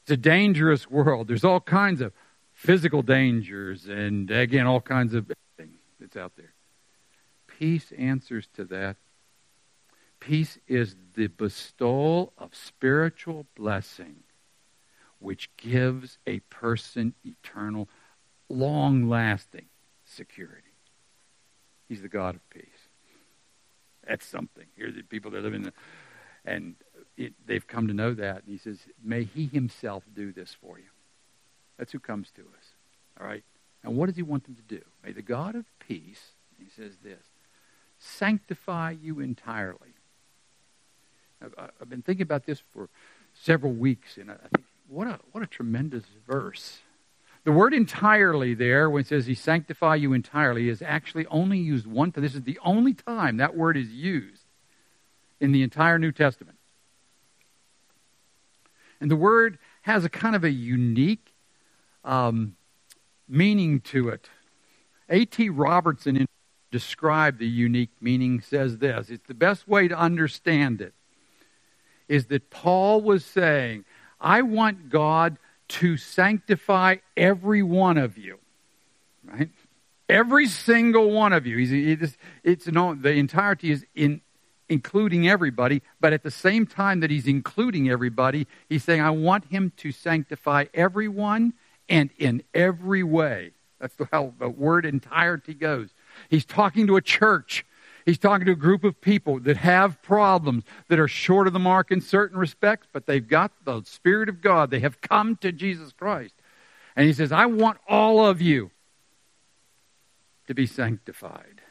It's 0.02 0.12
a 0.12 0.18
dangerous 0.18 0.92
world. 0.92 1.30
There's 1.30 1.46
all 1.46 1.62
kinds 1.62 2.02
of 2.02 2.12
physical 2.54 3.02
dangers 3.02 3.86
and, 3.86 4.30
again, 4.30 4.68
all 4.68 4.82
kinds 4.82 5.14
of 5.14 5.32
things 5.56 5.80
that's 6.02 6.18
out 6.18 6.34
there. 6.36 6.54
Peace 7.48 7.94
answers 7.98 8.50
to 8.56 8.66
that. 8.66 8.98
Peace 10.20 10.60
is 10.68 10.98
the 11.16 11.28
bestowal 11.28 12.34
of 12.38 12.54
spiritual 12.54 13.46
blessing 13.56 14.18
which 15.20 15.50
gives 15.58 16.18
a 16.28 16.40
person 16.40 17.14
eternal, 17.26 17.88
long 18.50 19.10
lasting 19.10 19.66
security. 20.06 20.62
He's 21.88 22.02
the 22.02 22.10
God 22.10 22.36
of 22.36 22.50
peace. 22.50 22.64
That's 24.08 24.26
something. 24.26 24.66
Here 24.76 24.88
are 24.88 24.92
the 24.92 25.02
people 25.02 25.32
that 25.32 25.44
live 25.44 25.54
in 25.54 25.64
the 25.64 25.74
and 26.46 26.76
it, 27.18 27.34
they've 27.46 27.68
come 27.68 27.88
to 27.88 27.94
know 27.94 28.14
that. 28.14 28.38
And 28.38 28.46
he 28.48 28.58
says, 28.58 28.80
May 29.04 29.24
he 29.24 29.48
himself 29.48 30.04
do 30.16 30.32
this 30.32 30.56
for 30.60 30.80
you. 30.80 30.86
That's 31.78 31.92
who 31.92 32.00
comes 32.00 32.32
to 32.32 32.42
us. 32.42 32.74
All 33.20 33.28
right? 33.28 33.44
And 33.84 33.96
what 33.96 34.08
does 34.08 34.16
he 34.16 34.24
want 34.24 34.46
them 34.46 34.56
to 34.56 34.62
do? 34.62 34.82
May 35.04 35.12
the 35.12 35.22
God 35.22 35.56
of 35.56 35.66
peace, 35.80 36.32
he 36.58 36.70
says 36.70 36.94
this, 37.04 37.24
sanctify 38.00 38.96
you 39.02 39.20
entirely. 39.20 39.94
I've, 41.44 41.54
I've 41.82 41.90
been 41.90 42.02
thinking 42.02 42.24
about 42.24 42.46
this 42.46 42.60
for 42.60 42.90
several 43.34 43.74
weeks, 43.74 44.18
and 44.18 44.32
I 44.32 44.36
think, 44.36 44.67
what 44.88 45.08
a, 45.08 45.20
what 45.32 45.44
a 45.44 45.48
tremendous 45.48 46.06
verse. 46.28 46.80
The 47.44 47.52
word 47.52 47.74
entirely 47.74 48.54
there, 48.54 48.90
when 48.90 49.02
it 49.02 49.08
says 49.08 49.26
he 49.26 49.34
sanctify 49.34 49.96
you 49.96 50.14
entirely, 50.14 50.70
is 50.70 50.82
actually 50.82 51.26
only 51.28 51.58
used 51.58 51.88
one 51.88 52.12
time. 52.12 52.24
This 52.24 52.36
is 52.36 52.44
the 52.44 52.60
only 52.64 52.94
time 52.94 53.38
that 53.38 53.56
word 53.56 53.78
is 53.78 53.90
used 53.90 54.44
in 55.40 55.52
the 55.52 55.64
entire 55.64 55.98
New 55.98 56.12
Testament. 56.12 56.58
And 59.00 59.10
the 59.10 59.16
word 59.16 59.60
has 59.84 60.04
a 60.04 60.10
kind 60.10 60.36
of 60.36 60.44
a 60.44 60.50
unique 60.50 61.34
um, 62.04 62.56
meaning 63.30 63.80
to 63.82 64.10
it. 64.10 64.30
A.T. 65.10 65.50
Robertson, 65.50 66.18
in 66.18 66.28
describe 66.70 67.38
the 67.38 67.48
unique 67.48 67.92
meaning, 68.02 68.42
says 68.42 68.80
this. 68.80 69.10
It's 69.10 69.28
the 69.28 69.34
best 69.34 69.68
way 69.68 69.88
to 69.88 69.98
understand 69.98 70.82
it 70.82 70.94
is 72.08 72.26
that 72.28 72.50
Paul 72.50 73.02
was 73.02 73.24
saying, 73.24 73.86
I 74.20 74.42
want 74.42 74.90
God 74.90 75.38
to 75.70 75.98
sanctify 75.98 76.98
every 77.16 77.64
one 77.64 77.98
of 77.98 78.18
you. 78.18 78.40
Right? 79.24 79.50
Every 80.10 80.48
single 80.48 81.12
one 81.12 81.34
of 81.34 81.46
you. 81.46 81.58
He's, 81.58 82.18
it's, 82.44 82.68
no, 82.68 82.96
the 82.96 83.12
entirety 83.12 83.72
is 83.72 83.86
in 83.94 84.22
including 84.70 85.30
everybody, 85.30 85.82
but 86.02 86.14
at 86.14 86.24
the 86.24 86.32
same 86.32 86.66
time 86.66 87.00
that 87.00 87.10
he's 87.10 87.28
including 87.28 87.90
everybody, 87.90 88.48
he's 88.68 88.84
saying, 88.84 89.02
I 89.02 89.12
want 89.12 89.46
him 89.46 89.72
to 89.78 89.92
sanctify 89.92 90.66
everyone 90.74 91.54
and 91.88 92.10
in 92.18 92.44
every 92.54 93.04
way. 93.04 93.52
That's 93.80 93.96
how 94.12 94.34
the 94.40 94.50
word 94.50 94.86
entirety 94.86 95.54
goes. 95.54 95.90
He's 96.30 96.46
talking 96.46 96.88
to 96.88 96.96
a 96.96 97.02
church. 97.02 97.66
He's 98.08 98.18
talking 98.18 98.46
to 98.46 98.54
a 98.54 98.56
group 98.56 98.86
of 98.86 99.02
people 99.02 99.38
that 99.42 99.58
have 99.58 100.02
problems, 100.02 100.64
that 100.88 100.98
are 100.98 101.10
short 101.10 101.46
of 101.46 101.52
the 101.52 101.60
mark 101.60 101.92
in 101.92 102.00
certain 102.00 102.38
respects, 102.38 102.88
but 102.94 103.06
they've 103.06 103.28
got 103.28 103.52
the 103.66 103.84
Spirit 103.84 104.30
of 104.30 104.40
God. 104.40 104.72
They 104.72 104.80
have 104.80 105.02
come 105.02 105.36
to 105.42 105.52
Jesus 105.52 105.92
Christ. 105.92 106.34
And 106.96 107.06
he 107.06 107.12
says, 107.12 107.34
I 107.34 107.48
want 107.48 107.80
all 107.86 108.26
of 108.26 108.42
you 108.42 108.72
to 110.48 110.54
be 110.54 110.66
sanctified. 110.66 111.62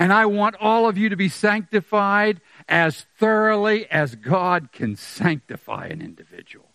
And 0.00 0.12
I 0.12 0.26
want 0.26 0.56
all 0.58 0.88
of 0.88 0.98
you 0.98 1.08
to 1.10 1.16
be 1.16 1.28
sanctified 1.28 2.40
as 2.68 3.06
thoroughly 3.20 3.88
as 3.88 4.16
God 4.16 4.72
can 4.72 4.96
sanctify 4.96 5.86
an 5.86 6.02
individual. 6.02 6.66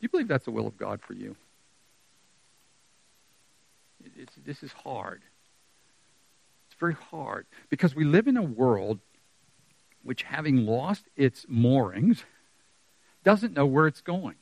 Do 0.00 0.04
you 0.04 0.08
believe 0.08 0.28
that's 0.28 0.46
the 0.46 0.50
will 0.50 0.66
of 0.66 0.78
God 0.78 1.02
for 1.02 1.12
you? 1.12 1.36
It's, 4.16 4.34
this 4.46 4.62
is 4.62 4.72
hard. 4.72 5.20
Very 6.80 6.94
hard 6.94 7.46
because 7.68 7.94
we 7.94 8.04
live 8.04 8.26
in 8.26 8.38
a 8.38 8.42
world 8.42 9.00
which, 10.02 10.22
having 10.22 10.64
lost 10.64 11.04
its 11.14 11.44
moorings, 11.46 12.24
doesn't 13.22 13.54
know 13.54 13.66
where 13.66 13.86
it's 13.86 14.00
going. 14.00 14.36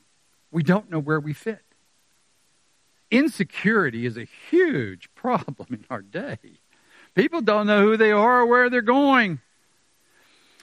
We 0.53 0.63
don't 0.63 0.89
know 0.89 1.01
where 1.01 1.19
we 1.19 1.33
fit. 1.33 1.63
Insecurity 3.11 4.07
is 4.07 4.17
a 4.17 4.29
huge 4.51 5.13
problem 5.17 5.69
in 5.71 5.85
our 5.91 6.01
day. 6.01 6.39
People 7.15 7.41
don't 7.41 7.67
know 7.67 7.83
who 7.83 7.97
they 7.97 8.13
are 8.13 8.43
or 8.43 8.47
where 8.47 8.71
they're 8.71 8.83
going. 8.83 9.41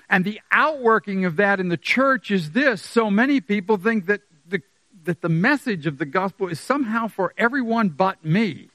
And 0.09 0.23
the 0.23 0.39
outworking 0.51 1.26
of 1.26 1.36
that 1.36 1.59
in 1.59 1.67
the 1.67 1.78
church 1.78 2.32
is 2.32 2.51
this 2.51 2.82
so 2.82 3.11
many 3.11 3.41
people 3.41 3.76
think 3.76 4.05
that 4.05 4.21
the, 4.47 4.61
that 5.03 5.21
the 5.21 5.30
message 5.30 5.88
of 5.88 5.97
the 5.97 6.05
gospel 6.05 6.47
is 6.47 6.59
somehow 6.59 7.07
for 7.07 7.34
everyone 7.38 7.89
but 7.89 8.23
me 8.23 8.69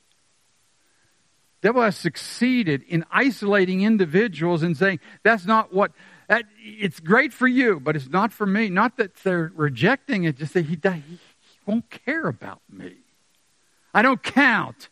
devil 1.61 1.83
has 1.83 1.97
succeeded 1.97 2.83
in 2.89 3.05
isolating 3.11 3.83
individuals 3.83 4.63
and 4.63 4.77
saying, 4.77 5.01
that's 5.23 5.47
not 5.47 5.73
what, 5.73 5.93
that, 6.29 6.45
it's 6.59 7.01
great 7.01 7.33
for 7.33 7.49
you, 7.49 7.81
but 7.81 7.97
it's 7.97 8.09
not 8.09 8.33
for 8.33 8.47
me. 8.47 8.69
Not 8.69 8.97
that 8.97 9.15
they're 9.17 9.53
rejecting 9.55 10.25
it, 10.25 10.37
just 10.37 10.55
that 10.55 10.65
he, 10.65 10.79
he 10.83 11.19
won't 11.67 11.91
care 11.91 12.27
about 12.27 12.61
me. 12.71 12.95
I 13.93 14.03
don't 14.03 14.23
count. 14.23 14.89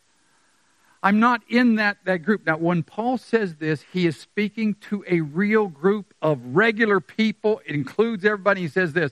I'm 1.01 1.19
not 1.19 1.41
in 1.47 1.75
that, 1.75 1.97
that 2.03 2.19
group. 2.19 2.45
Now, 2.45 2.57
when 2.57 2.83
Paul 2.83 3.17
says 3.17 3.55
this, 3.55 3.85
he 3.93 4.05
is 4.05 4.17
speaking 4.17 4.75
to 4.89 5.05
a 5.07 5.21
real 5.21 5.67
group 5.67 6.13
of 6.21 6.39
regular 6.43 6.99
people. 6.99 7.61
It 7.65 7.73
includes 7.73 8.25
everybody. 8.25 8.61
He 8.61 8.67
says 8.67 8.91
this 8.91 9.11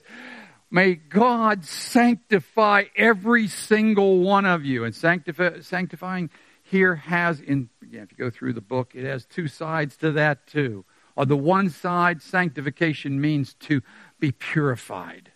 May 0.70 0.96
God 0.96 1.64
sanctify 1.64 2.84
every 2.94 3.48
single 3.48 4.20
one 4.20 4.44
of 4.44 4.66
you. 4.66 4.84
And 4.84 4.94
sanctify, 4.94 5.60
sanctifying 5.60 6.28
here 6.70 6.96
has, 6.96 7.40
in, 7.40 7.70
again, 7.82 8.02
if 8.02 8.12
you 8.12 8.18
go 8.18 8.30
through 8.30 8.52
the 8.52 8.60
book, 8.60 8.92
it 8.94 9.04
has 9.04 9.24
two 9.24 9.48
sides 9.48 9.96
to 9.98 10.12
that 10.12 10.46
too. 10.46 10.84
On 11.16 11.26
the 11.26 11.36
one 11.36 11.70
side, 11.70 12.22
sanctification 12.22 13.20
means 13.20 13.54
to 13.54 13.80
be 14.20 14.32
purified. 14.32 15.32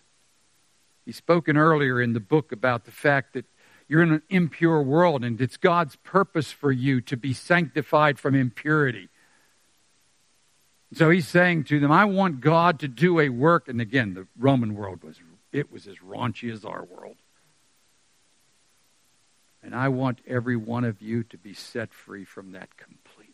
He's 1.04 1.16
spoken 1.16 1.56
earlier 1.56 2.00
in 2.00 2.12
the 2.12 2.20
book 2.20 2.52
about 2.52 2.84
the 2.84 2.90
fact 2.90 3.32
that 3.32 3.46
you're 3.88 4.02
in 4.02 4.12
an 4.12 4.22
impure 4.28 4.82
world 4.82 5.24
and 5.24 5.40
it's 5.40 5.56
God's 5.56 5.96
purpose 5.96 6.52
for 6.52 6.70
you 6.70 7.00
to 7.02 7.16
be 7.16 7.32
sanctified 7.32 8.18
from 8.18 8.34
impurity. 8.34 9.08
So 10.94 11.10
he's 11.10 11.26
saying 11.26 11.64
to 11.64 11.80
them, 11.80 11.90
I 11.90 12.04
want 12.04 12.40
God 12.40 12.78
to 12.80 12.88
do 12.88 13.18
a 13.18 13.30
work. 13.30 13.68
And 13.68 13.80
again, 13.80 14.14
the 14.14 14.28
Roman 14.38 14.74
world 14.74 15.02
was, 15.02 15.16
it 15.50 15.72
was 15.72 15.86
as 15.86 15.96
raunchy 15.98 16.52
as 16.52 16.64
our 16.64 16.84
world. 16.84 17.16
And 19.62 19.74
I 19.74 19.88
want 19.88 20.20
every 20.26 20.56
one 20.56 20.84
of 20.84 21.00
you 21.00 21.22
to 21.24 21.38
be 21.38 21.54
set 21.54 21.94
free 21.94 22.24
from 22.24 22.52
that 22.52 22.76
completely. 22.76 23.32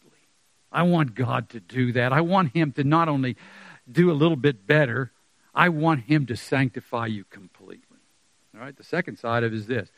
I 0.70 0.82
want 0.82 1.14
God 1.14 1.48
to 1.50 1.60
do 1.60 1.92
that. 1.92 2.12
I 2.12 2.20
want 2.20 2.54
Him 2.54 2.72
to 2.72 2.84
not 2.84 3.08
only 3.08 3.36
do 3.90 4.10
a 4.10 4.12
little 4.12 4.36
bit 4.36 4.66
better, 4.66 5.12
I 5.54 5.70
want 5.70 6.02
Him 6.02 6.26
to 6.26 6.36
sanctify 6.36 7.06
you 7.06 7.24
completely. 7.24 7.84
All 8.54 8.60
right, 8.60 8.76
the 8.76 8.84
second 8.84 9.18
side 9.18 9.44
of 9.44 9.54
is 9.54 9.66
this 9.66 9.90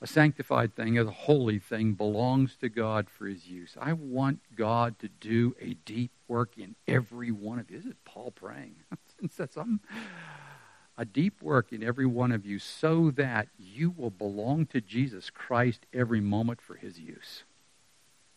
a 0.00 0.06
sanctified 0.06 0.76
thing, 0.76 0.98
a 0.98 1.04
holy 1.10 1.58
thing, 1.58 1.94
belongs 1.94 2.56
to 2.60 2.68
God 2.68 3.08
for 3.10 3.26
His 3.26 3.48
use. 3.48 3.76
I 3.80 3.94
want 3.94 4.40
God 4.54 4.98
to 5.00 5.08
do 5.08 5.56
a 5.60 5.74
deep 5.74 6.12
work 6.28 6.52
in 6.56 6.76
every 6.86 7.32
one 7.32 7.58
of 7.58 7.70
you. 7.70 7.78
This 7.78 7.86
is 7.86 7.94
Paul 8.04 8.30
praying. 8.30 8.76
That's 9.36 9.54
something 9.54 9.80
a 10.98 11.04
deep 11.04 11.40
work 11.40 11.72
in 11.72 11.82
every 11.82 12.04
one 12.04 12.32
of 12.32 12.44
you 12.44 12.58
so 12.58 13.12
that 13.12 13.46
you 13.56 13.94
will 13.96 14.10
belong 14.10 14.66
to 14.66 14.80
Jesus 14.80 15.30
Christ 15.30 15.86
every 15.94 16.20
moment 16.20 16.60
for 16.60 16.74
his 16.74 16.98
use. 16.98 17.44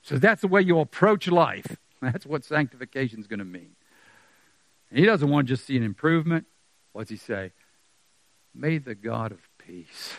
So 0.03 0.17
that's 0.17 0.41
the 0.41 0.47
way 0.47 0.61
you 0.61 0.79
approach 0.79 1.27
life. 1.27 1.77
That's 2.01 2.25
what 2.25 2.43
sanctification 2.43 3.19
is 3.19 3.27
going 3.27 3.37
to 3.39 3.45
mean. 3.45 3.75
And 4.89 4.97
he 4.97 5.05
doesn't 5.05 5.29
want 5.29 5.47
to 5.47 5.53
just 5.53 5.67
see 5.67 5.77
an 5.77 5.83
improvement. 5.83 6.47
What's 6.93 7.11
he 7.11 7.15
say? 7.15 7.51
May 8.55 8.79
the 8.79 8.95
God 8.95 9.31
of 9.31 9.39
peace. 9.59 10.13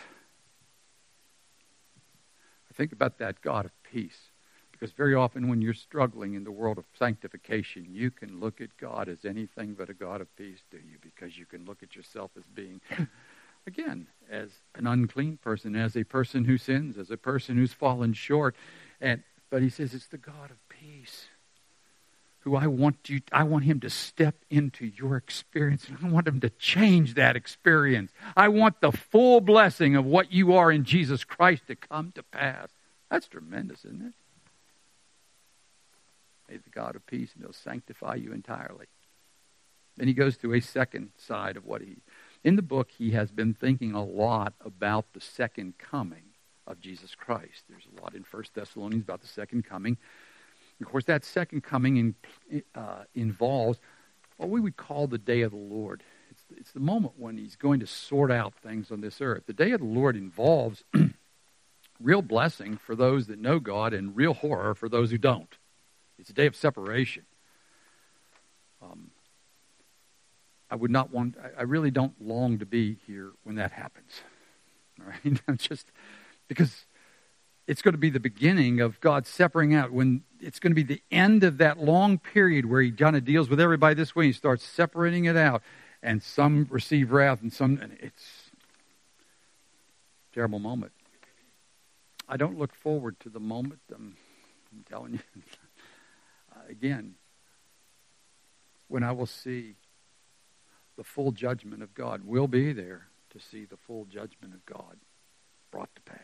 I 2.70 2.74
think 2.74 2.93
about 2.93 3.18
that 3.18 3.40
God 3.40 3.64
of 3.64 3.72
peace. 3.82 4.30
Because 4.82 4.96
very 4.96 5.14
often 5.14 5.46
when 5.46 5.62
you're 5.62 5.74
struggling 5.74 6.34
in 6.34 6.42
the 6.42 6.50
world 6.50 6.76
of 6.76 6.84
sanctification, 6.98 7.86
you 7.88 8.10
can 8.10 8.40
look 8.40 8.60
at 8.60 8.76
God 8.78 9.08
as 9.08 9.24
anything 9.24 9.74
but 9.74 9.88
a 9.88 9.94
God 9.94 10.20
of 10.20 10.34
peace, 10.34 10.58
do 10.72 10.76
you? 10.76 10.98
Because 11.00 11.38
you 11.38 11.46
can 11.46 11.64
look 11.66 11.84
at 11.84 11.94
yourself 11.94 12.32
as 12.36 12.42
being, 12.52 12.80
again, 13.68 14.08
as 14.28 14.50
an 14.74 14.88
unclean 14.88 15.36
person, 15.36 15.76
as 15.76 15.96
a 15.96 16.02
person 16.02 16.46
who 16.46 16.58
sins, 16.58 16.98
as 16.98 17.12
a 17.12 17.16
person 17.16 17.56
who's 17.58 17.72
fallen 17.72 18.12
short. 18.12 18.56
And 19.00 19.22
but 19.50 19.62
he 19.62 19.70
says 19.70 19.94
it's 19.94 20.08
the 20.08 20.18
God 20.18 20.50
of 20.50 20.56
peace 20.68 21.26
who 22.40 22.56
I 22.56 22.66
want 22.66 23.08
you 23.08 23.20
I 23.30 23.44
want 23.44 23.62
him 23.62 23.78
to 23.80 23.88
step 23.88 24.34
into 24.50 24.86
your 24.86 25.16
experience 25.16 25.86
I 26.02 26.08
want 26.08 26.26
him 26.26 26.40
to 26.40 26.50
change 26.50 27.14
that 27.14 27.36
experience. 27.36 28.10
I 28.36 28.48
want 28.48 28.80
the 28.80 28.90
full 28.90 29.40
blessing 29.40 29.94
of 29.94 30.04
what 30.04 30.32
you 30.32 30.54
are 30.54 30.72
in 30.72 30.82
Jesus 30.82 31.22
Christ 31.22 31.68
to 31.68 31.76
come 31.76 32.10
to 32.16 32.24
pass. 32.24 32.70
That's 33.08 33.28
tremendous, 33.28 33.84
isn't 33.84 34.02
it? 34.02 34.14
May 36.53 36.59
the 36.59 36.68
God 36.68 36.96
of 36.96 37.07
peace, 37.07 37.30
and 37.32 37.42
he'll 37.42 37.55
sanctify 37.55 38.16
you 38.16 38.30
entirely. 38.32 38.84
Then 39.96 40.07
he 40.07 40.12
goes 40.12 40.36
to 40.38 40.53
a 40.53 40.61
second 40.61 41.12
side 41.16 41.57
of 41.57 41.64
what 41.64 41.80
he. 41.80 41.96
In 42.44 42.57
the 42.57 42.62
book, 42.62 42.90
he 42.90 43.12
has 43.12 43.30
been 43.30 43.55
thinking 43.55 43.94
a 43.94 44.05
lot 44.05 44.53
about 44.62 45.07
the 45.14 45.20
second 45.20 45.78
coming 45.78 46.24
of 46.66 46.78
Jesus 46.78 47.14
Christ. 47.14 47.64
There's 47.70 47.86
a 47.96 48.03
lot 48.03 48.14
in 48.14 48.22
First 48.22 48.55
Thessalonians 48.55 49.03
about 49.03 49.22
the 49.22 49.28
second 49.28 49.64
coming. 49.64 49.96
Of 50.78 50.88
course, 50.88 51.05
that 51.05 51.24
second 51.24 51.62
coming 51.62 51.96
in, 52.50 52.62
uh, 52.74 53.05
involves 53.14 53.80
what 54.36 54.50
we 54.50 54.61
would 54.61 54.76
call 54.76 55.07
the 55.07 55.16
day 55.16 55.40
of 55.40 55.53
the 55.53 55.57
Lord. 55.57 56.03
It's, 56.30 56.42
it's 56.55 56.72
the 56.72 56.80
moment 56.80 57.14
when 57.16 57.38
he's 57.38 57.57
going 57.57 57.80
to 57.80 57.86
sort 57.86 58.30
out 58.30 58.53
things 58.57 58.90
on 58.90 59.00
this 59.00 59.22
earth. 59.22 59.44
The 59.46 59.55
day 59.55 59.70
of 59.70 59.80
the 59.80 59.86
Lord 59.86 60.16
involves 60.16 60.84
real 61.98 62.20
blessing 62.20 62.76
for 62.76 62.94
those 62.94 63.26
that 63.28 63.38
know 63.38 63.59
God 63.59 63.94
and 63.94 64.14
real 64.14 64.34
horror 64.34 64.74
for 64.74 64.90
those 64.90 65.11
who 65.11 65.18
don't. 65.18 65.57
It's 66.18 66.30
a 66.30 66.34
day 66.34 66.46
of 66.46 66.56
separation. 66.56 67.24
Um, 68.82 69.10
I 70.70 70.74
would 70.74 70.90
not 70.90 71.12
want, 71.12 71.36
I 71.58 71.62
really 71.62 71.90
don't 71.90 72.14
long 72.20 72.58
to 72.58 72.66
be 72.66 72.96
here 73.06 73.32
when 73.44 73.56
that 73.56 73.72
happens. 73.72 74.22
All 75.00 75.06
right? 75.06 75.58
Just 75.58 75.86
because 76.48 76.86
it's 77.66 77.82
going 77.82 77.92
to 77.92 77.98
be 77.98 78.10
the 78.10 78.20
beginning 78.20 78.80
of 78.80 79.00
God 79.00 79.26
separating 79.26 79.74
out. 79.74 79.92
When 79.92 80.22
it's 80.40 80.58
going 80.58 80.72
to 80.72 80.74
be 80.74 80.82
the 80.82 81.02
end 81.10 81.44
of 81.44 81.58
that 81.58 81.78
long 81.78 82.18
period 82.18 82.66
where 82.66 82.82
He 82.82 82.90
kind 82.90 83.16
of 83.16 83.24
deals 83.24 83.48
with 83.48 83.60
everybody 83.60 83.94
this 83.94 84.16
way, 84.16 84.26
He 84.26 84.32
starts 84.32 84.64
separating 84.64 85.26
it 85.26 85.36
out, 85.36 85.62
and 86.02 86.22
some 86.22 86.66
receive 86.70 87.12
wrath, 87.12 87.40
and 87.42 87.52
some. 87.52 87.78
And 87.80 87.96
it's 88.00 88.50
a 90.30 90.34
terrible 90.34 90.58
moment. 90.58 90.92
I 92.28 92.36
don't 92.36 92.58
look 92.58 92.74
forward 92.74 93.20
to 93.20 93.28
the 93.28 93.40
moment. 93.40 93.80
I'm, 93.94 94.16
I'm 94.72 94.84
telling 94.88 95.12
you 95.14 95.20
again 96.68 97.14
when 98.88 99.02
I 99.02 99.12
will 99.12 99.26
see 99.26 99.76
the 100.96 101.04
full 101.04 101.32
judgment 101.32 101.82
of 101.82 101.94
God. 101.94 102.22
We'll 102.24 102.46
be 102.46 102.72
there 102.72 103.08
to 103.30 103.40
see 103.40 103.64
the 103.64 103.76
full 103.76 104.04
judgment 104.04 104.54
of 104.54 104.64
God 104.66 104.96
brought 105.70 105.94
to 105.94 106.02
pass. 106.02 106.18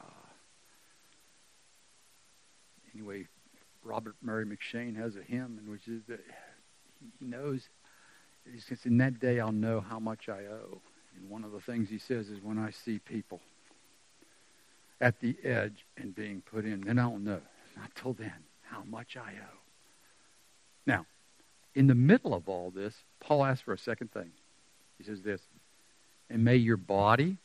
Uh, 0.00 0.04
anyway, 2.94 3.26
Robert 3.84 4.16
Murray 4.20 4.44
McCheyne 4.44 4.96
has 4.96 5.16
a 5.16 5.22
hymn 5.22 5.60
in 5.62 5.70
which 5.70 5.86
is 5.86 6.02
that 6.08 6.20
he 7.20 7.26
knows 7.26 7.68
he 8.52 8.60
says, 8.60 8.84
in 8.84 8.98
that 8.98 9.20
day 9.20 9.40
I'll 9.40 9.52
know 9.52 9.80
how 9.80 9.98
much 9.98 10.28
I 10.28 10.46
owe. 10.46 10.80
And 11.16 11.28
one 11.28 11.44
of 11.44 11.52
the 11.52 11.60
things 11.60 11.88
he 11.88 11.98
says 11.98 12.28
is 12.28 12.42
when 12.42 12.58
I 12.58 12.70
see 12.70 12.98
people 12.98 13.40
at 15.02 15.20
the 15.20 15.36
edge 15.44 15.84
and 15.98 16.14
being 16.14 16.40
put 16.40 16.64
in, 16.64 16.80
then 16.80 16.98
I'll 16.98 17.18
know, 17.18 17.40
not 17.76 17.94
till 17.94 18.12
then, 18.12 18.32
how 18.62 18.84
much 18.84 19.16
I 19.16 19.32
owe. 19.32 19.58
Now, 20.86 21.06
in 21.74 21.88
the 21.88 21.94
middle 21.94 22.32
of 22.32 22.48
all 22.48 22.70
this, 22.70 22.94
Paul 23.20 23.44
asks 23.44 23.62
for 23.62 23.72
a 23.74 23.78
second 23.78 24.12
thing. 24.12 24.30
He 24.96 25.04
says 25.04 25.20
this, 25.22 25.42
and 26.30 26.44
may 26.44 26.56
your 26.56 26.76
body 26.76 27.38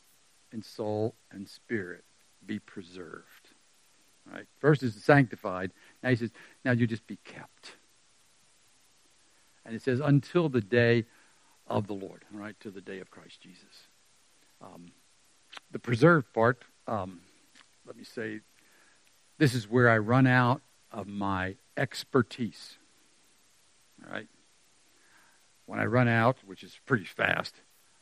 and 0.52 0.64
soul 0.64 1.14
and 1.32 1.48
spirit 1.48 2.04
be 2.46 2.60
preserved. 2.60 3.24
Right? 4.32 4.46
First 4.60 4.82
is 4.82 4.94
sanctified. 5.02 5.72
Now 6.02 6.10
he 6.10 6.16
says, 6.16 6.30
now 6.64 6.72
you 6.72 6.86
just 6.86 7.06
be 7.06 7.18
kept. 7.24 7.72
And 9.66 9.74
it 9.74 9.82
says, 9.82 10.00
until 10.00 10.48
the 10.48 10.60
day 10.60 11.06
of 11.66 11.86
the 11.88 11.94
Lord, 11.94 12.24
right? 12.32 12.58
To 12.60 12.70
the 12.70 12.80
day 12.80 13.00
of 13.00 13.10
Christ 13.10 13.40
Jesus. 13.40 13.88
Um, 14.62 14.92
the 15.70 15.78
preserved 15.78 16.32
part, 16.32 16.62
um, 16.86 17.20
let 17.88 17.96
me 17.96 18.04
say, 18.04 18.40
this 19.38 19.54
is 19.54 19.66
where 19.66 19.88
I 19.88 19.96
run 19.96 20.26
out 20.26 20.60
of 20.92 21.06
my 21.06 21.56
expertise. 21.74 22.76
All 24.04 24.12
right? 24.12 24.28
When 25.64 25.80
I 25.80 25.86
run 25.86 26.06
out, 26.06 26.36
which 26.44 26.62
is 26.62 26.78
pretty 26.84 27.06
fast, 27.06 27.54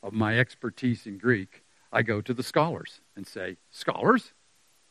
of 0.03 0.11
my 0.11 0.37
expertise 0.37 1.07
in 1.07 1.17
Greek, 1.17 1.63
I 1.91 2.01
go 2.01 2.19
to 2.19 2.33
the 2.33 2.43
scholars 2.43 2.99
and 3.15 3.25
say, 3.25 3.55
Scholars, 3.71 4.33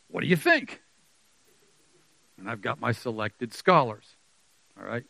what 0.08 0.22
do 0.22 0.26
you 0.28 0.36
think? 0.36 0.80
And 2.38 2.48
I've 2.48 2.62
got 2.62 2.80
my 2.80 2.92
selected 2.92 3.52
scholars. 3.52 4.16
All 4.80 4.86
right? 4.86 5.04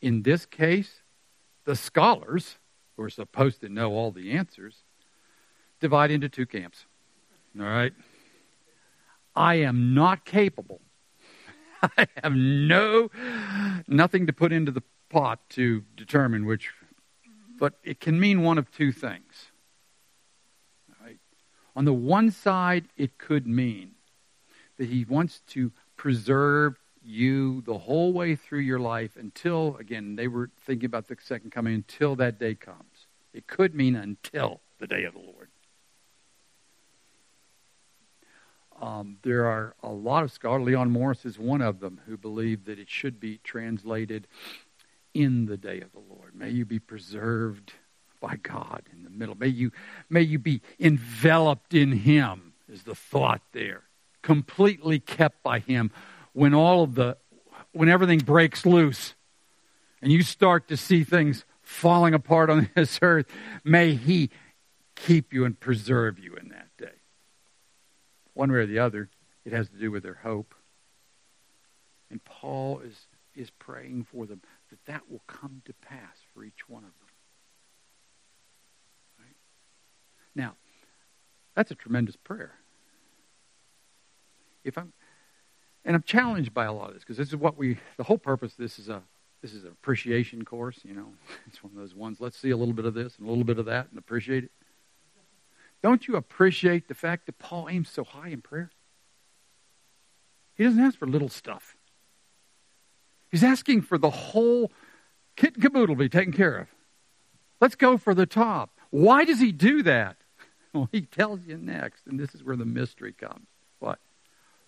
In 0.00 0.22
this 0.22 0.46
case, 0.46 1.02
the 1.64 1.74
scholars, 1.74 2.56
who 2.96 3.02
are 3.02 3.10
supposed 3.10 3.60
to 3.62 3.68
know 3.68 3.92
all 3.92 4.12
the 4.12 4.30
answers, 4.30 4.84
divide 5.80 6.12
into 6.12 6.28
two 6.28 6.46
camps. 6.46 6.86
All 7.58 7.66
right? 7.66 7.92
I 9.38 9.54
am 9.54 9.94
not 9.94 10.24
capable. 10.24 10.80
I 11.82 12.06
have 12.22 12.34
no 12.34 13.08
nothing 13.86 14.26
to 14.26 14.32
put 14.32 14.52
into 14.52 14.72
the 14.72 14.82
pot 15.08 15.40
to 15.50 15.84
determine 15.96 16.44
which 16.44 16.70
but 17.58 17.74
it 17.82 18.00
can 18.00 18.18
mean 18.18 18.42
one 18.42 18.58
of 18.58 18.70
two 18.70 18.92
things. 18.92 19.50
Right? 21.02 21.18
On 21.74 21.84
the 21.84 21.92
one 21.92 22.30
side, 22.30 22.86
it 22.96 23.18
could 23.18 23.46
mean 23.46 23.92
that 24.78 24.88
he 24.88 25.04
wants 25.04 25.40
to 25.48 25.72
preserve 25.96 26.76
you 27.02 27.62
the 27.62 27.78
whole 27.78 28.12
way 28.12 28.36
through 28.36 28.60
your 28.60 28.78
life 28.78 29.16
until, 29.16 29.76
again, 29.78 30.16
they 30.16 30.28
were 30.28 30.50
thinking 30.66 30.86
about 30.86 31.08
the 31.08 31.16
second 31.20 31.50
coming, 31.50 31.74
until 31.74 32.14
that 32.16 32.38
day 32.38 32.54
comes. 32.54 33.06
It 33.32 33.46
could 33.46 33.74
mean 33.74 33.96
until 33.96 34.60
the 34.78 34.86
day 34.86 35.04
of 35.04 35.14
the 35.14 35.20
Lord. 35.20 35.37
Um, 38.80 39.18
there 39.22 39.46
are 39.46 39.74
a 39.82 39.88
lot 39.88 40.22
of 40.22 40.30
scholars, 40.30 40.64
Leon 40.64 40.90
Morris 40.90 41.24
is 41.24 41.38
one 41.38 41.60
of 41.60 41.80
them, 41.80 42.00
who 42.06 42.16
believe 42.16 42.66
that 42.66 42.78
it 42.78 42.88
should 42.88 43.18
be 43.18 43.38
translated 43.42 44.26
in 45.14 45.46
the 45.46 45.56
day 45.56 45.80
of 45.80 45.90
the 45.92 46.02
Lord. 46.08 46.34
May 46.34 46.50
you 46.50 46.64
be 46.64 46.78
preserved 46.78 47.72
by 48.20 48.36
God 48.36 48.82
in 48.92 49.02
the 49.02 49.10
middle. 49.10 49.34
May 49.34 49.48
you, 49.48 49.72
may 50.08 50.22
you 50.22 50.38
be 50.38 50.60
enveloped 50.78 51.74
in 51.74 51.92
Him, 51.92 52.52
is 52.68 52.84
the 52.84 52.94
thought 52.94 53.42
there. 53.52 53.82
Completely 54.22 55.00
kept 55.00 55.42
by 55.42 55.58
Him 55.58 55.90
when 56.32 56.54
all 56.54 56.84
of 56.84 56.94
the 56.94 57.16
when 57.72 57.88
everything 57.88 58.18
breaks 58.18 58.64
loose 58.64 59.14
and 60.00 60.10
you 60.10 60.22
start 60.22 60.68
to 60.68 60.76
see 60.76 61.04
things 61.04 61.44
falling 61.62 62.14
apart 62.14 62.50
on 62.50 62.70
this 62.76 62.98
earth, 63.02 63.26
may 63.64 63.94
He 63.94 64.30
keep 64.94 65.32
you 65.32 65.44
and 65.44 65.58
preserve 65.58 66.18
you 66.18 66.34
in. 66.34 66.47
One 68.38 68.52
way 68.52 68.58
or 68.58 68.66
the 68.66 68.78
other, 68.78 69.10
it 69.44 69.52
has 69.52 69.68
to 69.70 69.76
do 69.76 69.90
with 69.90 70.04
their 70.04 70.20
hope. 70.22 70.54
And 72.08 72.22
Paul 72.22 72.78
is, 72.78 72.94
is 73.34 73.50
praying 73.50 74.06
for 74.12 74.26
them 74.26 74.42
that 74.70 74.78
that 74.86 75.10
will 75.10 75.24
come 75.26 75.60
to 75.64 75.72
pass 75.72 76.18
for 76.32 76.44
each 76.44 76.68
one 76.68 76.84
of 76.84 76.90
them. 77.00 77.08
Right? 79.18 79.36
Now, 80.36 80.54
that's 81.56 81.72
a 81.72 81.74
tremendous 81.74 82.14
prayer. 82.14 82.52
If 84.62 84.78
I'm 84.78 84.92
and 85.84 85.96
I'm 85.96 86.04
challenged 86.04 86.54
by 86.54 86.66
a 86.66 86.72
lot 86.72 86.90
of 86.90 86.94
this 86.94 87.02
because 87.02 87.16
this 87.16 87.28
is 87.28 87.36
what 87.36 87.58
we, 87.58 87.78
the 87.96 88.04
whole 88.04 88.18
purpose 88.18 88.54
this 88.54 88.78
is 88.78 88.88
a, 88.88 89.02
this 89.42 89.52
is 89.52 89.64
an 89.64 89.70
appreciation 89.70 90.44
course, 90.44 90.78
you 90.84 90.94
know. 90.94 91.08
It's 91.48 91.64
one 91.64 91.72
of 91.72 91.78
those 91.78 91.96
ones, 91.96 92.18
let's 92.20 92.38
see 92.38 92.50
a 92.50 92.56
little 92.56 92.74
bit 92.74 92.84
of 92.84 92.94
this 92.94 93.18
and 93.18 93.26
a 93.26 93.30
little 93.30 93.42
bit 93.42 93.58
of 93.58 93.64
that 93.64 93.88
and 93.90 93.98
appreciate 93.98 94.44
it. 94.44 94.52
Don't 95.82 96.08
you 96.08 96.16
appreciate 96.16 96.88
the 96.88 96.94
fact 96.94 97.26
that 97.26 97.38
Paul 97.38 97.68
aims 97.68 97.88
so 97.88 98.04
high 98.04 98.28
in 98.28 98.42
prayer? 98.42 98.70
He 100.54 100.64
doesn't 100.64 100.80
ask 100.80 100.98
for 100.98 101.06
little 101.06 101.28
stuff. 101.28 101.76
He's 103.30 103.44
asking 103.44 103.82
for 103.82 103.98
the 103.98 104.10
whole 104.10 104.72
kit 105.36 105.54
and 105.54 105.62
caboodle 105.62 105.94
to 105.94 105.98
be 105.98 106.08
taken 106.08 106.32
care 106.32 106.56
of. 106.56 106.68
Let's 107.60 107.76
go 107.76 107.96
for 107.96 108.14
the 108.14 108.26
top. 108.26 108.70
Why 108.90 109.24
does 109.24 109.40
he 109.40 109.52
do 109.52 109.82
that? 109.84 110.16
Well, 110.74 110.90
he 110.92 111.00
tells 111.00 111.46
you 111.46 111.56
next, 111.56 112.06
and 112.06 112.20
this 112.20 112.34
is 112.34 112.44
where 112.44 112.54
the 112.54 112.66
mystery 112.66 113.14
comes. 113.14 113.46
What? 113.78 113.98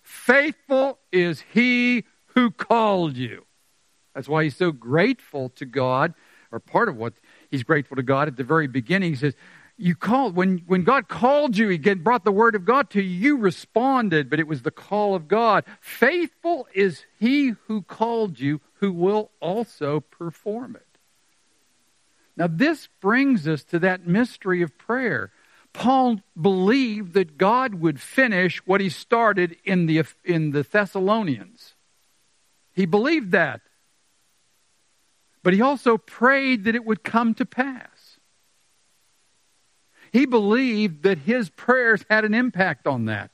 Faithful 0.01 0.97
is 1.11 1.43
he 1.53 2.05
who 2.33 2.49
called 2.49 3.15
you. 3.15 3.45
That's 4.15 4.27
why 4.27 4.43
he's 4.43 4.55
so 4.55 4.71
grateful 4.71 5.49
to 5.49 5.65
God, 5.65 6.15
or 6.51 6.59
part 6.59 6.89
of 6.89 6.97
what 6.97 7.13
he's 7.51 7.61
grateful 7.61 7.95
to 7.97 8.03
God 8.03 8.27
at 8.27 8.35
the 8.35 8.43
very 8.43 8.65
beginning. 8.65 9.11
He 9.11 9.15
says, 9.15 9.35
you 9.81 9.95
called 9.95 10.35
when 10.35 10.59
when 10.67 10.83
God 10.83 11.07
called 11.07 11.57
you, 11.57 11.69
He 11.69 11.77
brought 11.77 12.23
the 12.23 12.31
word 12.31 12.55
of 12.55 12.65
God 12.65 12.89
to 12.91 13.01
you. 13.01 13.31
You 13.31 13.37
responded, 13.37 14.29
but 14.29 14.39
it 14.39 14.47
was 14.47 14.61
the 14.61 14.71
call 14.71 15.15
of 15.15 15.27
God. 15.27 15.65
Faithful 15.79 16.67
is 16.73 17.05
He 17.19 17.55
who 17.67 17.81
called 17.81 18.39
you, 18.39 18.61
who 18.75 18.91
will 18.91 19.31
also 19.39 19.99
perform 19.99 20.75
it. 20.75 20.85
Now, 22.37 22.47
this 22.47 22.87
brings 23.01 23.47
us 23.47 23.63
to 23.65 23.79
that 23.79 24.07
mystery 24.07 24.61
of 24.61 24.77
prayer. 24.77 25.31
Paul 25.73 26.21
believed 26.39 27.13
that 27.13 27.37
God 27.37 27.75
would 27.75 27.99
finish 28.01 28.65
what 28.65 28.81
he 28.81 28.89
started 28.89 29.55
in 29.63 29.85
the, 29.85 30.03
in 30.23 30.51
the 30.51 30.63
Thessalonians. 30.63 31.75
He 32.73 32.85
believed 32.85 33.31
that. 33.31 33.61
But 35.43 35.53
he 35.53 35.61
also 35.61 35.97
prayed 35.97 36.65
that 36.65 36.75
it 36.75 36.85
would 36.85 37.03
come 37.03 37.33
to 37.35 37.45
pass. 37.45 37.90
He 40.11 40.25
believed 40.25 41.03
that 41.03 41.19
his 41.19 41.49
prayers 41.49 42.03
had 42.09 42.25
an 42.25 42.33
impact 42.33 42.85
on 42.85 43.05
that. 43.05 43.31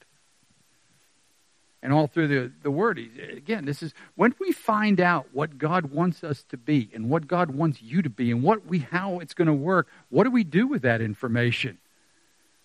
And 1.82 1.94
all 1.94 2.08
through 2.08 2.28
the, 2.28 2.52
the 2.64 2.72
Word, 2.72 2.98
again, 2.98 3.66
this 3.66 3.82
is 3.82 3.94
when 4.16 4.34
we 4.40 4.52
find 4.52 5.00
out 5.00 5.28
what 5.32 5.58
God 5.58 5.92
wants 5.92 6.24
us 6.24 6.44
to 6.50 6.58
be 6.58 6.90
and 6.94 7.10
what 7.10 7.28
God 7.28 7.52
wants 7.52 7.82
you 7.82 8.02
to 8.02 8.10
be 8.10 8.32
and 8.32 8.44
what 8.44 8.66
we, 8.66 8.80
how 8.80 9.20
it's 9.20 9.34
going 9.34 9.48
to 9.48 9.54
work, 9.54 9.88
what 10.10 10.24
do 10.24 10.32
we 10.32 10.44
do 10.44 10.68
with 10.68 10.82
that 10.82 11.02
information? 11.02 11.78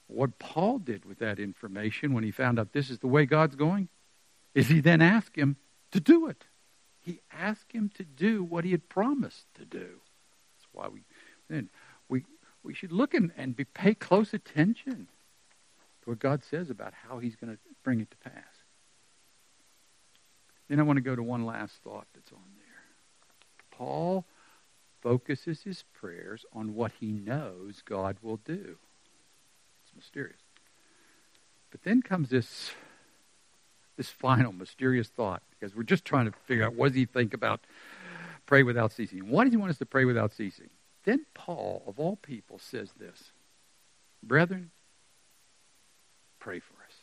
What 0.09 0.39
Paul 0.39 0.79
did 0.79 1.05
with 1.05 1.19
that 1.21 1.39
information 1.39 2.13
when 2.13 2.25
he 2.25 2.31
found 2.31 2.59
out 2.59 2.73
this 2.73 2.91
is 2.91 2.99
the 2.99 3.07
way 3.07 3.27
God's 3.27 3.55
going 3.55 3.89
is 4.55 4.69
he 4.69 4.81
then 4.81 5.01
asked 5.01 5.37
him 5.37 5.57
to 5.93 6.01
do 6.01 6.27
it. 6.27 6.45
He 7.01 7.21
asked 7.33 7.73
him 7.73 7.91
to 7.95 8.05
do 8.05 8.45
what 8.45 8.65
he 8.65 8.73
had 8.73 8.89
promised 8.89 9.47
to 9.55 9.65
do. 9.65 9.79
That's 9.79 10.69
why 10.73 10.89
we 10.89 11.01
then 11.49 11.69
we 12.63 12.75
should 12.75 12.93
look 12.93 13.15
and, 13.15 13.33
and 13.37 13.57
be, 13.57 13.65
pay 13.65 13.95
close 13.95 14.33
attention 14.33 15.09
to 16.03 16.11
what 16.11 16.19
God 16.19 16.43
says 16.45 16.71
about 16.71 16.93
how 17.09 17.19
he's 17.19 17.37
going 17.37 17.53
to 17.53 17.59
bring 17.83 18.01
it 18.01 18.11
to 18.11 18.17
pass. 18.19 18.63
Then 20.69 20.81
I 20.81 20.85
want 20.85 20.97
to 20.97 21.03
go 21.03 21.17
to 21.17 21.23
one 21.23 21.45
last 21.45 21.75
thought 21.85 22.07
that's 22.15 22.33
on 22.33 22.39
there. 22.57 23.77
Paul 23.77 24.25
focuses 25.01 25.63
his 25.63 25.85
prayers 25.93 26.45
on 26.53 26.75
what 26.75 26.93
he 27.01 27.11
knows 27.13 27.83
God 27.85 28.17
will 28.23 28.39
do. 28.39 28.77
It's 29.85 29.97
mysterious. 29.97 30.41
But 31.71 31.83
then 31.83 32.03
comes 32.03 32.31
this 32.31 32.71
this 33.97 34.09
final 34.09 34.53
mysterious 34.53 35.09
thought 35.09 35.43
because 35.51 35.77
we're 35.77 35.83
just 35.83 36.05
trying 36.05 36.25
to 36.25 36.33
figure 36.47 36.65
out 36.65 36.75
what 36.75 36.89
does 36.89 36.97
he 36.97 37.05
think 37.05 37.35
about 37.35 37.61
pray 38.47 38.63
without 38.63 38.93
ceasing. 38.93 39.29
Why 39.29 39.45
does 39.45 39.53
he 39.53 39.57
want 39.57 39.71
us 39.71 39.79
to 39.79 39.87
pray 39.87 40.05
without 40.05 40.33
ceasing? 40.33 40.71
Then 41.05 41.27
Paul, 41.35 41.83
of 41.87 41.99
all 41.99 42.17
people, 42.17 42.59
says 42.59 42.93
this 42.99 43.33
Brethren, 44.23 44.71
pray 46.39 46.61
for 46.61 46.75
us. 46.75 46.95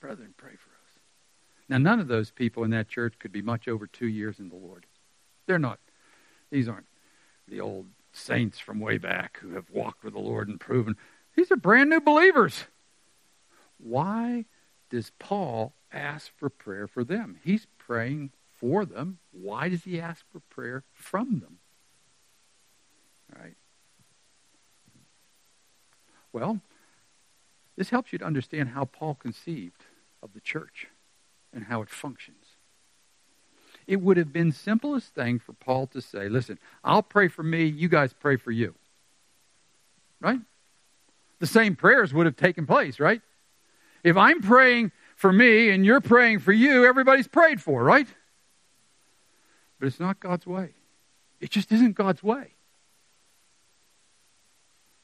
Brethren, 0.00 0.34
pray 0.36 0.52
for 0.52 0.70
us. 0.70 1.00
Now, 1.68 1.78
none 1.78 2.00
of 2.00 2.08
those 2.08 2.30
people 2.30 2.64
in 2.64 2.70
that 2.70 2.88
church 2.88 3.14
could 3.18 3.32
be 3.32 3.42
much 3.42 3.68
over 3.68 3.86
two 3.86 4.06
years 4.06 4.38
in 4.38 4.48
the 4.48 4.56
Lord. 4.56 4.86
They're 5.46 5.58
not, 5.58 5.80
these 6.50 6.68
aren't 6.68 6.86
the 7.48 7.60
old 7.60 7.86
saints 8.12 8.58
from 8.58 8.80
way 8.80 8.98
back 8.98 9.38
who 9.40 9.50
have 9.54 9.70
walked 9.70 10.04
with 10.04 10.14
the 10.14 10.20
Lord 10.20 10.48
and 10.48 10.60
proven. 10.60 10.96
These 11.36 11.50
are 11.50 11.56
brand 11.56 11.90
new 11.90 12.00
believers. 12.00 12.64
Why 13.78 14.44
does 14.90 15.12
Paul 15.18 15.72
ask 15.92 16.30
for 16.36 16.48
prayer 16.48 16.86
for 16.86 17.04
them? 17.04 17.38
He's 17.42 17.66
praying 17.78 18.30
for 18.58 18.84
them. 18.84 19.18
Why 19.32 19.68
does 19.68 19.84
he 19.84 20.00
ask 20.00 20.24
for 20.30 20.40
prayer 20.50 20.84
from 20.92 21.40
them? 21.40 21.58
Right? 23.36 23.56
Well, 26.32 26.60
this 27.76 27.90
helps 27.90 28.12
you 28.12 28.18
to 28.18 28.24
understand 28.24 28.70
how 28.70 28.84
Paul 28.84 29.14
conceived 29.14 29.82
of 30.22 30.32
the 30.34 30.40
church 30.40 30.88
and 31.52 31.64
how 31.64 31.82
it 31.82 31.90
functions. 31.90 32.44
It 33.86 34.00
would 34.00 34.16
have 34.18 34.32
been 34.32 34.52
simplest 34.52 35.14
thing 35.14 35.38
for 35.38 35.54
Paul 35.54 35.86
to 35.88 36.02
say, 36.02 36.28
listen, 36.28 36.58
I'll 36.84 37.02
pray 37.02 37.28
for 37.28 37.42
me, 37.42 37.64
you 37.64 37.88
guys 37.88 38.12
pray 38.12 38.36
for 38.36 38.50
you. 38.50 38.74
Right? 40.20 40.40
The 41.38 41.46
same 41.46 41.76
prayers 41.76 42.12
would 42.12 42.26
have 42.26 42.36
taken 42.36 42.66
place, 42.66 43.00
right? 43.00 43.22
If 44.02 44.16
I'm 44.16 44.42
praying 44.42 44.92
for 45.16 45.32
me 45.32 45.70
and 45.70 45.86
you're 45.86 46.00
praying 46.00 46.40
for 46.40 46.52
you, 46.52 46.84
everybody's 46.84 47.28
prayed 47.28 47.62
for, 47.62 47.82
right? 47.82 48.06
But 49.78 49.86
it's 49.86 50.00
not 50.00 50.20
God's 50.20 50.46
way. 50.46 50.70
It 51.40 51.50
just 51.50 51.70
isn't 51.72 51.94
God's 51.94 52.22
way. 52.22 52.54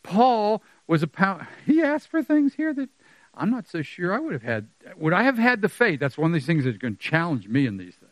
Paul 0.02 0.62
was 0.86 1.02
a 1.02 1.06
power. 1.06 1.48
He 1.64 1.82
asked 1.82 2.08
for 2.08 2.22
things 2.22 2.54
here 2.54 2.74
that 2.74 2.88
I'm 3.34 3.50
not 3.50 3.66
so 3.66 3.82
sure 3.82 4.14
I 4.14 4.18
would 4.18 4.32
have 4.32 4.42
had. 4.42 4.68
Would 4.96 5.12
I 5.12 5.22
have 5.24 5.38
had 5.38 5.62
the 5.62 5.68
faith? 5.68 5.98
That's 6.00 6.18
one 6.18 6.30
of 6.30 6.34
these 6.34 6.46
things 6.46 6.64
that's 6.64 6.76
going 6.76 6.96
to 6.96 7.02
challenge 7.02 7.48
me 7.48 7.66
in 7.66 7.78
these 7.78 7.94
things. 7.94 8.10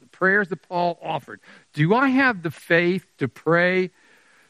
The 0.00 0.06
prayers 0.08 0.48
that 0.48 0.68
Paul 0.68 0.98
offered. 1.02 1.40
Do 1.72 1.94
I 1.94 2.08
have 2.08 2.42
the 2.42 2.50
faith 2.50 3.06
to 3.18 3.28
pray? 3.28 3.90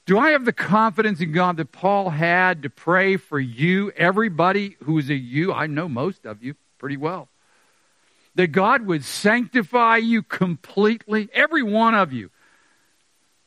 Do 0.06 0.18
I 0.18 0.30
have 0.30 0.44
the 0.44 0.52
confidence 0.52 1.20
in 1.20 1.32
God 1.32 1.58
that 1.58 1.70
Paul 1.70 2.10
had 2.10 2.62
to 2.62 2.70
pray 2.70 3.16
for 3.16 3.38
you, 3.38 3.90
everybody 3.92 4.76
who 4.84 4.98
is 4.98 5.10
a 5.10 5.14
you? 5.14 5.52
I 5.52 5.66
know 5.66 5.88
most 5.88 6.24
of 6.24 6.42
you 6.42 6.54
pretty 6.78 6.96
well. 6.96 7.28
That 8.38 8.52
God 8.52 8.86
would 8.86 9.04
sanctify 9.04 9.96
you 9.96 10.22
completely, 10.22 11.28
every 11.34 11.64
one 11.64 11.96
of 11.96 12.12
you 12.12 12.30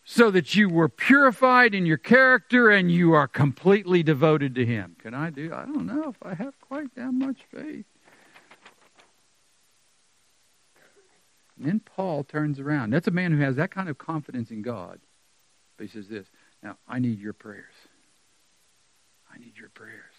so 0.03 0.29
that 0.31 0.53
you 0.53 0.67
were 0.67 0.89
purified 0.89 1.73
in 1.73 1.85
your 1.85 1.95
character 1.95 2.69
and 2.69 2.91
you 2.91 3.13
are 3.13 3.25
completely 3.25 4.03
devoted 4.03 4.53
to 4.55 4.65
Him. 4.65 4.97
Can 5.01 5.13
I 5.13 5.29
do? 5.29 5.53
I 5.53 5.63
don't 5.63 5.85
know 5.85 6.09
if 6.09 6.17
I 6.21 6.33
have 6.33 6.59
quite 6.59 6.93
that 6.95 7.13
much 7.13 7.37
faith. 7.49 7.85
And 11.57 11.65
then 11.65 11.79
Paul 11.79 12.25
turns 12.25 12.59
around. 12.59 12.89
That's 12.89 13.07
a 13.07 13.11
man 13.11 13.31
who 13.31 13.41
has 13.41 13.55
that 13.55 13.71
kind 13.71 13.87
of 13.87 13.97
confidence 13.97 14.51
in 14.51 14.61
God. 14.61 14.99
But 15.77 15.87
he 15.87 15.89
says 15.93 16.09
this 16.09 16.27
Now, 16.61 16.75
I 16.85 16.99
need 16.99 17.21
your 17.21 17.31
prayers. 17.31 17.75
I 19.33 19.37
need 19.37 19.53
your 19.57 19.69
prayers. 19.69 20.15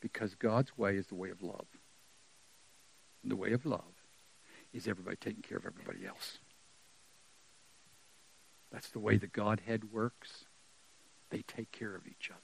Because 0.00 0.36
God's 0.36 0.78
way 0.78 0.96
is 0.96 1.08
the 1.08 1.16
way 1.16 1.30
of 1.30 1.42
love. 1.42 1.66
And 3.24 3.30
the 3.30 3.36
way 3.36 3.52
of 3.52 3.64
love 3.64 3.80
is 4.74 4.86
everybody 4.86 5.16
taking 5.16 5.42
care 5.42 5.56
of 5.56 5.64
everybody 5.64 6.06
else. 6.06 6.38
That's 8.70 8.90
the 8.90 8.98
way 8.98 9.16
the 9.16 9.26
Godhead 9.26 9.92
works. 9.92 10.44
They 11.30 11.42
take 11.42 11.72
care 11.72 11.96
of 11.96 12.06
each 12.06 12.30
other. 12.30 12.40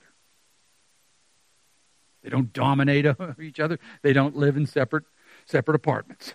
They 2.22 2.30
don't 2.30 2.52
dominate 2.52 3.06
each 3.40 3.60
other. 3.60 3.78
They 4.00 4.14
don't 4.14 4.36
live 4.36 4.56
in 4.56 4.66
separate 4.66 5.04
separate 5.44 5.74
apartments. 5.74 6.34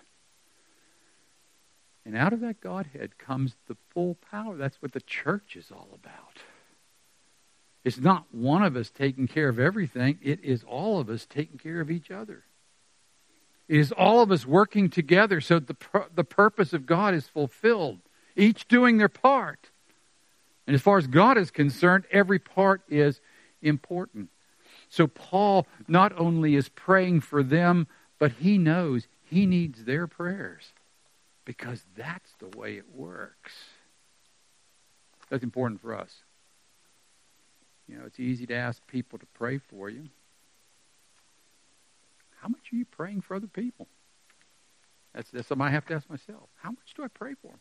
And 2.04 2.16
out 2.16 2.32
of 2.32 2.40
that 2.40 2.60
Godhead 2.60 3.18
comes 3.18 3.56
the 3.66 3.76
full 3.90 4.16
power. 4.30 4.56
That's 4.56 4.80
what 4.80 4.92
the 4.92 5.00
church 5.00 5.56
is 5.56 5.72
all 5.72 5.88
about. 5.92 6.38
It's 7.84 7.98
not 7.98 8.26
one 8.32 8.62
of 8.62 8.76
us 8.76 8.90
taking 8.90 9.26
care 9.26 9.48
of 9.48 9.58
everything, 9.58 10.18
it 10.22 10.44
is 10.44 10.62
all 10.62 11.00
of 11.00 11.10
us 11.10 11.26
taking 11.26 11.58
care 11.58 11.80
of 11.80 11.90
each 11.90 12.12
other. 12.12 12.44
Is 13.68 13.90
all 13.90 14.20
of 14.20 14.30
us 14.30 14.46
working 14.46 14.88
together 14.88 15.40
so 15.40 15.58
the, 15.58 15.76
the 16.14 16.24
purpose 16.24 16.72
of 16.72 16.86
God 16.86 17.14
is 17.14 17.26
fulfilled, 17.26 17.98
each 18.36 18.68
doing 18.68 18.98
their 18.98 19.08
part. 19.08 19.70
And 20.66 20.74
as 20.74 20.82
far 20.82 20.98
as 20.98 21.06
God 21.06 21.36
is 21.36 21.50
concerned, 21.50 22.04
every 22.12 22.38
part 22.38 22.82
is 22.88 23.20
important. 23.62 24.28
So 24.88 25.06
Paul 25.06 25.66
not 25.88 26.12
only 26.16 26.54
is 26.54 26.68
praying 26.68 27.20
for 27.22 27.42
them, 27.42 27.88
but 28.18 28.32
he 28.32 28.56
knows 28.56 29.08
he 29.24 29.46
needs 29.46 29.84
their 29.84 30.06
prayers 30.06 30.72
because 31.44 31.84
that's 31.96 32.32
the 32.38 32.56
way 32.56 32.76
it 32.76 32.86
works. 32.94 33.52
That's 35.28 35.44
important 35.44 35.80
for 35.80 35.94
us. 35.94 36.22
You 37.88 37.96
know, 37.96 38.04
it's 38.06 38.20
easy 38.20 38.46
to 38.46 38.54
ask 38.54 38.84
people 38.86 39.18
to 39.18 39.26
pray 39.34 39.58
for 39.58 39.88
you. 39.88 40.08
How 42.46 42.50
much 42.50 42.72
are 42.72 42.76
you 42.76 42.84
praying 42.84 43.22
for 43.22 43.34
other 43.34 43.48
people? 43.48 43.88
That's, 45.12 45.28
that's 45.32 45.48
something 45.48 45.66
I 45.66 45.70
have 45.70 45.86
to 45.86 45.94
ask 45.94 46.08
myself. 46.08 46.48
How 46.62 46.70
much 46.70 46.94
do 46.94 47.02
I 47.02 47.08
pray 47.08 47.34
for? 47.42 47.58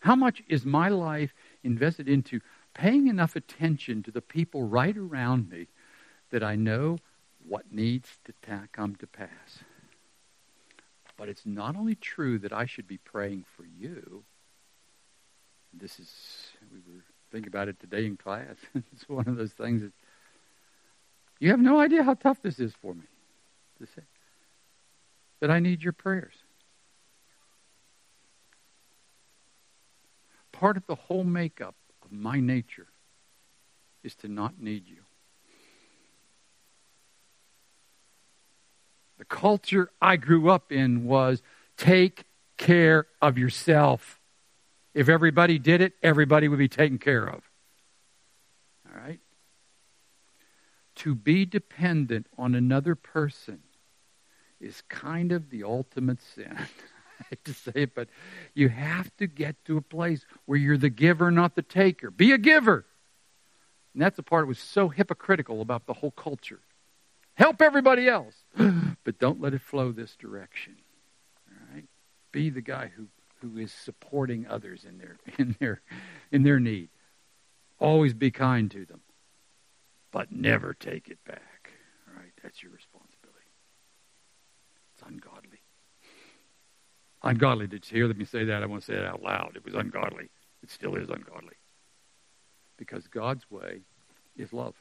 How 0.00 0.14
much 0.14 0.42
is 0.48 0.66
my 0.66 0.90
life 0.90 1.32
invested 1.64 2.10
into 2.10 2.40
paying 2.74 3.06
enough 3.06 3.36
attention 3.36 4.02
to 4.02 4.10
the 4.10 4.20
people 4.20 4.64
right 4.64 4.94
around 4.94 5.48
me 5.48 5.68
that 6.30 6.42
I 6.42 6.56
know 6.56 6.98
what 7.42 7.72
needs 7.72 8.18
to 8.26 8.34
come 8.70 8.96
to 8.96 9.06
pass? 9.06 9.60
But 11.16 11.30
it's 11.30 11.46
not 11.46 11.74
only 11.74 11.94
true 11.94 12.38
that 12.40 12.52
I 12.52 12.66
should 12.66 12.86
be 12.86 12.98
praying 12.98 13.46
for 13.56 13.64
you. 13.64 14.24
This 15.72 15.98
is, 15.98 16.12
we 16.70 16.80
were 16.80 17.00
thinking 17.32 17.48
about 17.48 17.68
it 17.68 17.80
today 17.80 18.04
in 18.04 18.18
class. 18.18 18.56
it's 18.92 19.08
one 19.08 19.26
of 19.26 19.36
those 19.36 19.52
things 19.52 19.80
that 19.80 19.92
you 21.40 21.48
have 21.48 21.60
no 21.60 21.80
idea 21.80 22.02
how 22.02 22.12
tough 22.12 22.42
this 22.42 22.58
is 22.58 22.74
for 22.82 22.92
me 22.92 23.04
to 23.78 23.86
say. 23.86 24.02
That 25.40 25.50
I 25.50 25.60
need 25.60 25.82
your 25.82 25.92
prayers. 25.92 26.34
part 30.58 30.76
of 30.76 30.86
the 30.86 30.94
whole 30.96 31.24
makeup 31.24 31.76
of 32.04 32.10
my 32.10 32.40
nature 32.40 32.88
is 34.02 34.14
to 34.16 34.28
not 34.28 34.60
need 34.60 34.88
you. 34.88 35.02
The 39.18 39.24
culture 39.24 39.90
I 40.00 40.16
grew 40.16 40.50
up 40.50 40.72
in 40.72 41.04
was 41.04 41.42
take 41.76 42.24
care 42.56 43.06
of 43.22 43.38
yourself. 43.38 44.20
If 44.94 45.08
everybody 45.08 45.58
did 45.60 45.80
it, 45.80 45.92
everybody 46.02 46.48
would 46.48 46.58
be 46.58 46.68
taken 46.68 46.98
care 46.98 47.24
of. 47.24 47.42
All 48.88 49.00
right? 49.00 49.20
To 50.96 51.14
be 51.14 51.44
dependent 51.44 52.26
on 52.36 52.56
another 52.56 52.96
person 52.96 53.60
is 54.60 54.82
kind 54.88 55.32
of 55.32 55.50
the 55.50 55.64
ultimate 55.64 56.20
sin. 56.34 56.56
I 57.20 57.24
hate 57.30 57.44
to 57.44 57.54
say 57.54 57.72
it, 57.74 57.94
but 57.94 58.08
you 58.54 58.68
have 58.68 59.14
to 59.16 59.26
get 59.26 59.64
to 59.64 59.76
a 59.76 59.82
place 59.82 60.24
where 60.46 60.58
you're 60.58 60.78
the 60.78 60.90
giver, 60.90 61.30
not 61.30 61.56
the 61.56 61.62
taker. 61.62 62.10
Be 62.10 62.32
a 62.32 62.38
giver. 62.38 62.84
And 63.92 64.02
that's 64.02 64.16
the 64.16 64.22
part 64.22 64.44
that 64.44 64.48
was 64.48 64.60
so 64.60 64.88
hypocritical 64.88 65.60
about 65.60 65.86
the 65.86 65.94
whole 65.94 66.12
culture. 66.12 66.60
Help 67.34 67.62
everybody 67.62 68.08
else, 68.08 68.34
but 68.56 69.18
don't 69.18 69.40
let 69.40 69.54
it 69.54 69.60
flow 69.60 69.92
this 69.92 70.16
direction. 70.16 70.76
All 71.48 71.74
right? 71.74 71.84
Be 72.32 72.50
the 72.50 72.60
guy 72.60 72.90
who, 72.94 73.06
who 73.40 73.58
is 73.58 73.72
supporting 73.72 74.46
others 74.48 74.84
in 74.84 74.98
their 74.98 75.16
in 75.38 75.56
their 75.58 75.80
in 76.32 76.42
their 76.42 76.60
need. 76.60 76.88
Always 77.78 78.12
be 78.12 78.32
kind 78.32 78.70
to 78.72 78.84
them, 78.84 79.00
but 80.10 80.32
never 80.32 80.74
take 80.74 81.08
it 81.08 81.18
back. 81.24 81.70
All 82.08 82.20
right? 82.20 82.32
That's 82.42 82.60
your 82.60 82.72
responsibility. 82.72 82.97
Ungodly. 85.08 85.60
Ungodly. 87.22 87.66
Did 87.66 87.90
you 87.90 88.04
hear 88.04 88.14
me 88.14 88.24
say 88.24 88.44
that? 88.44 88.62
I 88.62 88.66
want 88.66 88.82
to 88.82 88.86
say 88.86 88.98
it 88.98 89.04
out 89.04 89.22
loud. 89.22 89.52
It 89.56 89.64
was 89.64 89.74
ungodly. 89.74 90.28
It 90.62 90.70
still 90.70 90.94
is 90.94 91.08
ungodly. 91.08 91.56
Because 92.76 93.08
God's 93.08 93.50
way 93.50 93.80
is 94.36 94.52
love. 94.52 94.74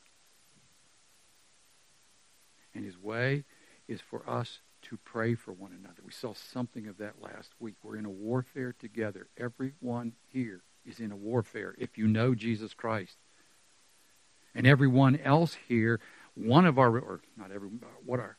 And 2.76 2.86
His 2.86 2.98
way 3.02 3.46
is 3.88 4.02
for 4.02 4.30
us 4.30 4.60
to 4.84 4.98
pray 4.98 5.34
for 5.34 5.54
one 5.54 5.72
another. 5.72 6.02
We 6.06 6.12
saw 6.12 6.34
something 6.34 6.88
of 6.88 6.98
that 6.98 7.16
last 7.22 7.54
week. 7.60 7.76
We're 7.82 7.98
in 7.98 8.06
a 8.06 8.10
warfare 8.10 8.76
together. 8.78 9.28
Everyone 9.38 10.14
here 10.32 10.62
is 10.86 11.00
in 11.00 11.12
a 11.12 11.16
warfare 11.16 11.74
if 11.78 11.98
you 11.98 12.08
know 12.08 12.36
Jesus 12.36 12.74
Christ. 12.74 13.18
And 14.54 14.68
everyone 14.68 15.18
else 15.18 15.56
here, 15.68 16.00
one 16.36 16.66
of 16.66 16.78
our, 16.78 17.00
or 17.00 17.22
not 17.36 17.52
everyone, 17.52 17.82
what 18.06 18.20
our, 18.20 18.38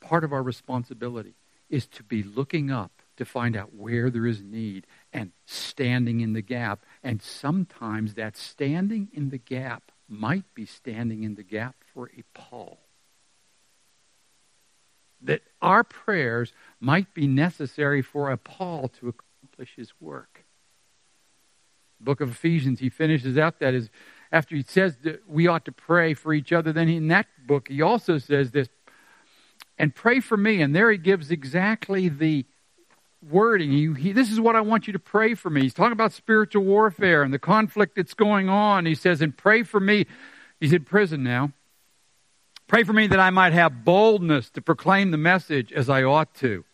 part 0.00 0.24
of 0.24 0.32
our 0.32 0.42
responsibility 0.42 1.34
is 1.68 1.86
to 1.86 2.02
be 2.02 2.22
looking 2.22 2.70
up 2.70 2.90
to 3.16 3.24
find 3.24 3.56
out 3.56 3.74
where 3.74 4.10
there 4.10 4.26
is 4.26 4.42
need 4.42 4.86
and 5.12 5.32
standing 5.46 6.20
in 6.20 6.32
the 6.32 6.42
gap. 6.42 6.84
And 7.02 7.20
sometimes 7.22 8.14
that 8.14 8.36
standing 8.36 9.08
in 9.12 9.30
the 9.30 9.38
gap 9.38 9.92
might 10.08 10.52
be 10.54 10.66
standing 10.66 11.22
in 11.22 11.34
the 11.34 11.42
gap 11.42 11.76
for 11.94 12.10
a 12.16 12.22
Paul 12.34 12.80
that 15.22 15.42
our 15.60 15.84
prayers 15.84 16.52
might 16.80 17.12
be 17.14 17.26
necessary 17.26 18.02
for 18.02 18.30
a 18.30 18.36
Paul 18.36 18.88
to 19.00 19.08
accomplish 19.08 19.74
his 19.76 19.92
work. 20.00 20.44
Book 22.00 22.20
of 22.20 22.30
Ephesians, 22.30 22.80
he 22.80 22.88
finishes 22.88 23.36
out 23.36 23.60
that 23.60 23.74
is 23.74 23.90
after 24.32 24.54
he 24.54 24.62
says 24.62 24.96
that 25.02 25.28
we 25.28 25.46
ought 25.46 25.64
to 25.64 25.72
pray 25.72 26.14
for 26.14 26.32
each 26.32 26.52
other, 26.52 26.72
then 26.72 26.88
in 26.88 27.08
that 27.08 27.26
book 27.46 27.68
he 27.68 27.82
also 27.82 28.16
says 28.16 28.52
this, 28.52 28.68
and 29.80 29.94
pray 29.94 30.20
for 30.20 30.36
me. 30.36 30.60
And 30.60 30.76
there 30.76 30.90
he 30.90 30.98
gives 30.98 31.30
exactly 31.30 32.08
the 32.08 32.44
wording. 33.28 33.70
He, 33.70 33.92
he, 33.94 34.12
this 34.12 34.30
is 34.30 34.38
what 34.38 34.56
I 34.56 34.60
want 34.60 34.86
you 34.86 34.92
to 34.92 34.98
pray 34.98 35.34
for 35.34 35.50
me. 35.50 35.62
He's 35.62 35.74
talking 35.74 35.92
about 35.92 36.12
spiritual 36.12 36.64
warfare 36.64 37.22
and 37.22 37.32
the 37.32 37.38
conflict 37.38 37.96
that's 37.96 38.14
going 38.14 38.48
on. 38.48 38.86
He 38.86 38.94
says, 38.94 39.20
and 39.20 39.36
pray 39.36 39.62
for 39.62 39.80
me. 39.80 40.06
He's 40.60 40.72
in 40.72 40.84
prison 40.84 41.22
now. 41.22 41.52
Pray 42.66 42.84
for 42.84 42.92
me 42.92 43.08
that 43.08 43.18
I 43.18 43.30
might 43.30 43.52
have 43.52 43.84
boldness 43.84 44.50
to 44.50 44.60
proclaim 44.60 45.10
the 45.10 45.16
message 45.16 45.72
as 45.72 45.88
I 45.88 46.02
ought 46.02 46.34
to. 46.36 46.64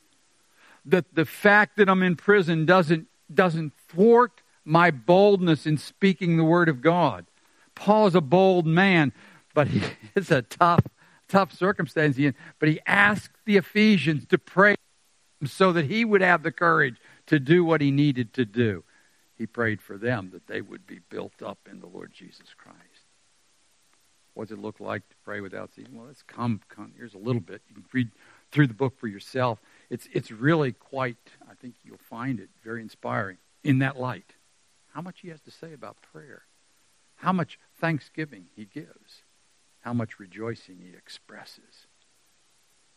That 0.85 1.15
the 1.15 1.25
fact 1.25 1.77
that 1.79 1.89
I'm 1.89 2.03
in 2.03 2.17
prison 2.17 2.67
doesn't, 2.67 3.07
doesn't 3.33 3.73
thwart 3.89 4.43
my 4.65 4.91
boldness 4.91 5.65
in 5.65 5.79
speaking 5.79 6.37
the 6.37 6.45
word 6.45 6.69
of 6.69 6.83
God. 6.83 7.25
Paul 7.75 8.09
is 8.09 8.15
a 8.15 8.21
bold 8.21 8.67
man, 8.67 9.13
but 9.55 9.69
he 9.69 9.83
is 10.17 10.31
a 10.31 10.43
tough, 10.43 10.85
tough 11.29 11.53
circumstance. 11.53 12.19
But 12.59 12.69
he 12.69 12.81
asked 12.87 13.37
the 13.45 13.57
Ephesians 13.57 14.27
to 14.27 14.39
pray 14.39 14.77
so 15.45 15.73
that 15.73 15.87
he 15.87 16.05
would 16.05 16.23
have 16.23 16.43
the 16.43 16.53
courage 16.53 16.97
to 17.27 17.39
do 17.39 17.65
what 17.65 17.81
he 17.81 17.91
needed 17.91 18.33
to 18.35 18.45
do. 18.45 18.85
He 19.37 19.47
prayed 19.47 19.83
for 19.83 19.99
them 19.99 20.31
that 20.33 20.47
they 20.47 20.61
would 20.61 20.87
be 20.87 21.01
built 21.11 21.43
up 21.43 21.59
in 21.71 21.81
the 21.81 21.87
Lord 21.87 22.13
Jesus 22.13 22.55
Christ. 22.57 22.77
What 24.35 24.49
does 24.49 24.59
it 24.59 24.63
look 24.63 24.81
like 24.81 25.09
to 25.09 25.17
pray 25.25 25.41
without 25.41 25.71
seeing? 25.75 25.89
Well, 25.93 26.07
let's 26.07 26.23
come, 26.23 26.61
come. 26.69 26.93
Here's 26.97 27.15
a 27.15 27.19
little 27.19 27.41
bit. 27.41 27.63
You 27.69 27.75
can 27.75 27.85
read 27.93 28.11
through 28.51 28.67
the 28.67 28.75
book 28.75 28.99
for 28.99 29.09
yourself. 29.09 29.59
It's, 29.91 30.09
it's 30.13 30.31
really 30.31 30.73
quite, 30.73 31.17
I 31.51 31.55
think 31.55 31.75
you'll 31.83 31.99
find 31.99 32.39
it 32.39 32.51
very 32.63 32.83
inspiring 32.83 33.39
in 33.65 33.79
that 33.81 33.99
light. 33.99 34.35
How 34.93 35.01
much 35.01 35.21
he 35.21 35.29
has 35.29 35.41
to 35.43 35.51
say 35.51 35.73
about 35.73 35.97
prayer, 36.13 36.43
how 37.17 37.33
much 37.33 37.59
thanksgiving 37.79 38.47
he 38.55 38.65
gives, 38.67 39.23
how 39.87 39.93
much 39.93 40.19
rejoicing 40.19 40.81
he 40.83 40.97
expresses, 40.97 41.87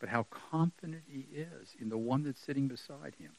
but 0.00 0.08
how 0.08 0.24
confident 0.24 1.04
he 1.06 1.24
is 1.32 1.76
in 1.80 1.88
the 1.88 1.96
one 1.96 2.24
that's 2.24 2.40
sitting 2.40 2.66
beside 2.66 3.14
him. 3.20 3.30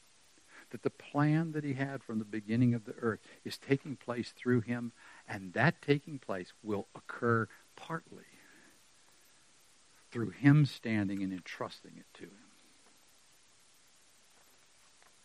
That 0.70 0.82
the 0.82 0.88
plan 0.88 1.52
that 1.52 1.62
he 1.62 1.74
had 1.74 2.02
from 2.02 2.18
the 2.18 2.24
beginning 2.24 2.72
of 2.72 2.86
the 2.86 2.94
earth 2.98 3.20
is 3.44 3.58
taking 3.58 3.94
place 3.94 4.32
through 4.34 4.62
him, 4.62 4.92
and 5.28 5.52
that 5.52 5.82
taking 5.82 6.18
place 6.18 6.54
will 6.62 6.86
occur 6.94 7.46
partly 7.76 8.24
through 10.10 10.30
him 10.30 10.64
standing 10.64 11.22
and 11.22 11.30
entrusting 11.30 11.92
it 11.98 12.06
to 12.14 12.24
him. 12.24 12.48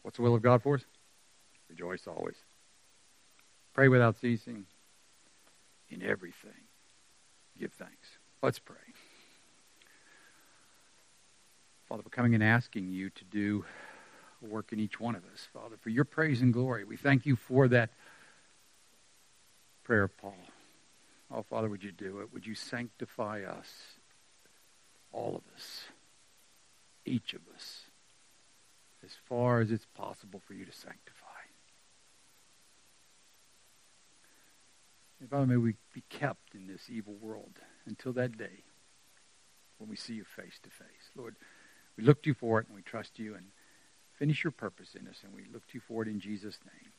What's 0.02 0.18
the 0.18 0.24
will 0.24 0.36
of 0.36 0.42
God 0.42 0.62
for 0.62 0.76
us? 0.76 0.84
Rejoice 1.70 2.06
always. 2.08 2.36
Pray 3.74 3.88
without 3.88 4.20
ceasing. 4.20 4.66
In 5.90 6.04
everything, 6.04 6.68
give 7.58 7.72
thanks. 7.74 8.17
Let's 8.42 8.60
pray. 8.60 8.76
Father, 11.90 12.04
we're 12.06 12.10
coming 12.10 12.36
and 12.36 12.44
asking 12.44 12.90
you 12.90 13.10
to 13.10 13.24
do 13.24 13.66
work 14.42 14.72
in 14.72 14.80
each 14.80 15.00
one 15.00 15.16
of 15.16 15.24
us. 15.34 15.48
Father, 15.52 15.76
for 15.82 15.90
your 15.90 16.04
praise 16.06 16.42
and 16.42 16.54
glory, 16.54 16.84
we 16.84 16.98
thank 16.98 17.26
you 17.26 17.36
for 17.36 17.68
that 17.70 17.90
prayer 19.84 20.04
of 20.04 20.16
Paul. 20.18 20.38
Oh, 21.32 21.44
Father, 21.50 21.68
would 21.68 21.84
you 21.84 21.92
do 21.92 22.20
it? 22.20 22.32
Would 22.32 22.46
you 22.46 22.54
sanctify 22.54 23.42
us, 23.44 23.70
all 25.12 25.36
of 25.36 25.42
us, 25.56 25.86
each 27.06 27.34
of 27.34 27.42
us, 27.56 27.86
as 29.04 29.12
far 29.28 29.62
as 29.62 29.72
it's 29.72 29.88
possible 29.96 30.42
for 30.46 30.54
you 30.54 30.66
to 30.66 30.72
sanctify? 30.72 31.26
And 35.20 35.30
Father, 35.30 35.48
may 35.48 35.58
we 35.58 35.74
be 35.94 36.04
kept 36.10 36.54
in 36.54 36.68
this 36.68 36.84
evil 36.90 37.16
world 37.20 37.60
until 37.88 38.14
that 38.14 38.38
day 38.38 38.64
when 39.78 39.90
we 39.90 39.96
see 39.96 40.14
you 40.14 40.24
face 40.24 40.60
to 40.64 40.70
face. 40.70 41.12
Lord, 41.16 41.36
we 41.98 42.04
look 42.04 42.24
to 42.24 42.30
you 42.30 42.34
for 42.34 42.60
it 42.60 42.68
and 42.68 42.76
we 42.76 42.82
trust 42.82 43.20
you 43.20 43.36
and 43.36 43.46
finish 44.18 44.44
your 44.44 44.52
purpose 44.52 44.96
in 45.00 45.08
us 45.08 45.18
and 45.24 45.34
we 45.34 45.46
look 45.52 45.66
to 45.68 45.76
you 45.76 45.82
for 45.88 46.04
it 46.04 46.08
in 46.08 46.20
Jesus' 46.20 46.60
name. 46.66 46.92